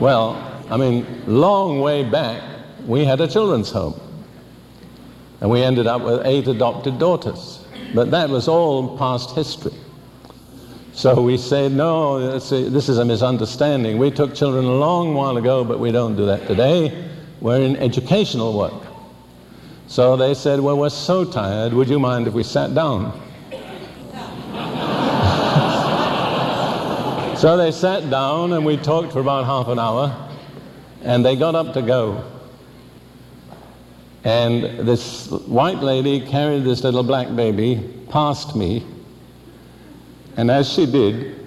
Well, 0.00 0.42
I 0.70 0.76
mean, 0.78 1.06
long 1.26 1.80
way 1.80 2.02
back, 2.02 2.42
we 2.86 3.04
had 3.04 3.20
a 3.20 3.28
children's 3.28 3.70
home. 3.70 4.00
And 5.40 5.50
we 5.50 5.62
ended 5.62 5.86
up 5.86 6.00
with 6.00 6.24
eight 6.24 6.48
adopted 6.48 6.98
daughters. 6.98 7.64
But 7.94 8.10
that 8.10 8.30
was 8.30 8.48
all 8.48 8.96
past 8.96 9.34
history. 9.34 9.74
So 10.92 11.20
we 11.20 11.36
said, 11.36 11.72
no, 11.72 12.38
this 12.38 12.88
is 12.88 12.96
a 12.96 13.04
misunderstanding. 13.04 13.98
We 13.98 14.10
took 14.10 14.34
children 14.34 14.64
a 14.64 14.74
long 14.74 15.12
while 15.12 15.36
ago, 15.36 15.62
but 15.62 15.78
we 15.78 15.92
don't 15.92 16.16
do 16.16 16.24
that 16.24 16.46
today. 16.46 17.10
We're 17.42 17.60
in 17.60 17.76
educational 17.76 18.56
work. 18.56 18.82
So 19.88 20.16
they 20.16 20.32
said, 20.32 20.58
well, 20.58 20.78
we're 20.78 20.88
so 20.88 21.24
tired. 21.24 21.74
Would 21.74 21.90
you 21.90 21.98
mind 21.98 22.26
if 22.26 22.32
we 22.32 22.42
sat 22.42 22.74
down? 22.74 23.12
So 27.46 27.56
they 27.56 27.70
sat 27.70 28.10
down 28.10 28.54
and 28.54 28.66
we 28.66 28.76
talked 28.76 29.12
for 29.12 29.20
about 29.20 29.44
half 29.46 29.68
an 29.68 29.78
hour. 29.78 30.28
And 31.04 31.24
they 31.24 31.36
got 31.36 31.54
up 31.54 31.74
to 31.74 31.80
go. 31.80 32.24
And 34.24 34.80
this 34.80 35.30
white 35.30 35.78
lady 35.78 36.26
carried 36.26 36.64
this 36.64 36.82
little 36.82 37.04
black 37.04 37.36
baby 37.36 37.88
past 38.10 38.56
me. 38.56 38.84
And 40.36 40.50
as 40.50 40.68
she 40.72 40.86
did, 40.86 41.46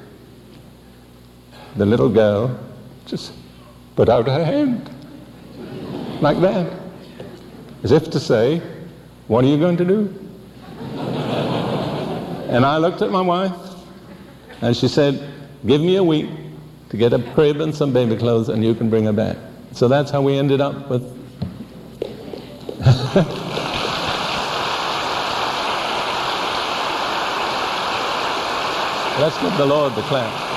the 1.75 1.85
little 1.85 2.07
girl 2.07 2.57
just 3.05 3.33
put 3.97 4.07
out 4.07 4.25
her 4.25 4.45
hand 4.45 4.89
like 6.21 6.39
that, 6.39 6.79
as 7.83 7.91
if 7.91 8.09
to 8.11 8.21
say, 8.21 8.61
What 9.27 9.43
are 9.43 9.47
you 9.49 9.57
going 9.57 9.75
to 9.75 9.83
do? 9.83 10.29
and 12.47 12.65
I 12.65 12.77
looked 12.77 13.01
at 13.01 13.11
my 13.11 13.21
wife, 13.21 13.51
and 14.61 14.73
she 14.73 14.87
said, 14.87 15.38
Give 15.65 15.81
me 15.81 15.97
a 15.97 16.03
week 16.03 16.29
to 16.89 16.97
get 16.97 17.13
a 17.13 17.19
crib 17.33 17.59
and 17.59 17.75
some 17.75 17.91
baby 17.91 18.15
clothes, 18.15 18.49
and 18.49 18.63
you 18.63 18.73
can 18.73 18.89
bring 18.89 19.05
her 19.05 19.13
back. 19.13 19.37
So 19.73 19.87
that's 19.87 20.09
how 20.09 20.21
we 20.21 20.37
ended 20.37 20.61
up 20.61 20.89
with 20.89 21.03
Let's 29.19 29.37
give 29.41 29.57
the 29.57 29.65
Lord 29.65 29.93
the 29.95 30.01
clap. 30.03 30.49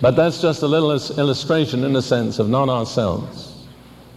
But 0.00 0.12
that's 0.12 0.40
just 0.40 0.62
a 0.62 0.66
little 0.66 0.92
illustration, 1.18 1.84
in 1.84 1.94
a 1.94 2.00
sense, 2.00 2.38
of 2.38 2.48
not 2.48 2.70
ourselves, 2.70 3.66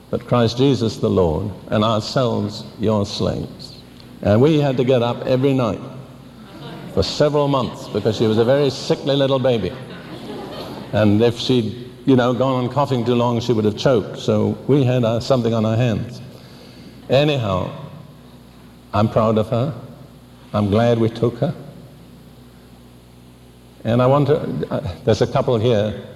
but 0.10 0.26
Christ 0.26 0.58
Jesus 0.58 0.96
the 0.96 1.10
Lord, 1.10 1.52
and 1.68 1.84
ourselves 1.84 2.64
your 2.80 3.06
slaves. 3.06 3.82
And 4.22 4.42
we 4.42 4.62
had 4.62 4.78
to 4.78 4.86
get 4.86 5.02
up 5.02 5.26
every 5.26 5.54
night 5.54 5.82
for 6.94 7.04
several 7.04 7.48
months 7.48 7.88
because 7.88 8.18
she 8.18 8.28
was 8.28 8.38
a 8.38 8.46
very 8.46 8.70
sickly 8.70 9.16
little 9.16 9.40
baby. 9.40 9.72
And 10.94 11.22
if 11.22 11.40
she'd, 11.40 11.90
you 12.06 12.16
know, 12.16 12.34
gone 12.34 12.64
on 12.64 12.72
coughing 12.72 13.04
too 13.04 13.16
long, 13.16 13.40
she 13.40 13.52
would 13.52 13.66
have 13.66 13.78
choked. 13.78 14.20
So 14.20 14.58
we 14.68 14.84
had 14.84 15.04
uh, 15.04 15.20
something 15.20 15.54
on 15.54 15.66
our 15.66 15.76
hands. 15.76 16.22
Anyhow, 17.10 17.72
I'm 18.94 19.10
proud 19.10 19.38
of 19.38 19.50
her. 19.50 19.74
I'm 20.54 20.70
glad 20.70 21.00
we 21.00 21.10
took 21.10 21.38
her. 21.40 21.56
And 23.84 24.02
I 24.02 24.06
want 24.06 24.28
to, 24.28 24.38
uh, 24.72 24.96
there's 25.04 25.22
a 25.22 25.28
couple 25.28 25.58
here 25.58 26.08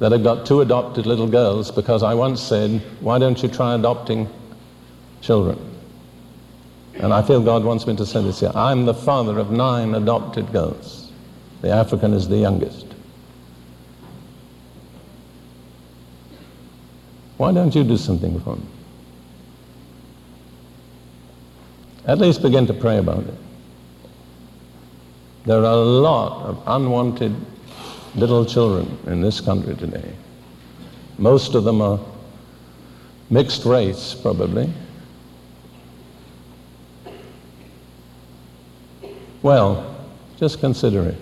that 0.00 0.12
have 0.12 0.24
got 0.24 0.44
two 0.44 0.60
adopted 0.60 1.06
little 1.06 1.28
girls 1.28 1.70
because 1.70 2.02
I 2.02 2.14
once 2.14 2.42
said, 2.42 2.82
why 3.00 3.18
don't 3.18 3.40
you 3.42 3.48
try 3.48 3.74
adopting 3.74 4.28
children? 5.20 5.58
And 7.00 7.14
I 7.14 7.22
feel 7.22 7.40
God 7.40 7.64
wants 7.64 7.86
me 7.86 7.96
to 7.96 8.04
say 8.04 8.22
this 8.22 8.40
here. 8.40 8.52
I'm 8.54 8.84
the 8.84 8.92
father 8.92 9.38
of 9.38 9.50
nine 9.50 9.94
adopted 9.94 10.52
girls. 10.52 11.10
The 11.62 11.70
African 11.70 12.12
is 12.12 12.28
the 12.28 12.36
youngest. 12.36 12.86
Why 17.38 17.52
don't 17.52 17.74
you 17.74 17.84
do 17.84 17.96
something 17.96 18.38
for 18.40 18.56
them? 18.56 18.68
At 22.06 22.18
least 22.18 22.42
begin 22.42 22.66
to 22.66 22.74
pray 22.74 22.98
about 22.98 23.24
it. 23.24 23.34
There 25.46 25.58
are 25.58 25.72
a 25.72 25.76
lot 25.76 26.44
of 26.44 26.62
unwanted 26.66 27.34
little 28.14 28.44
children 28.44 28.98
in 29.06 29.22
this 29.22 29.40
country 29.40 29.74
today. 29.74 30.12
Most 31.16 31.54
of 31.54 31.64
them 31.64 31.80
are 31.80 31.98
mixed 33.30 33.64
race, 33.64 34.14
probably. 34.14 34.70
Well, 39.42 39.96
just 40.36 40.60
consider 40.60 41.02
it. 41.02 41.16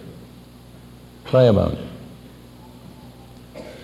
Pray 1.25 1.49
about 1.49 1.73
it. 1.75 1.85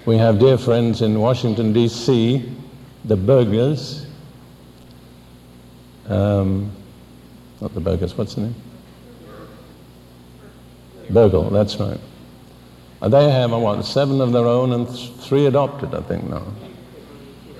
We 0.06 0.16
have 0.18 0.38
dear 0.38 0.58
friends 0.58 1.02
in 1.02 1.18
Washington, 1.18 1.72
D.C., 1.72 2.52
the 3.04 3.16
Burgers. 3.16 4.06
Um, 6.08 6.72
not 7.60 7.74
the 7.74 7.80
Burgers, 7.80 8.16
what's 8.16 8.34
the 8.34 8.42
name? 8.42 8.54
Bogle, 11.10 11.50
that's 11.50 11.76
right. 11.76 12.00
They 13.02 13.30
have, 13.30 13.50
what, 13.52 13.82
seven 13.84 14.20
of 14.20 14.32
their 14.32 14.46
own 14.46 14.72
and 14.72 14.88
th- 14.88 15.12
three 15.18 15.46
adopted, 15.46 15.94
I 15.94 16.00
think 16.00 16.24
now. 16.24 16.46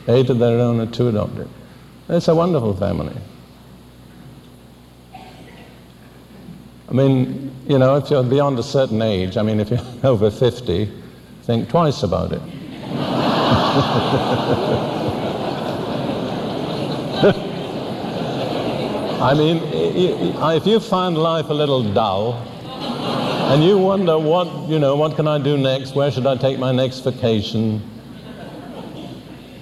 Eight 0.09 0.31
of 0.31 0.39
their 0.39 0.59
own 0.59 0.81
and 0.81 0.93
two 0.93 1.09
adopted. 1.09 1.49
It's 2.09 2.29
a 2.29 2.35
wonderful 2.35 2.75
family. 2.75 3.17
I 6.89 6.93
mean, 6.93 7.51
you 7.67 7.79
know, 7.79 7.97
if 7.97 8.11
you're 8.11 8.23
beyond 8.23 8.59
a 8.59 8.63
certain 8.63 9.01
age, 9.01 9.37
I 9.37 9.43
mean, 9.43 9.61
if 9.61 9.71
you're 9.71 9.81
over 10.05 10.31
50, 10.31 10.91
think 11.43 11.69
twice 11.69 12.03
about 12.03 12.33
it. 12.33 12.43
I 19.21 19.33
mean, 19.33 19.61
if 19.73 20.67
you 20.67 20.81
find 20.81 21.17
life 21.17 21.49
a 21.49 21.55
little 21.55 21.83
dull, 21.95 22.35
and 23.51 23.63
you 23.63 23.79
wonder 23.79 24.19
what, 24.19 24.69
you 24.69 24.79
know, 24.79 24.97
what 24.97 25.17
can 25.17 25.29
I 25.29 25.39
do 25.39 25.57
next? 25.57 25.95
Where 25.95 26.11
should 26.11 26.27
I 26.27 26.37
take 26.37 26.59
my 26.59 26.73
next 26.73 27.01
vacation? 27.01 27.83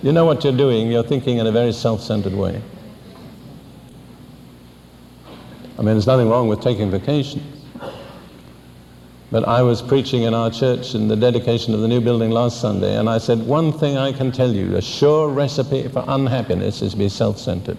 You 0.03 0.12
know 0.12 0.25
what 0.25 0.43
you're 0.43 0.57
doing. 0.57 0.91
You're 0.91 1.05
thinking 1.05 1.39
in 1.39 1.47
a 1.47 1.53
very 1.53 1.73
self-centered 1.73 2.35
way. 2.35 2.61
I 5.75 5.79
mean, 5.79 5.95
there's 5.95 6.07
nothing 6.07 6.29
wrong 6.29 6.49
with 6.49 6.61
taking 6.61 6.91
vacations. 6.91 7.62
But 9.31 9.49
I 9.49 9.62
was 9.62 9.81
preaching 9.81 10.25
in 10.25 10.35
our 10.35 10.51
church 10.51 10.95
in 10.95 11.09
the 11.09 11.16
dedication 11.16 11.73
of 11.73 11.81
the 11.81 11.89
new 11.89 12.03
building 12.03 12.31
last 12.31 12.61
Sunday, 12.61 12.99
and 12.99 13.09
I 13.09 13.16
said, 13.16 13.39
one 13.47 13.73
thing 13.73 13.97
I 13.97 14.12
can 14.12 14.31
tell 14.31 14.53
you, 14.53 14.77
a 14.77 14.83
sure 14.83 15.29
recipe 15.31 15.89
for 15.89 16.05
unhappiness 16.07 16.83
is 16.83 16.93
to 16.93 16.99
be 16.99 17.09
self-centered. 17.09 17.79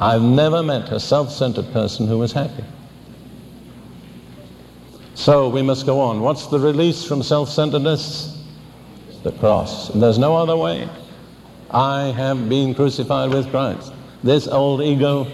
I've 0.00 0.22
never 0.22 0.62
met 0.62 0.90
a 0.90 0.98
self-centered 0.98 1.72
person 1.72 2.08
who 2.08 2.18
was 2.18 2.32
happy. 2.32 2.64
So 5.14 5.48
we 5.48 5.62
must 5.62 5.86
go 5.86 6.00
on. 6.00 6.20
What's 6.20 6.46
the 6.46 6.58
release 6.58 7.04
from 7.04 7.22
self 7.22 7.48
centeredness? 7.48 8.44
The 9.24 9.32
cross. 9.32 9.90
And 9.90 10.02
there's 10.02 10.18
no 10.18 10.36
other 10.36 10.56
way. 10.56 10.88
I 11.70 12.12
have 12.16 12.48
been 12.48 12.74
crucified 12.74 13.30
with 13.30 13.50
Christ. 13.50 13.92
This 14.22 14.48
old 14.48 14.80
ego 14.80 15.26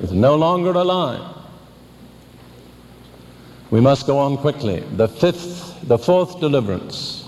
is 0.00 0.12
no 0.12 0.36
longer 0.36 0.70
alive. 0.70 1.22
We 3.70 3.80
must 3.80 4.06
go 4.06 4.18
on 4.18 4.36
quickly. 4.36 4.80
The 4.96 5.08
fifth, 5.08 5.88
the 5.88 5.98
fourth 5.98 6.38
deliverance, 6.40 7.24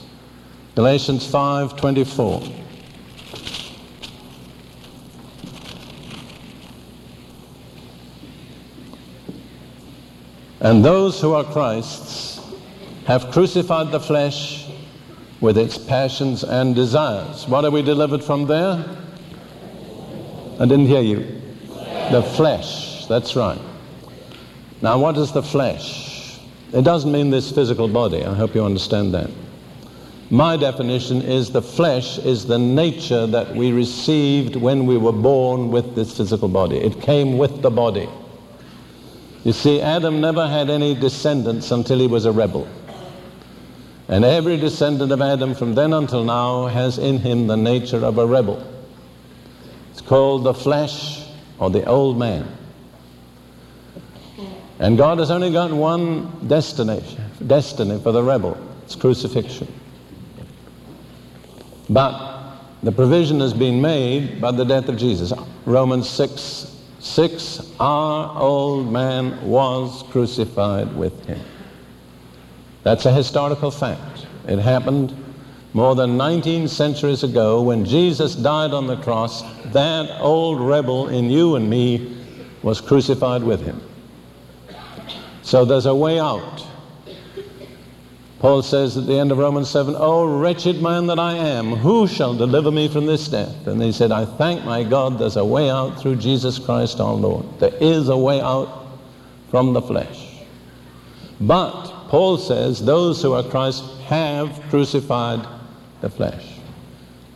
Galatians 0.75 1.27
5:24. 1.27 2.43
And 10.61 10.85
those 10.85 11.21
who 11.21 11.35
are 11.35 11.45
Christ's 11.45 12.41
have 13.07 13.31
crucified 13.31 13.91
the 13.91 14.01
flesh 14.01 14.67
with 15.41 15.57
its 15.57 15.79
passions 15.79 16.45
and 16.45 16.75
desires. 16.75 17.47
What 17.49 17.65
are 17.65 17.71
we 17.71 17.81
delivered 17.81 18.23
from 18.23 18.47
there? 18.47 18.85
I 20.61 20.67
didn't 20.67 20.87
hear 20.87 21.01
you. 21.01 21.48
The 22.11 22.23
flesh, 22.23 23.05
that's 23.05 23.37
right. 23.37 23.61
Now, 24.81 24.99
what 24.99 25.19
is 25.19 25.31
the 25.31 25.43
flesh? 25.43 26.41
It 26.73 26.83
doesn't 26.83 27.13
mean 27.13 27.29
this 27.29 27.53
physical 27.53 27.87
body. 27.87 28.25
I 28.25 28.33
hope 28.33 28.55
you 28.55 28.65
understand 28.65 29.13
that. 29.13 29.31
My 30.31 30.57
definition 30.57 31.21
is 31.21 31.51
the 31.51 31.61
flesh 31.61 32.17
is 32.19 32.47
the 32.47 32.59
nature 32.59 33.27
that 33.27 33.55
we 33.55 33.73
received 33.73 34.57
when 34.57 34.87
we 34.87 34.97
were 34.97 35.13
born 35.13 35.71
with 35.71 35.95
this 35.95 36.17
physical 36.17 36.49
body. 36.49 36.79
It 36.79 37.01
came 37.03 37.37
with 37.37 37.61
the 37.61 37.71
body. 37.71 38.09
You 39.45 39.53
see, 39.53 39.83
Adam 39.83 40.21
never 40.21 40.49
had 40.49 40.71
any 40.71 40.95
descendants 40.95 41.71
until 41.71 41.99
he 41.99 42.07
was 42.07 42.25
a 42.25 42.33
rebel. 42.33 42.67
And 44.09 44.25
every 44.25 44.57
descendant 44.57 45.13
of 45.13 45.21
Adam 45.21 45.55
from 45.55 45.75
then 45.75 45.93
until 45.93 46.25
now 46.25 46.69
has 46.69 46.97
in 46.97 47.19
him 47.19 47.49
the 47.49 47.57
nature 47.57 48.03
of 48.03 48.17
a 48.17 48.27
rebel. 48.27 48.67
It's 49.91 50.01
called 50.01 50.45
the 50.45 50.55
flesh 50.55 51.28
or 51.59 51.71
the 51.71 51.85
old 51.85 52.19
man. 52.19 52.47
And 54.79 54.97
God 54.97 55.19
has 55.19 55.31
only 55.31 55.51
got 55.51 55.73
one 55.73 56.47
destination, 56.47 57.23
destiny 57.47 58.01
for 58.01 58.13
the 58.13 58.23
rebel. 58.23 58.57
It's 58.85 58.95
crucifixion. 58.95 59.67
But 61.91 62.55
the 62.83 62.93
provision 62.93 63.41
has 63.41 63.53
been 63.53 63.81
made 63.81 64.41
by 64.41 64.53
the 64.53 64.65
death 64.65 64.89
of 64.89 64.97
Jesus. 64.97 65.33
Romans 65.65 66.09
6 66.09 66.77
6, 67.01 67.75
our 67.79 68.41
old 68.41 68.93
man 68.93 69.41
was 69.47 70.03
crucified 70.11 70.95
with 70.97 71.25
him. 71.27 71.41
That's 72.83 73.07
a 73.07 73.13
historical 73.13 73.71
fact. 73.71 74.27
It 74.49 74.59
happened 74.59 75.15
more 75.79 75.95
than 75.95 76.17
19 76.17 76.67
centuries 76.67 77.23
ago 77.23 77.63
when 77.63 77.85
Jesus 77.85 78.35
died 78.35 78.73
on 78.73 78.89
the 78.89 78.97
cross. 78.97 79.43
That 79.67 80.21
old 80.21 80.61
rebel 80.61 81.07
in 81.07 81.31
you 81.31 81.55
and 81.55 81.71
me 81.71 82.21
was 82.65 82.81
crucified 82.81 83.45
with 83.45 83.65
him. 83.65 83.81
So 85.43 85.65
there's 85.65 85.87
a 85.87 85.95
way 85.95 86.19
out. 86.19 86.67
Paul 88.41 88.63
says 88.63 88.97
at 88.97 89.07
the 89.07 89.21
end 89.21 89.31
of 89.31 89.39
Romans 89.39 89.71
7, 89.71 89.95
Oh, 89.97 90.41
wretched 90.41 90.83
man 90.83 91.07
that 91.07 91.21
I 91.21 91.35
am, 91.35 91.77
who 91.77 92.09
shall 92.09 92.35
deliver 92.35 92.73
me 92.73 92.89
from 92.89 93.07
this 93.07 93.29
death? 93.29 93.69
And 93.69 93.81
he 93.81 93.93
said, 93.93 94.11
I 94.11 94.25
thank 94.25 94.65
my 94.65 94.83
God 94.83 95.17
there's 95.21 95.37
a 95.37 95.45
way 95.45 95.71
out 95.71 96.01
through 96.01 96.17
Jesus 96.17 96.59
Christ 96.59 96.99
our 96.99 97.15
Lord. 97.15 97.47
There 97.61 97.75
is 97.81 98.09
a 98.09 98.17
way 98.17 98.41
out 98.41 98.89
from 99.49 99.75
the 99.75 99.83
flesh. 99.83 100.41
But, 101.41 102.09
Paul 102.09 102.37
says, 102.37 102.85
those 102.85 103.23
who 103.23 103.33
are 103.35 103.45
Christ 103.45 103.85
have 104.07 104.61
crucified 104.71 105.47
the 106.01 106.11
flesh. 106.11 106.59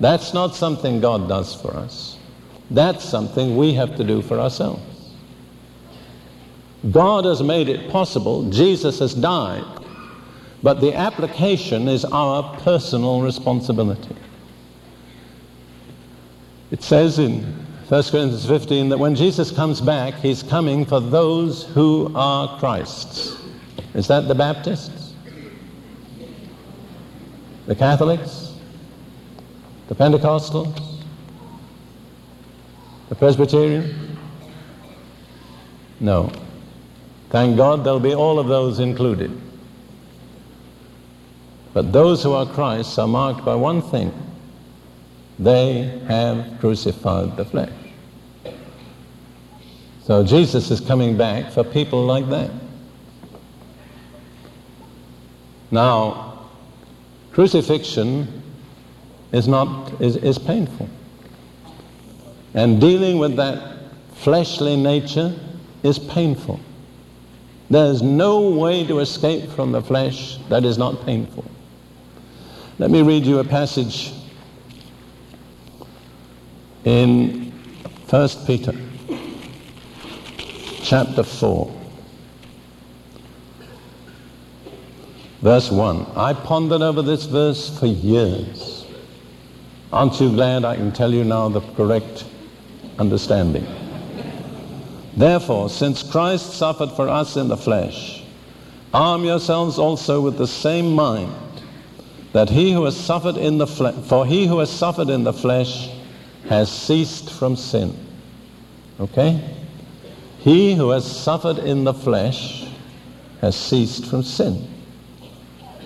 That's 0.01 0.35
not 0.35 0.55
something 0.55 1.01
God 1.01 1.29
does 1.29 1.55
for 1.55 1.75
us. 1.77 2.19
That's 2.71 3.05
something 3.05 3.57
we 3.57 3.75
have 3.75 3.97
to 3.97 4.05
do 4.05 4.23
for 4.23 4.41
ourselves. 4.41 4.83
God 6.91 7.25
has 7.25 7.43
made 7.43 7.69
it 7.69 7.91
possible. 7.91 8.51
Jesus 8.51 8.99
has 8.99 9.15
died. 9.15 9.65
But 10.63 10.81
the 10.81 10.95
application 10.95 11.89
is 11.89 12.05
our 12.05 12.57
personal 12.59 13.21
responsibility. 13.21 14.17
It 16.71 16.83
says 16.83 17.19
in 17.19 17.43
1 17.89 18.03
Corinthians 18.05 18.47
15 18.47 18.89
that 18.89 18.99
when 18.99 19.15
Jesus 19.15 19.51
comes 19.51 19.81
back, 19.81 20.15
he's 20.15 20.43
coming 20.43 20.87
for 20.87 20.99
those 20.99 21.65
who 21.65 22.11
are 22.15 22.59
Christ's. 22.59 23.37
Is 23.95 24.09
that 24.09 24.29
the 24.29 24.35
Baptists? 24.35 25.13
The 27.67 27.75
Catholics? 27.75 28.42
The 29.93 30.05
Pentecostals? 30.05 31.03
The 33.11 33.15
Presbyterian? 33.15 34.17
No. 36.01 36.33
Thank 37.29 37.59
God 37.59 37.85
there'll 37.85 38.01
be 38.01 38.15
all 38.15 38.39
of 38.39 38.49
those 38.49 38.79
included. 38.79 39.39
But 41.75 41.93
those 41.93 42.23
who 42.23 42.33
are 42.33 42.47
Christ's 42.47 42.97
are 42.99 43.07
marked 43.07 43.45
by 43.45 43.55
one 43.55 43.83
thing 43.83 44.15
they 45.39 46.01
have 46.09 46.59
crucified 46.59 47.37
the 47.37 47.45
flesh. 47.45 47.73
So 50.05 50.25
Jesus 50.25 50.71
is 50.71 50.81
coming 50.81 51.19
back 51.19 51.53
for 51.53 51.65
people 51.65 52.07
like 52.07 52.31
that. 52.31 52.51
Now, 55.71 56.49
crucifixion 57.33 58.42
is 59.33 59.49
not 59.49 60.01
is, 60.01 60.17
is 60.17 60.39
painful. 60.39 60.89
And 62.55 62.81
dealing 62.81 63.19
with 63.19 63.37
that 63.37 63.79
fleshly 64.15 64.77
nature 64.77 65.35
is 65.83 65.99
painful. 65.99 66.61
There's 67.71 68.03
no 68.03 68.51
way 68.51 68.87
to 68.87 68.99
escape 68.99 69.51
from 69.51 69.73
the 69.73 69.81
flesh 69.81 70.37
that 70.51 70.65
is 70.65 70.77
not 70.77 71.07
painful. 71.07 71.45
Let 72.79 72.91
me 72.91 73.03
read 73.03 73.25
you 73.25 73.39
a 73.39 73.45
passage 73.45 74.13
in 76.85 77.51
1 78.11 78.29
Peter 78.47 78.75
chapter 80.83 81.23
4. 81.23 81.79
Verse 85.41 85.71
1. 85.71 86.07
I 86.15 86.35
pondered 86.35 86.83
over 86.83 87.03
this 87.03 87.25
verse 87.25 87.79
for 87.79 87.87
years. 87.87 88.72
Aren't 89.93 90.19
you 90.21 90.31
glad 90.31 90.65
I 90.65 90.77
can 90.77 90.91
tell 90.91 91.13
you 91.13 91.23
now 91.23 91.51
the 91.51 91.61
correct 91.61 92.25
understanding? 92.99 93.67
Therefore, 95.15 95.69
since 95.69 96.03
Christ 96.03 96.55
suffered 96.55 96.91
for 96.93 97.09
us 97.09 97.37
in 97.37 97.49
the 97.49 97.57
flesh, 97.59 98.23
arm 98.95 99.25
yourselves 99.25 99.79
also 99.79 100.23
with 100.23 100.39
the 100.39 100.47
same 100.47 100.93
mind, 100.93 101.35
that 102.33 102.49
he 102.49 102.73
who 102.73 102.87
has 102.87 102.97
suffered 102.97 103.37
in 103.37 103.59
the 103.59 103.67
flesh, 103.67 103.95
for 104.07 104.25
he 104.25 104.47
who 104.47 104.61
has 104.61 104.71
suffered 104.71 105.11
in 105.11 105.25
the 105.25 105.33
flesh 105.35 105.91
has 106.49 106.73
ceased 106.73 107.31
from 107.31 107.55
sin. 107.55 107.95
Okay? 108.99 109.43
He 110.39 110.75
who 110.75 110.89
has 110.91 111.05
suffered 111.05 111.59
in 111.59 111.85
the 111.85 111.93
flesh 111.93 112.67
has 113.43 113.55
ceased 113.55 114.07
from 114.07 114.23
sin. 114.23 114.67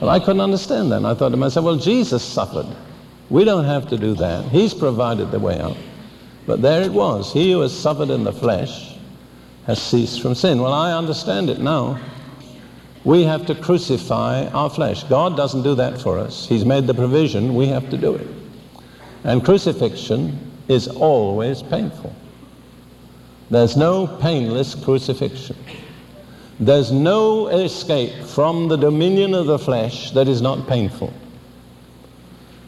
Well, 0.01 0.11
I 0.11 0.21
couldn't 0.21 0.41
understand 0.41 0.93
that. 0.93 0.99
And 0.99 1.07
I 1.09 1.15
thought 1.15 1.31
to 1.31 1.37
myself, 1.37 1.67
well, 1.67 1.77
Jesus 1.77 2.23
suffered. 2.23 2.67
We 3.29 3.45
don't 3.45 3.65
have 3.65 3.89
to 3.89 3.99
do 3.99 4.15
that. 4.15 4.45
He's 4.47 4.73
provided 4.73 5.31
the 5.31 5.39
way 5.39 5.59
out. 5.59 5.77
But 6.47 6.63
there 6.63 6.83
it 6.83 6.93
was. 6.93 7.33
He 7.33 7.53
who 7.53 7.61
has 7.61 7.77
suffered 7.77 8.11
in 8.11 8.25
the 8.25 8.33
flesh 8.33 8.95
has 9.67 9.83
ceased 9.83 10.23
from 10.23 10.35
sin. 10.35 10.63
Well, 10.63 10.73
I 10.73 10.93
understand 10.93 11.51
it 11.51 11.59
now. 11.59 11.99
We 13.05 13.25
have 13.25 13.47
to 13.47 13.55
crucify 13.55 14.47
our 14.49 14.71
flesh. 14.71 15.05
God 15.05 15.37
doesn't 15.37 15.63
do 15.63 15.75
that 15.77 16.01
for 16.01 16.19
us. 16.19 16.49
He's 16.49 16.65
made 16.65 16.87
the 16.87 16.95
provision. 16.95 17.55
We 17.55 17.67
have 17.67 17.91
to 17.91 17.97
do 17.97 18.15
it. 18.15 18.27
And 19.25 19.45
crucifixion 19.45 20.39
is 20.69 20.89
always 20.89 21.63
painful. 21.63 22.15
There's 23.51 23.77
no 23.77 24.07
painless 24.07 24.75
crucifixion. 24.75 25.57
There's 26.59 26.91
no 26.91 27.49
escape 27.49 28.25
from 28.25 28.69
the 28.69 28.77
dominion 28.77 29.35
of 29.35 29.47
the 29.47 29.59
flesh 29.59 30.11
that 30.13 30.27
is 30.27 30.41
not 30.41 30.67
painful. 30.67 31.13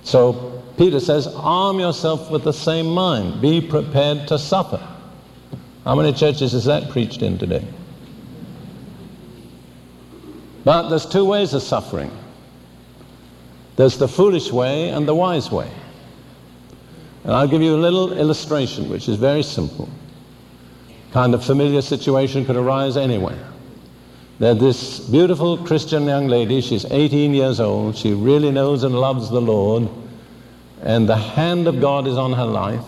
So 0.03 0.63
Peter 0.77 1.01
says, 1.01 1.27
arm 1.27 1.81
yourself 1.81 2.31
with 2.31 2.45
the 2.45 2.53
same 2.53 2.87
mind. 2.87 3.41
Be 3.41 3.61
prepared 3.61 4.29
to 4.29 4.39
suffer. 4.39 4.81
How 5.85 5.95
many 5.95 6.13
churches 6.13 6.55
is 6.55 6.65
that 6.67 6.91
preached 6.91 7.23
in 7.23 7.39
today? 7.39 7.67
But 10.65 10.89
there's 10.89 11.07
two 11.07 11.25
ways 11.25 11.55
of 11.55 11.63
suffering 11.63 12.11
there's 13.77 13.97
the 13.97 14.09
foolish 14.09 14.51
way 14.51 14.91
and 14.91 15.07
the 15.07 15.15
wise 15.15 15.53
way. 15.53 15.71
And 17.23 17.33
I'll 17.33 17.47
give 17.47 17.63
you 17.63 17.77
a 17.77 17.79
little 17.79 18.13
illustration, 18.13 18.89
which 18.89 19.09
is 19.09 19.15
very 19.15 19.45
simple. 19.45 19.89
Kind 21.13 21.33
of 21.33 21.45
familiar 21.45 21.81
situation 21.81 22.45
could 22.45 22.57
arise 22.57 22.97
anywhere. 22.97 23.39
There's 24.39 24.59
this 24.59 25.01
beautiful 25.01 25.59
Christian 25.59 26.05
young 26.05 26.29
lady, 26.29 26.61
she's 26.61 26.85
18 26.85 27.35
years 27.35 27.59
old, 27.59 27.97
she 27.97 28.13
really 28.13 28.53
knows 28.53 28.85
and 28.85 28.95
loves 28.95 29.31
the 29.31 29.41
Lord, 29.41 29.89
and 30.83 31.09
the 31.09 31.17
hand 31.17 31.67
of 31.67 31.81
God 31.81 32.07
is 32.07 32.17
on 32.17 32.33
her 32.35 32.45
life. 32.45 32.85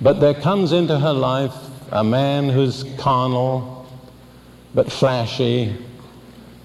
But 0.00 0.20
there 0.20 0.34
comes 0.34 0.70
into 0.70 0.96
her 0.96 1.12
life 1.12 1.52
a 1.90 2.04
man 2.04 2.48
who's 2.48 2.84
carnal, 2.98 3.88
but 4.72 4.92
flashy, 4.92 5.74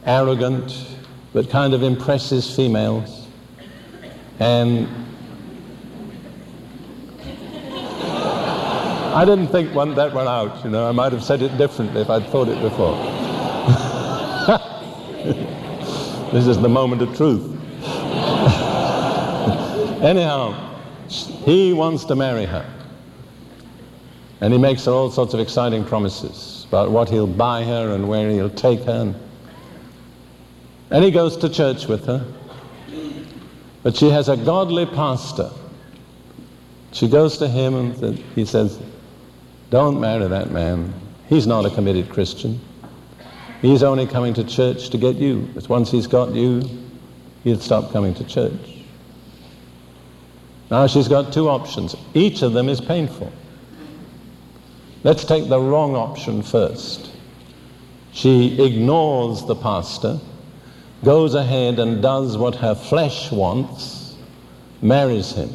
arrogant, 0.06 0.86
but 1.34 1.50
kind 1.50 1.74
of 1.74 1.82
impresses 1.82 2.56
females. 2.56 3.26
And 4.40 4.88
I 9.16 9.26
didn't 9.26 9.48
think 9.48 9.74
one, 9.74 9.96
that 9.96 10.14
one 10.14 10.28
out, 10.28 10.64
you 10.64 10.70
know. 10.70 10.88
I 10.88 10.92
might 10.92 11.14
have 11.14 11.24
said 11.24 11.42
it 11.42 11.58
differently 11.58 12.02
if 12.02 12.12
I'd 12.12 12.28
thought 12.28 12.48
it 12.48 12.62
before. 12.62 13.23
This 16.34 16.48
is 16.48 16.58
the 16.58 16.68
moment 16.68 17.04
of 17.04 17.16
truth. 17.16 17.60
Anyhow, 20.04 20.74
he 21.46 21.74
wants 21.74 22.06
to 22.06 22.16
marry 22.16 22.46
her. 22.46 22.66
And 24.42 24.52
he 24.52 24.60
makes 24.60 24.84
her 24.86 24.92
all 24.92 25.12
sorts 25.12 25.34
of 25.34 25.40
exciting 25.40 25.86
promises 25.86 26.66
about 26.68 26.92
what 26.92 27.08
he'll 27.08 27.28
buy 27.28 27.64
her 27.64 27.94
and 27.94 28.10
where 28.10 28.30
he'll 28.30 28.50
take 28.50 28.84
her. 28.84 29.16
And 30.90 31.04
he 31.04 31.12
goes 31.12 31.38
to 31.38 31.50
church 31.50 31.88
with 31.88 32.06
her. 32.06 32.26
But 33.84 33.96
she 33.96 34.10
has 34.10 34.28
a 34.28 34.36
godly 34.36 34.88
pastor. 34.88 35.52
She 36.94 37.08
goes 37.08 37.38
to 37.38 37.48
him 37.48 37.76
and 37.76 38.18
he 38.36 38.44
says, 38.44 38.80
Don't 39.70 40.00
marry 40.00 40.28
that 40.28 40.52
man. 40.52 40.94
He's 41.28 41.46
not 41.46 41.66
a 41.66 41.70
committed 41.70 42.10
Christian. 42.10 42.60
He's 43.64 43.82
only 43.82 44.06
coming 44.06 44.34
to 44.34 44.44
church 44.44 44.90
to 44.90 44.98
get 44.98 45.16
you. 45.16 45.50
But 45.56 45.70
once 45.70 45.90
he's 45.90 46.06
got 46.06 46.36
you, 46.36 46.64
he'll 47.46 47.62
stop 47.62 47.94
coming 47.94 48.14
to 48.16 48.26
church. 48.26 48.84
Now 50.70 50.86
she's 50.86 51.08
got 51.08 51.32
two 51.32 51.48
options. 51.48 51.96
Each 52.14 52.42
of 52.42 52.52
them 52.52 52.68
is 52.68 52.82
painful. 52.82 53.32
Let's 55.06 55.24
take 55.24 55.48
the 55.48 55.62
wrong 55.62 55.96
option 55.96 56.44
first. 56.44 57.10
She 58.12 58.62
ignores 58.62 59.46
the 59.46 59.56
pastor, 59.56 60.20
goes 61.06 61.34
ahead 61.34 61.80
and 61.80 62.02
does 62.02 62.38
what 62.38 62.56
her 62.56 62.76
flesh 62.76 63.32
wants, 63.32 64.18
marries 64.82 65.32
him. 65.32 65.50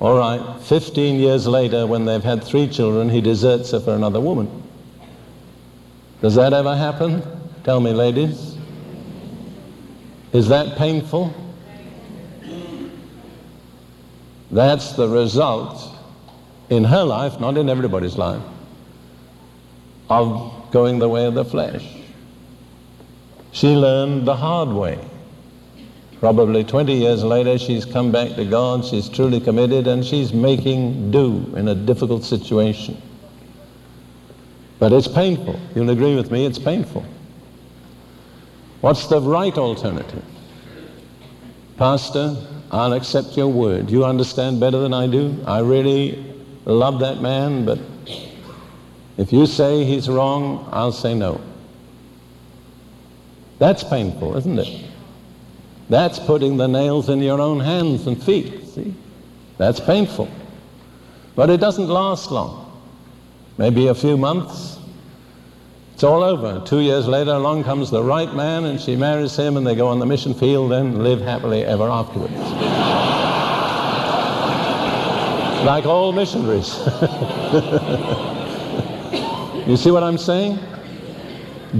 All 0.00 0.18
right, 0.18 0.60
15 0.60 1.18
years 1.18 1.46
later, 1.46 1.86
when 1.86 2.04
they've 2.04 2.22
had 2.22 2.44
three 2.44 2.68
children, 2.68 3.08
he 3.08 3.22
deserts 3.22 3.70
her 3.70 3.80
for 3.80 3.94
another 3.94 4.20
woman. 4.20 4.61
Does 6.22 6.36
that 6.36 6.52
ever 6.52 6.76
happen? 6.76 7.20
Tell 7.64 7.80
me, 7.80 7.92
ladies. 7.92 8.56
Is 10.32 10.48
that 10.48 10.78
painful? 10.78 11.34
That's 14.52 14.92
the 14.92 15.08
result 15.08 15.92
in 16.70 16.84
her 16.84 17.02
life, 17.02 17.40
not 17.40 17.56
in 17.56 17.68
everybody's 17.68 18.16
life, 18.16 18.42
of 20.08 20.70
going 20.70 21.00
the 21.00 21.08
way 21.08 21.26
of 21.26 21.34
the 21.34 21.44
flesh. 21.44 21.84
She 23.50 23.74
learned 23.74 24.26
the 24.26 24.36
hard 24.36 24.68
way. 24.68 24.98
Probably 26.20 26.62
20 26.62 26.94
years 26.94 27.24
later, 27.24 27.58
she's 27.58 27.84
come 27.84 28.12
back 28.12 28.36
to 28.36 28.44
God, 28.44 28.84
she's 28.84 29.08
truly 29.08 29.40
committed, 29.40 29.88
and 29.88 30.04
she's 30.04 30.32
making 30.32 31.10
do 31.10 31.52
in 31.56 31.66
a 31.66 31.74
difficult 31.74 32.22
situation. 32.22 33.02
But 34.82 34.92
it's 34.92 35.06
painful. 35.06 35.60
You'll 35.76 35.90
agree 35.90 36.16
with 36.16 36.32
me, 36.32 36.44
it's 36.44 36.58
painful. 36.58 37.04
What's 38.80 39.06
the 39.06 39.20
right 39.20 39.56
alternative? 39.56 40.24
Pastor, 41.76 42.36
I'll 42.72 42.92
accept 42.92 43.36
your 43.36 43.46
word. 43.46 43.92
You 43.92 44.04
understand 44.04 44.58
better 44.58 44.80
than 44.80 44.92
I 44.92 45.06
do. 45.06 45.40
I 45.46 45.60
really 45.60 46.34
love 46.64 46.98
that 46.98 47.20
man, 47.20 47.64
but 47.64 47.78
if 49.18 49.32
you 49.32 49.46
say 49.46 49.84
he's 49.84 50.08
wrong, 50.08 50.68
I'll 50.72 50.90
say 50.90 51.14
no. 51.14 51.40
That's 53.60 53.84
painful, 53.84 54.36
isn't 54.36 54.58
it? 54.58 54.84
That's 55.90 56.18
putting 56.18 56.56
the 56.56 56.66
nails 56.66 57.08
in 57.08 57.20
your 57.20 57.40
own 57.40 57.60
hands 57.60 58.08
and 58.08 58.20
feet. 58.20 58.66
See? 58.66 58.92
That's 59.58 59.78
painful. 59.78 60.28
But 61.36 61.50
it 61.50 61.58
doesn't 61.58 61.86
last 61.86 62.32
long. 62.32 62.82
Maybe 63.58 63.86
a 63.86 63.94
few 63.94 64.16
months. 64.16 64.71
It's 66.02 66.08
all 66.08 66.24
over. 66.24 66.60
Two 66.66 66.80
years 66.80 67.06
later, 67.06 67.30
along 67.30 67.62
comes 67.62 67.88
the 67.88 68.02
right 68.02 68.34
man 68.34 68.64
and 68.64 68.80
she 68.80 68.96
marries 68.96 69.36
him 69.36 69.56
and 69.56 69.64
they 69.64 69.76
go 69.76 69.86
on 69.86 70.00
the 70.00 70.04
mission 70.04 70.34
field 70.34 70.72
and 70.72 71.04
live 71.04 71.20
happily 71.20 71.64
ever 71.64 71.88
afterwards. 71.88 72.32
like 75.64 75.86
all 75.86 76.10
missionaries. 76.10 76.76
you 79.68 79.76
see 79.76 79.92
what 79.92 80.02
I'm 80.02 80.18
saying? 80.18 80.58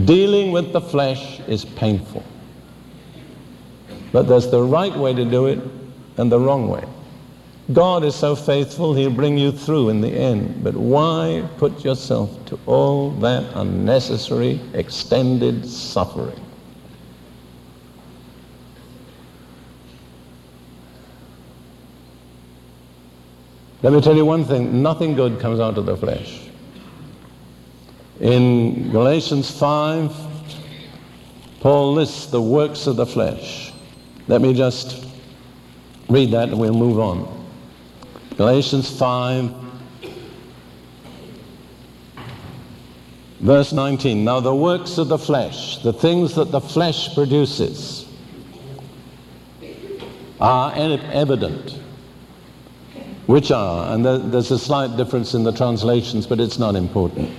Dealing 0.05 0.53
with 0.53 0.73
the 0.73 0.81
flesh 0.81 1.41
is 1.49 1.65
painful. 1.65 2.23
But 4.13 4.29
there's 4.29 4.53
the 4.53 4.63
right 4.63 4.97
way 4.97 5.15
to 5.15 5.25
do 5.25 5.47
it 5.47 5.59
and 6.17 6.31
the 6.31 6.39
wrong 6.39 6.69
way. 6.69 6.85
God 7.71 8.03
is 8.03 8.17
so 8.17 8.35
faithful, 8.35 8.93
He'll 8.93 9.11
bring 9.11 9.39
you 9.39 9.53
through 9.53 9.91
in 9.91 10.01
the 10.01 10.09
end. 10.09 10.65
But 10.65 10.75
why 10.75 11.49
put 11.59 11.85
yourself 11.85 12.45
to 12.47 12.59
all 12.67 13.13
that 13.21 13.45
unnecessary, 13.55 14.61
extended 14.75 15.65
suffering? 15.65 16.41
Let 23.83 23.93
me 23.93 24.01
tell 24.01 24.17
you 24.17 24.25
one 24.25 24.45
thing 24.45 24.83
nothing 24.83 25.15
good 25.15 25.41
comes 25.41 25.61
out 25.61 25.79
of 25.79 25.87
the 25.87 25.97
flesh. 25.97 26.41
In 28.21 28.91
Galatians 28.91 29.51
5, 29.51 30.15
Paul 31.61 31.93
lists 31.95 32.27
the 32.27 32.43
works 32.43 32.87
of 32.87 32.97
the 32.97 33.07
flesh. 33.07 33.73
Let 34.29 34.41
me 34.41 34.53
just 34.53 35.05
read 36.09 36.33
that 36.33 36.49
and 36.49 36.59
we'll 36.59 36.75
move 36.75 36.99
on. 37.01 37.42
Galatians 38.37 38.91
5, 38.99 39.51
verse 43.41 43.73
19. 43.73 44.25
Now, 44.25 44.41
the 44.41 44.55
works 44.55 44.99
of 44.99 45.09
the 45.09 45.19
flesh, 45.19 45.83
the 45.83 45.93
things 45.93 46.35
that 46.35 46.51
the 46.51 46.61
flesh 46.61 47.15
produces, 47.15 48.07
are 50.41 50.73
evident. 50.75 51.79
Which 53.27 53.53
are, 53.53 53.95
and 53.95 54.05
there's 54.05 54.51
a 54.51 54.59
slight 54.59 54.97
difference 54.97 55.35
in 55.35 55.45
the 55.45 55.53
translations, 55.53 56.27
but 56.27 56.41
it's 56.41 56.59
not 56.59 56.75
important 56.75 57.31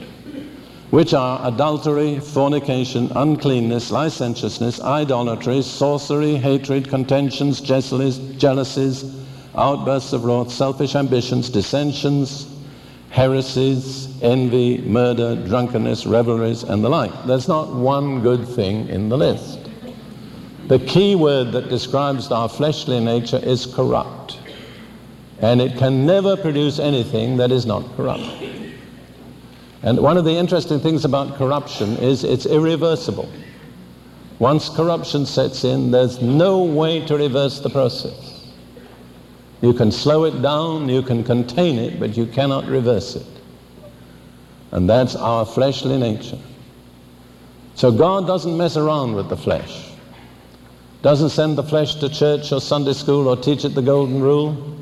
which 0.93 1.11
are 1.15 1.47
adultery, 1.47 2.19
fornication, 2.19 3.11
uncleanness, 3.15 3.89
licentiousness, 3.89 4.79
idolatry, 4.79 5.59
sorcery, 5.63 6.35
hatred, 6.35 6.87
contentions, 6.87 7.59
jealousies, 7.61 9.22
outbursts 9.55 10.13
of 10.13 10.25
wrath, 10.25 10.51
selfish 10.51 10.95
ambitions, 10.95 11.49
dissensions, 11.49 12.47
heresies, 13.09 14.21
envy, 14.23 14.79
murder, 14.81 15.35
drunkenness, 15.35 16.05
revelries, 16.05 16.63
and 16.63 16.83
the 16.83 16.89
like. 16.89 17.11
There's 17.25 17.47
not 17.47 17.71
one 17.73 18.21
good 18.21 18.47
thing 18.47 18.87
in 18.89 19.09
the 19.09 19.17
list. 19.17 19.59
The 20.67 20.79
key 20.79 21.13
word 21.15 21.51
that 21.51 21.69
describes 21.69 22.31
our 22.31 22.49
fleshly 22.49 22.99
nature 22.99 23.39
is 23.43 23.67
corrupt. 23.67 24.39
And 25.41 25.61
it 25.61 25.77
can 25.77 26.05
never 26.05 26.37
produce 26.37 26.79
anything 26.79 27.37
that 27.37 27.51
is 27.51 27.65
not 27.65 27.83
corrupt. 27.95 28.23
And 29.83 29.99
one 29.99 30.17
of 30.17 30.23
the 30.23 30.31
interesting 30.31 30.79
things 30.79 31.03
about 31.03 31.35
corruption 31.35 31.97
is 31.97 32.23
it's 32.23 32.45
irreversible. 32.45 33.29
Once 34.39 34.69
corruption 34.69 35.25
sets 35.25 35.65
in, 35.65 35.91
there's 35.91 36.21
no 36.21 36.63
way 36.63 37.05
to 37.05 37.17
reverse 37.17 37.59
the 37.59 37.69
process. 37.69 38.32
You 39.63 39.71
can 39.73 39.93
slow 39.93 40.25
it 40.25 40.41
down, 40.41 40.89
you 40.89 41.01
can 41.01 41.23
contain 41.23 41.79
it, 41.79 41.97
but 41.97 42.17
you 42.17 42.25
cannot 42.25 42.65
reverse 42.65 43.15
it. 43.15 43.25
And 44.71 44.89
that's 44.89 45.15
our 45.15 45.45
fleshly 45.45 45.97
nature. 45.97 46.37
So 47.75 47.89
God 47.89 48.27
doesn't 48.27 48.57
mess 48.57 48.75
around 48.75 49.15
with 49.15 49.29
the 49.29 49.37
flesh. 49.37 49.89
Doesn't 51.01 51.29
send 51.29 51.57
the 51.57 51.63
flesh 51.63 51.95
to 51.95 52.09
church 52.09 52.51
or 52.51 52.59
Sunday 52.59 52.91
school 52.91 53.29
or 53.29 53.37
teach 53.37 53.63
it 53.63 53.69
the 53.69 53.81
golden 53.81 54.19
rule. 54.19 54.77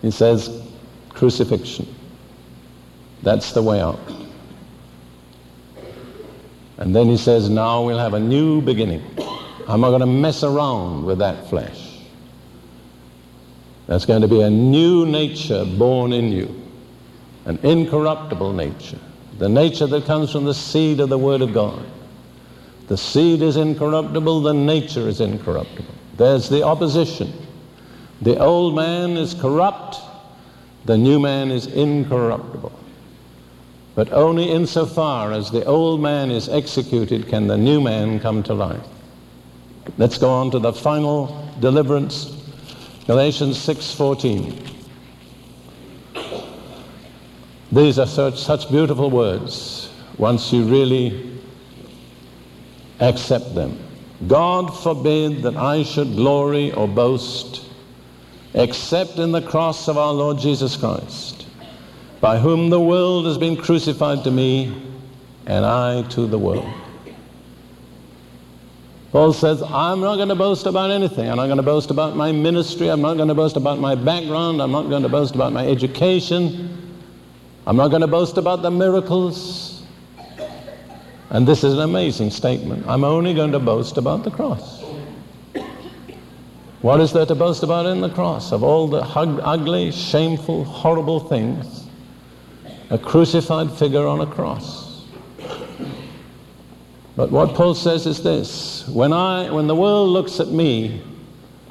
He 0.00 0.12
says 0.12 0.62
crucifixion. 1.08 1.92
That's 3.24 3.50
the 3.50 3.62
way 3.62 3.80
out. 3.80 3.98
And 6.78 6.94
then 6.94 7.08
he 7.08 7.16
says, 7.16 7.50
now 7.50 7.82
we'll 7.82 7.98
have 7.98 8.14
a 8.14 8.20
new 8.20 8.60
beginning. 8.60 9.02
I'm 9.66 9.80
not 9.80 9.88
going 9.88 10.02
to 10.02 10.06
mess 10.06 10.44
around 10.44 11.04
with 11.04 11.18
that 11.18 11.50
flesh. 11.50 11.93
There's 13.86 14.06
going 14.06 14.22
to 14.22 14.28
be 14.28 14.40
a 14.40 14.50
new 14.50 15.04
nature 15.04 15.64
born 15.64 16.12
in 16.12 16.32
you, 16.32 16.62
an 17.44 17.58
incorruptible 17.62 18.52
nature, 18.52 18.98
the 19.38 19.48
nature 19.48 19.86
that 19.86 20.06
comes 20.06 20.32
from 20.32 20.44
the 20.44 20.54
seed 20.54 21.00
of 21.00 21.10
the 21.10 21.18
Word 21.18 21.42
of 21.42 21.52
God. 21.52 21.84
The 22.88 22.96
seed 22.96 23.42
is 23.42 23.56
incorruptible, 23.56 24.42
the 24.42 24.54
nature 24.54 25.08
is 25.08 25.20
incorruptible. 25.20 25.94
There's 26.16 26.48
the 26.48 26.62
opposition. 26.62 27.32
The 28.22 28.38
old 28.38 28.74
man 28.74 29.16
is 29.16 29.34
corrupt, 29.34 30.00
the 30.84 30.96
new 30.96 31.18
man 31.18 31.50
is 31.50 31.66
incorruptible. 31.66 32.72
But 33.94 34.12
only 34.12 34.50
insofar 34.50 35.32
as 35.32 35.50
the 35.50 35.64
old 35.64 36.00
man 36.00 36.30
is 36.30 36.48
executed 36.48 37.28
can 37.28 37.46
the 37.46 37.56
new 37.56 37.80
man 37.80 38.18
come 38.18 38.42
to 38.44 38.54
life. 38.54 38.86
Let's 39.98 40.18
go 40.18 40.30
on 40.30 40.50
to 40.52 40.58
the 40.58 40.72
final 40.72 41.50
deliverance, 41.60 42.43
Galatians 43.06 43.58
6:14. 43.58 44.54
These 47.70 47.98
are 47.98 48.06
such, 48.06 48.38
such 48.38 48.70
beautiful 48.70 49.10
words 49.10 49.90
once 50.16 50.52
you 50.52 50.64
really 50.64 51.38
accept 53.00 53.54
them. 53.54 53.78
God 54.26 54.74
forbid 54.74 55.42
that 55.42 55.56
I 55.56 55.82
should 55.82 56.14
glory 56.14 56.72
or 56.72 56.86
boast 56.86 57.62
except 58.54 59.18
in 59.18 59.32
the 59.32 59.42
cross 59.42 59.88
of 59.88 59.98
our 59.98 60.12
Lord 60.12 60.38
Jesus 60.38 60.76
Christ 60.76 61.46
by 62.20 62.38
whom 62.38 62.70
the 62.70 62.80
world 62.80 63.26
has 63.26 63.36
been 63.36 63.54
crucified 63.54 64.24
to 64.24 64.30
me, 64.30 64.72
and 65.44 65.66
I 65.66 66.02
to 66.10 66.26
the 66.26 66.38
world. 66.38 66.64
Paul 69.14 69.32
says, 69.32 69.62
I'm 69.62 70.00
not 70.00 70.16
going 70.16 70.30
to 70.30 70.34
boast 70.34 70.66
about 70.66 70.90
anything. 70.90 71.30
I'm 71.30 71.36
not 71.36 71.46
going 71.46 71.58
to 71.58 71.62
boast 71.62 71.92
about 71.92 72.16
my 72.16 72.32
ministry. 72.32 72.88
I'm 72.88 73.00
not 73.00 73.14
going 73.14 73.28
to 73.28 73.34
boast 73.34 73.56
about 73.56 73.78
my 73.78 73.94
background. 73.94 74.60
I'm 74.60 74.72
not 74.72 74.88
going 74.88 75.04
to 75.04 75.08
boast 75.08 75.36
about 75.36 75.52
my 75.52 75.64
education. 75.64 76.98
I'm 77.64 77.76
not 77.76 77.90
going 77.90 78.00
to 78.00 78.08
boast 78.08 78.38
about 78.38 78.62
the 78.62 78.72
miracles. 78.72 79.84
And 81.30 81.46
this 81.46 81.62
is 81.62 81.74
an 81.74 81.82
amazing 81.82 82.32
statement. 82.32 82.88
I'm 82.88 83.04
only 83.04 83.34
going 83.34 83.52
to 83.52 83.60
boast 83.60 83.98
about 83.98 84.24
the 84.24 84.32
cross. 84.32 84.82
What 86.80 86.98
is 86.98 87.12
there 87.12 87.24
to 87.24 87.36
boast 87.36 87.62
about 87.62 87.86
in 87.86 88.00
the 88.00 88.10
cross? 88.10 88.50
Of 88.50 88.64
all 88.64 88.88
the 88.88 89.02
ugly, 89.02 89.92
shameful, 89.92 90.64
horrible 90.64 91.20
things 91.20 91.86
a 92.90 92.98
crucified 92.98 93.70
figure 93.70 94.08
on 94.08 94.22
a 94.22 94.26
cross. 94.26 94.83
But 97.16 97.30
what 97.30 97.54
Paul 97.54 97.74
says 97.74 98.06
is 98.06 98.22
this 98.22 98.86
when, 98.88 99.12
I, 99.12 99.50
when 99.50 99.66
the 99.66 99.74
world 99.74 100.08
looks 100.08 100.40
at 100.40 100.48
me, 100.48 101.00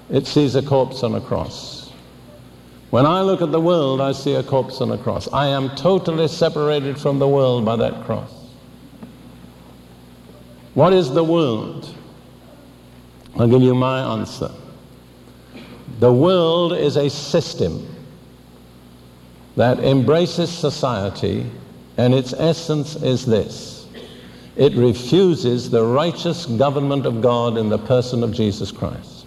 it 0.10 0.26
sees 0.26 0.56
a 0.56 0.62
corpse 0.62 1.04
on 1.04 1.16
a 1.16 1.22
cross. 1.22 1.92
When 2.92 3.06
I 3.06 3.22
look 3.22 3.42
at 3.42 3.52
the 3.52 3.60
world, 3.60 4.00
I 4.00 4.12
see 4.12 4.36
a 4.36 4.44
corpse 4.44 4.80
on 4.80 4.92
a 4.92 4.98
cross. 4.98 5.28
I 5.34 5.48
am 5.48 5.76
totally 5.76 6.28
separated 6.28 6.98
from 6.98 7.20
the 7.20 7.28
world 7.28 7.66
by 7.66 7.76
that 7.78 8.06
cross. 8.06 8.32
What 10.76 10.94
is 10.94 11.12
the 11.12 11.24
world? 11.24 11.94
I'll 13.36 13.48
give 13.48 13.62
you 13.62 13.74
my 13.74 14.14
answer. 14.14 14.52
The 16.00 16.14
world 16.14 16.74
is 16.74 16.96
a 16.96 17.10
system 17.10 17.88
that 19.56 19.80
embraces 19.80 20.52
society, 20.52 21.50
and 21.98 22.14
its 22.14 22.34
essence 22.34 22.96
is 22.96 23.26
this 23.26 23.73
It 24.56 24.74
refuses 24.76 25.70
the 25.70 25.84
righteous 25.84 26.46
government 26.46 27.06
of 27.06 27.22
God 27.22 27.58
in 27.58 27.70
the 27.70 27.80
person 27.80 28.24
of 28.24 28.32
Jesus 28.32 28.72
Christ. 28.72 29.26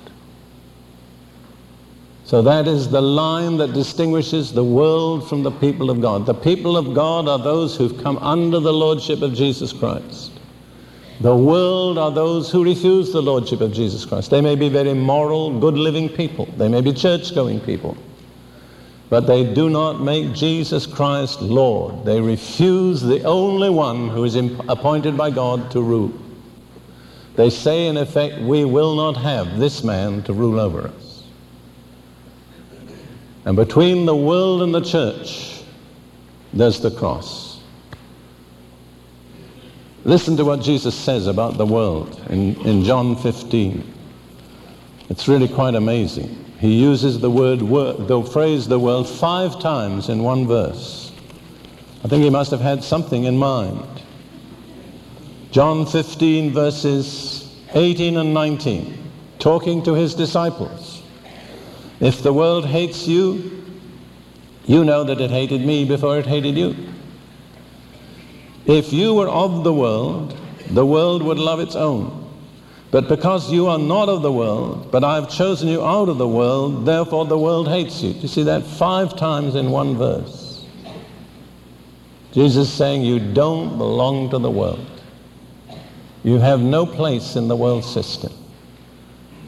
So 2.24 2.42
that 2.42 2.66
is 2.66 2.88
the 2.90 3.00
line 3.00 3.56
that 3.58 3.72
distinguishes 3.72 4.52
the 4.52 4.64
world 4.64 5.28
from 5.28 5.44
the 5.44 5.50
people 5.50 5.90
of 5.90 6.00
God. 6.00 6.26
The 6.26 6.34
people 6.34 6.76
of 6.76 6.92
God 6.92 7.28
are 7.28 7.38
those 7.38 7.76
who've 7.76 8.02
come 8.02 8.18
under 8.18 8.58
the 8.58 8.72
lordship 8.72 9.22
of 9.22 9.32
Jesus 9.32 9.72
Christ. 9.72 10.32
The 11.20 11.34
world 11.34 11.98
are 11.98 12.10
those 12.10 12.50
who 12.50 12.64
refuse 12.64 13.12
the 13.12 13.22
lordship 13.22 13.60
of 13.60 13.72
Jesus 13.72 14.04
Christ. 14.04 14.30
They 14.30 14.40
may 14.40 14.54
be 14.54 14.68
very 14.68 14.92
moral, 14.92 15.58
good 15.58 15.74
living 15.74 16.08
people. 16.08 16.46
They 16.56 16.68
may 16.68 16.80
be 16.80 16.92
church 16.92 17.34
going 17.34 17.60
people. 17.60 17.96
But 19.08 19.26
they 19.26 19.54
do 19.54 19.70
not 19.70 20.00
make 20.00 20.32
Jesus 20.32 20.86
Christ 20.86 21.40
Lord. 21.40 22.04
They 22.04 22.20
refuse 22.20 23.00
the 23.00 23.22
only 23.22 23.70
one 23.70 24.08
who 24.08 24.24
is 24.24 24.34
appointed 24.34 25.16
by 25.16 25.30
God 25.30 25.70
to 25.70 25.80
rule. 25.80 26.12
They 27.36 27.50
say, 27.50 27.86
in 27.86 27.96
effect, 27.96 28.40
we 28.40 28.64
will 28.64 28.96
not 28.96 29.16
have 29.18 29.58
this 29.58 29.84
man 29.84 30.22
to 30.24 30.32
rule 30.32 30.58
over 30.58 30.88
us. 30.88 31.22
And 33.44 33.56
between 33.56 34.06
the 34.06 34.16
world 34.16 34.62
and 34.62 34.74
the 34.74 34.80
church, 34.80 35.62
there's 36.52 36.80
the 36.80 36.90
cross. 36.90 37.60
Listen 40.04 40.36
to 40.36 40.44
what 40.44 40.60
Jesus 40.60 40.94
says 40.94 41.26
about 41.26 41.58
the 41.58 41.66
world 41.66 42.20
in, 42.30 42.54
in 42.66 42.82
John 42.84 43.14
15. 43.16 43.92
It's 45.10 45.28
really 45.28 45.48
quite 45.48 45.74
amazing. 45.74 46.45
He 46.58 46.80
uses 46.80 47.20
the 47.20 47.30
word, 47.30 47.60
the 47.60 48.22
phrase 48.22 48.66
the 48.66 48.78
world 48.78 49.08
five 49.08 49.60
times 49.60 50.08
in 50.08 50.22
one 50.22 50.46
verse. 50.46 51.12
I 52.02 52.08
think 52.08 52.22
he 52.22 52.30
must 52.30 52.50
have 52.50 52.60
had 52.60 52.82
something 52.82 53.24
in 53.24 53.36
mind. 53.36 54.02
John 55.50 55.86
15 55.86 56.52
verses 56.52 57.54
18 57.74 58.16
and 58.16 58.32
19, 58.32 58.96
talking 59.38 59.82
to 59.82 59.94
his 59.94 60.14
disciples. 60.14 61.02
If 62.00 62.22
the 62.22 62.32
world 62.32 62.66
hates 62.66 63.06
you, 63.06 63.64
you 64.66 64.84
know 64.84 65.04
that 65.04 65.20
it 65.20 65.30
hated 65.30 65.60
me 65.60 65.84
before 65.84 66.18
it 66.18 66.26
hated 66.26 66.56
you. 66.56 66.74
If 68.66 68.92
you 68.92 69.14
were 69.14 69.28
of 69.28 69.62
the 69.62 69.72
world, 69.72 70.36
the 70.70 70.84
world 70.84 71.22
would 71.22 71.38
love 71.38 71.60
its 71.60 71.76
own. 71.76 72.25
But 72.90 73.08
because 73.08 73.52
you 73.52 73.66
are 73.66 73.78
not 73.78 74.08
of 74.08 74.22
the 74.22 74.32
world, 74.32 74.90
but 74.92 75.02
I 75.02 75.16
have 75.16 75.28
chosen 75.28 75.68
you 75.68 75.84
out 75.84 76.08
of 76.08 76.18
the 76.18 76.28
world, 76.28 76.86
therefore 76.86 77.26
the 77.26 77.38
world 77.38 77.68
hates 77.68 78.02
you. 78.02 78.10
You 78.10 78.28
see 78.28 78.44
that 78.44 78.64
five 78.64 79.16
times 79.16 79.54
in 79.54 79.70
one 79.70 79.96
verse? 79.96 80.64
Jesus 82.32 82.72
saying 82.72 83.02
you 83.02 83.18
don't 83.18 83.76
belong 83.78 84.30
to 84.30 84.38
the 84.38 84.50
world. 84.50 84.86
You 86.22 86.38
have 86.38 86.60
no 86.60 86.86
place 86.86 87.34
in 87.34 87.48
the 87.48 87.56
world 87.56 87.84
system. 87.84 88.32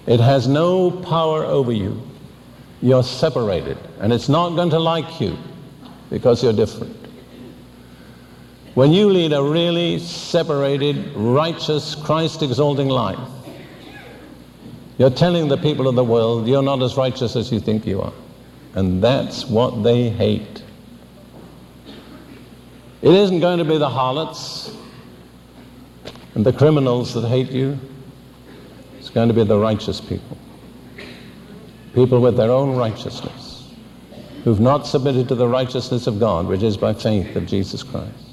It 0.07 0.21
has 0.21 0.49
no 0.49 0.91
power 0.91 1.45
over 1.45 1.73
you. 1.73 2.03
You're 2.81 3.03
separated, 3.03 3.77
and 4.01 4.13
it's 4.13 4.29
not 4.29 4.51
going 4.51 4.71
to 4.71 4.79
like 4.79 5.21
you 5.21 5.37
because 6.11 6.43
you're 6.43 6.53
different. 6.53 6.97
When 8.75 8.93
you 8.93 9.09
lead 9.11 9.33
a 9.33 9.43
really 9.43 9.99
separated, 9.99 11.15
righteous, 11.15 11.95
Christ 11.95 12.43
exalting 12.43 12.89
life, 12.89 13.19
you're 14.99 15.11
telling 15.11 15.49
the 15.49 15.57
people 15.57 15.89
of 15.89 15.95
the 15.95 16.05
world 16.05 16.49
you're 16.49 16.63
not 16.63 16.83
as 16.83 16.97
righteous 16.97 17.37
as 17.37 17.53
you 17.53 17.61
think 17.61 17.87
you 17.87 18.01
are. 18.03 18.13
And 18.75 19.03
that's 19.03 19.47
what 19.47 19.83
they 19.83 20.09
hate. 20.11 20.63
It 23.01 23.15
isn't 23.15 23.41
going 23.41 23.59
to 23.59 23.65
be 23.65 23.79
the 23.79 23.89
harlots 23.89 24.77
and 26.35 26.45
the 26.45 26.53
criminals 26.53 27.15
that 27.15 27.27
hate 27.29 27.51
you. 27.51 27.79
It's 28.99 29.11
going 29.11 29.29
to 29.29 29.35
be 29.35 29.45
the 29.45 29.59
righteous 29.59 30.01
people. 30.01 30.37
People 31.95 32.21
with 32.21 32.37
their 32.37 32.51
own 32.51 32.77
righteousness, 32.77 33.73
who've 34.45 34.61
not 34.61 34.87
submitted 34.87 35.29
to 35.29 35.35
the 35.35 35.49
righteousness 35.49 36.07
of 36.07 36.21
God, 36.21 36.47
which 36.47 36.63
is 36.63 36.77
by 36.77 36.93
faith 36.93 37.35
of 37.35 37.47
Jesus 37.47 37.83
Christ. 37.83 38.28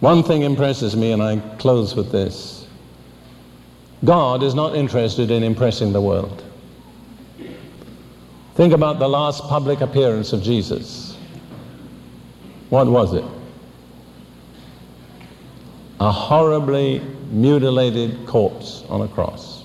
One 0.00 0.22
thing 0.22 0.42
impresses 0.42 0.96
me, 0.96 1.12
and 1.12 1.22
I 1.22 1.38
close 1.58 1.94
with 1.94 2.12
this. 2.12 2.66
God 4.04 4.42
is 4.42 4.54
not 4.54 4.76
interested 4.76 5.30
in 5.30 5.42
impressing 5.42 5.92
the 5.92 6.00
world. 6.00 6.44
Think 8.54 8.72
about 8.72 8.98
the 8.98 9.08
last 9.08 9.42
public 9.44 9.80
appearance 9.80 10.32
of 10.32 10.42
Jesus. 10.42 11.16
What 12.70 12.86
was 12.86 13.14
it? 13.14 13.24
A 16.00 16.12
horribly 16.12 17.00
mutilated 17.30 18.26
corpse 18.26 18.84
on 18.88 19.00
a 19.00 19.08
cross. 19.08 19.64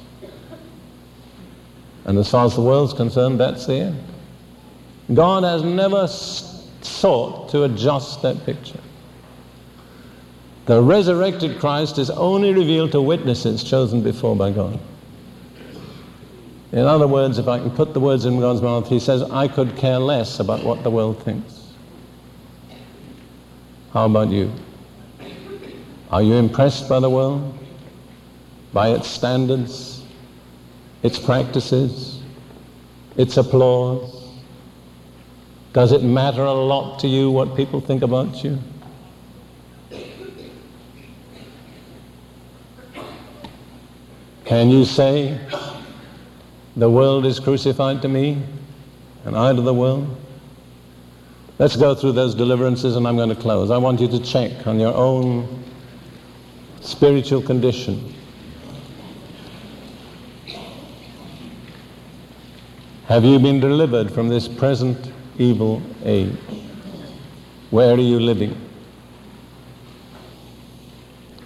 And 2.06 2.18
as 2.18 2.30
far 2.30 2.46
as 2.46 2.56
the 2.56 2.62
world's 2.62 2.94
concerned, 2.94 3.40
that's 3.40 3.66
the 3.66 3.76
end. 3.76 4.04
God 5.14 5.44
has 5.44 5.64
never 5.64 6.08
sought 6.08 7.50
to 7.50 7.64
adjust 7.64 8.22
that 8.24 8.44
picture. 8.46 8.80
The 10.66 10.82
resurrected 10.82 11.60
Christ 11.60 11.98
is 11.98 12.10
only 12.10 12.54
revealed 12.54 12.94
to 12.94 13.02
witnesses 13.02 13.64
chosen 13.64 14.02
before 14.02 14.36
by 14.36 14.52
God. 14.52 14.80
In 16.72 16.86
other 16.86 17.08
words, 17.08 17.38
if 17.38 17.48
I 17.48 17.60
can 17.60 17.70
put 17.70 17.94
the 17.94 18.00
words 18.00 18.26
in 18.26 18.40
God's 18.40 18.62
mouth, 18.62 18.88
he 18.88 19.00
says, 19.00 19.22
I 19.24 19.48
could 19.48 19.76
care 19.76 20.00
less 20.00 20.40
about 20.40 20.64
what 20.64 20.84
the 20.84 20.90
world 20.90 21.22
thinks. 21.22 21.68
How 23.92 24.06
about 24.06 24.30
you? 24.30 24.52
Are 26.10 26.24
you 26.24 26.34
impressed 26.36 26.90
by 26.90 27.00
the 27.00 27.10
world? 27.10 27.54
By 28.72 28.90
its 28.90 29.08
standards, 29.08 30.04
its 31.04 31.20
practices, 31.20 32.22
its 33.18 33.38
applause? 33.38 34.30
Does 35.74 35.92
it 35.92 36.04
matter 36.04 36.44
a 36.44 36.54
lot 36.54 37.00
to 37.00 37.08
you 37.08 37.30
what 37.30 37.56
people 37.56 37.82
think 37.82 38.02
about 38.02 38.44
you? 38.44 38.58
Can 44.54 44.70
you 44.70 44.86
say, 44.86 45.36
the 46.76 46.88
world 46.88 47.26
is 47.26 47.40
crucified 47.40 48.04
to 48.04 48.08
me 48.08 48.40
and 49.26 49.36
I 49.36 49.52
to 49.52 49.60
the 49.60 49.74
world? 49.74 50.16
Let's 51.58 51.76
go 51.76 51.96
through 51.96 52.12
those 52.12 52.36
deliverances 52.36 52.96
and 52.96 53.08
I'm 53.08 53.16
going 53.16 53.30
to 53.30 53.36
close. 53.36 53.72
I 53.72 53.80
want 53.80 54.00
you 54.00 54.08
to 54.10 54.20
check 54.20 54.68
on 54.68 54.80
your 54.80 54.94
own 54.94 55.64
spiritual 56.82 57.42
condition. 57.42 58.14
Have 63.06 63.24
you 63.26 63.40
been 63.40 63.60
delivered 63.60 64.12
from 64.12 64.30
this 64.30 64.48
present 64.48 65.12
evil 65.40 65.82
age? 66.04 66.38
Where 67.72 67.96
are 67.96 68.00
you 68.00 68.20
living? 68.20 68.63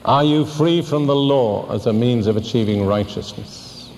Are 0.07 0.23
you 0.23 0.45
free 0.45 0.81
from 0.81 1.05
the 1.05 1.15
law 1.15 1.69
as 1.69 1.85
a 1.85 1.91
means 1.91 2.27
of 2.27 2.37
achieving 2.37 2.85
righteousness? 2.85 3.91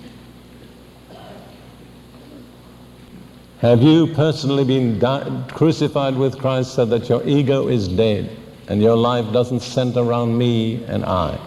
Have 3.60 3.84
you 3.84 4.08
personally 4.08 4.64
been 4.64 5.00
crucified 5.50 6.16
with 6.16 6.40
Christ 6.40 6.74
so 6.74 6.86
that 6.86 7.10
your 7.10 7.22
ego 7.28 7.68
is 7.68 7.88
dead 7.88 8.36
and 8.70 8.82
your 8.82 8.96
life 8.96 9.32
doesn't 9.32 9.60
center 9.60 10.00
around 10.00 10.36
me 10.36 10.84
and 10.86 11.06
I? 11.06 11.40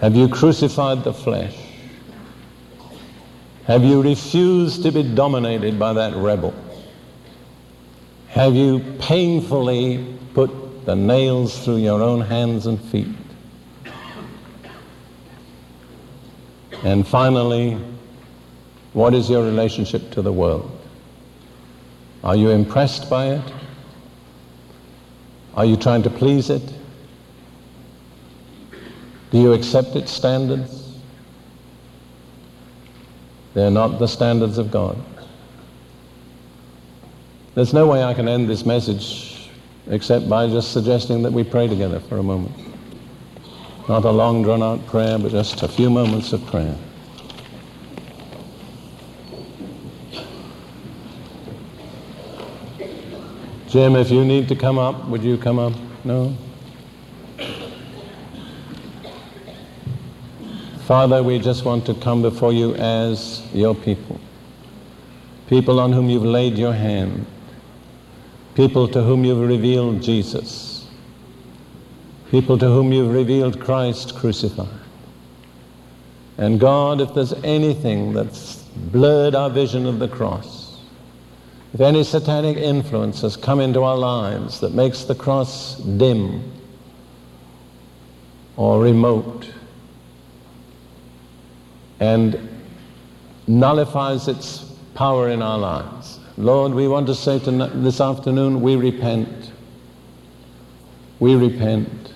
Have 0.00 0.14
you 0.14 0.28
crucified 0.28 1.04
the 1.04 1.14
flesh? 1.14 1.56
Have 3.64 3.82
you 3.82 4.02
refused 4.02 4.82
to 4.82 4.92
be 4.92 5.04
dominated 5.04 5.78
by 5.78 5.94
that 5.94 6.14
rebel? 6.16 6.52
Have 8.28 8.54
you 8.54 8.80
painfully 8.98 10.18
put 10.34 10.61
the 10.84 10.96
nails 10.96 11.64
through 11.64 11.76
your 11.76 12.02
own 12.02 12.20
hands 12.20 12.66
and 12.66 12.80
feet. 12.80 13.08
And 16.82 17.06
finally, 17.06 17.78
what 18.92 19.14
is 19.14 19.30
your 19.30 19.44
relationship 19.44 20.10
to 20.12 20.22
the 20.22 20.32
world? 20.32 20.70
Are 22.24 22.34
you 22.34 22.50
impressed 22.50 23.08
by 23.08 23.34
it? 23.34 23.52
Are 25.54 25.64
you 25.64 25.76
trying 25.76 26.02
to 26.02 26.10
please 26.10 26.50
it? 26.50 26.62
Do 29.30 29.38
you 29.38 29.52
accept 29.52 29.96
its 29.96 30.10
standards? 30.10 30.98
They're 33.54 33.70
not 33.70 33.98
the 33.98 34.08
standards 34.08 34.58
of 34.58 34.70
God. 34.70 35.02
There's 37.54 37.72
no 37.72 37.86
way 37.86 38.02
I 38.02 38.14
can 38.14 38.28
end 38.28 38.48
this 38.48 38.64
message 38.64 39.31
except 39.88 40.28
by 40.28 40.46
just 40.48 40.72
suggesting 40.72 41.22
that 41.22 41.32
we 41.32 41.44
pray 41.44 41.66
together 41.66 42.00
for 42.00 42.18
a 42.18 42.22
moment. 42.22 42.54
Not 43.88 44.04
a 44.04 44.10
long 44.10 44.42
drawn 44.42 44.62
out 44.62 44.86
prayer, 44.86 45.18
but 45.18 45.32
just 45.32 45.62
a 45.62 45.68
few 45.68 45.90
moments 45.90 46.32
of 46.32 46.44
prayer. 46.46 46.76
Jim, 53.68 53.96
if 53.96 54.10
you 54.10 54.24
need 54.24 54.48
to 54.48 54.54
come 54.54 54.78
up, 54.78 55.06
would 55.06 55.22
you 55.22 55.38
come 55.38 55.58
up? 55.58 55.72
No? 56.04 56.36
Father, 60.84 61.22
we 61.22 61.38
just 61.38 61.64
want 61.64 61.86
to 61.86 61.94
come 61.94 62.20
before 62.20 62.52
you 62.52 62.74
as 62.74 63.42
your 63.54 63.74
people. 63.74 64.20
People 65.46 65.80
on 65.80 65.90
whom 65.90 66.10
you've 66.10 66.24
laid 66.24 66.58
your 66.58 66.74
hand. 66.74 67.24
People 68.54 68.86
to 68.88 69.02
whom 69.02 69.24
you've 69.24 69.46
revealed 69.48 70.02
Jesus. 70.02 70.86
People 72.30 72.58
to 72.58 72.66
whom 72.66 72.92
you've 72.92 73.12
revealed 73.12 73.60
Christ 73.60 74.14
crucified. 74.16 74.68
And 76.38 76.58
God, 76.58 77.00
if 77.00 77.14
there's 77.14 77.32
anything 77.44 78.12
that's 78.12 78.56
blurred 78.56 79.34
our 79.34 79.50
vision 79.50 79.86
of 79.86 79.98
the 79.98 80.08
cross, 80.08 80.78
if 81.74 81.80
any 81.80 82.04
satanic 82.04 82.58
influence 82.58 83.22
has 83.22 83.36
come 83.36 83.60
into 83.60 83.82
our 83.82 83.96
lives 83.96 84.60
that 84.60 84.74
makes 84.74 85.04
the 85.04 85.14
cross 85.14 85.76
dim 85.76 86.52
or 88.56 88.82
remote 88.82 89.50
and 92.00 92.48
nullifies 93.46 94.28
its 94.28 94.64
power 94.94 95.30
in 95.30 95.40
our 95.40 95.58
lives, 95.58 96.18
Lord, 96.42 96.74
we 96.74 96.88
want 96.88 97.06
to 97.06 97.14
say 97.14 97.38
to 97.38 97.52
this 97.52 98.00
afternoon, 98.00 98.62
we 98.62 98.74
repent. 98.74 99.52
We 101.20 101.36
repent. 101.36 102.12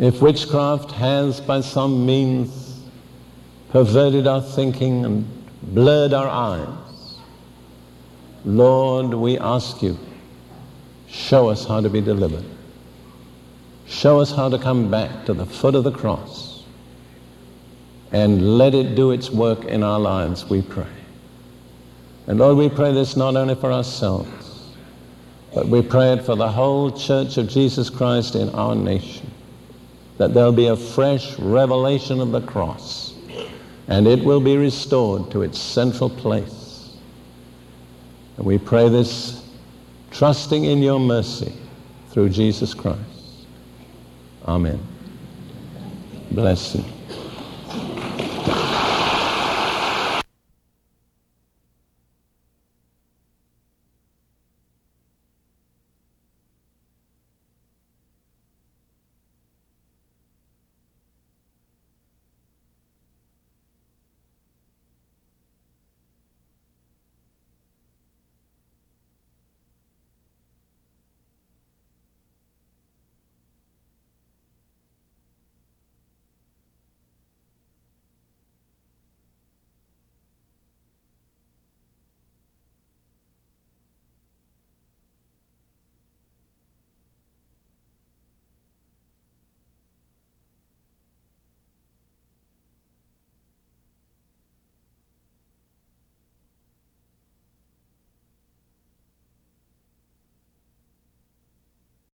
If 0.00 0.20
witchcraft 0.20 0.90
has 0.90 1.40
by 1.40 1.60
some 1.60 2.04
means 2.04 2.80
perverted 3.68 4.26
our 4.26 4.42
thinking 4.42 5.04
and 5.04 5.46
blurred 5.62 6.12
our 6.12 6.26
eyes, 6.26 7.18
Lord, 8.44 9.14
we 9.14 9.38
ask 9.38 9.80
you, 9.80 9.96
show 11.06 11.48
us 11.50 11.66
how 11.66 11.80
to 11.80 11.88
be 11.88 12.00
delivered. 12.00 12.44
Show 13.86 14.18
us 14.18 14.32
how 14.34 14.48
to 14.48 14.58
come 14.58 14.90
back 14.90 15.24
to 15.26 15.34
the 15.34 15.46
foot 15.46 15.76
of 15.76 15.84
the 15.84 15.92
cross 15.92 16.64
and 18.10 18.58
let 18.58 18.74
it 18.74 18.96
do 18.96 19.12
its 19.12 19.30
work 19.30 19.66
in 19.66 19.84
our 19.84 20.00
lives, 20.00 20.50
we 20.50 20.62
pray. 20.62 20.88
And 22.26 22.38
Lord, 22.38 22.56
we 22.56 22.68
pray 22.68 22.92
this 22.92 23.16
not 23.16 23.36
only 23.36 23.54
for 23.54 23.72
ourselves, 23.72 24.74
but 25.54 25.68
we 25.68 25.80
pray 25.80 26.12
it 26.12 26.24
for 26.24 26.36
the 26.36 26.50
whole 26.50 26.90
church 26.90 27.38
of 27.38 27.48
Jesus 27.48 27.88
Christ 27.88 28.34
in 28.34 28.48
our 28.50 28.74
nation 28.74 29.30
that 30.18 30.34
there'll 30.34 30.52
be 30.52 30.68
a 30.68 30.76
fresh 30.76 31.38
revelation 31.38 32.20
of 32.20 32.32
the 32.32 32.40
cross 32.40 33.14
and 33.88 34.06
it 34.06 34.24
will 34.24 34.40
be 34.40 34.56
restored 34.56 35.30
to 35.30 35.42
its 35.42 35.58
central 35.60 36.10
place. 36.10 36.96
And 38.36 38.46
we 38.46 38.58
pray 38.58 38.88
this 38.88 39.48
trusting 40.10 40.64
in 40.64 40.82
your 40.82 40.98
mercy 40.98 41.54
through 42.10 42.30
Jesus 42.30 42.74
Christ. 42.74 43.00
Amen. 44.46 44.80
Bless 46.30 46.74
you. 46.74 46.95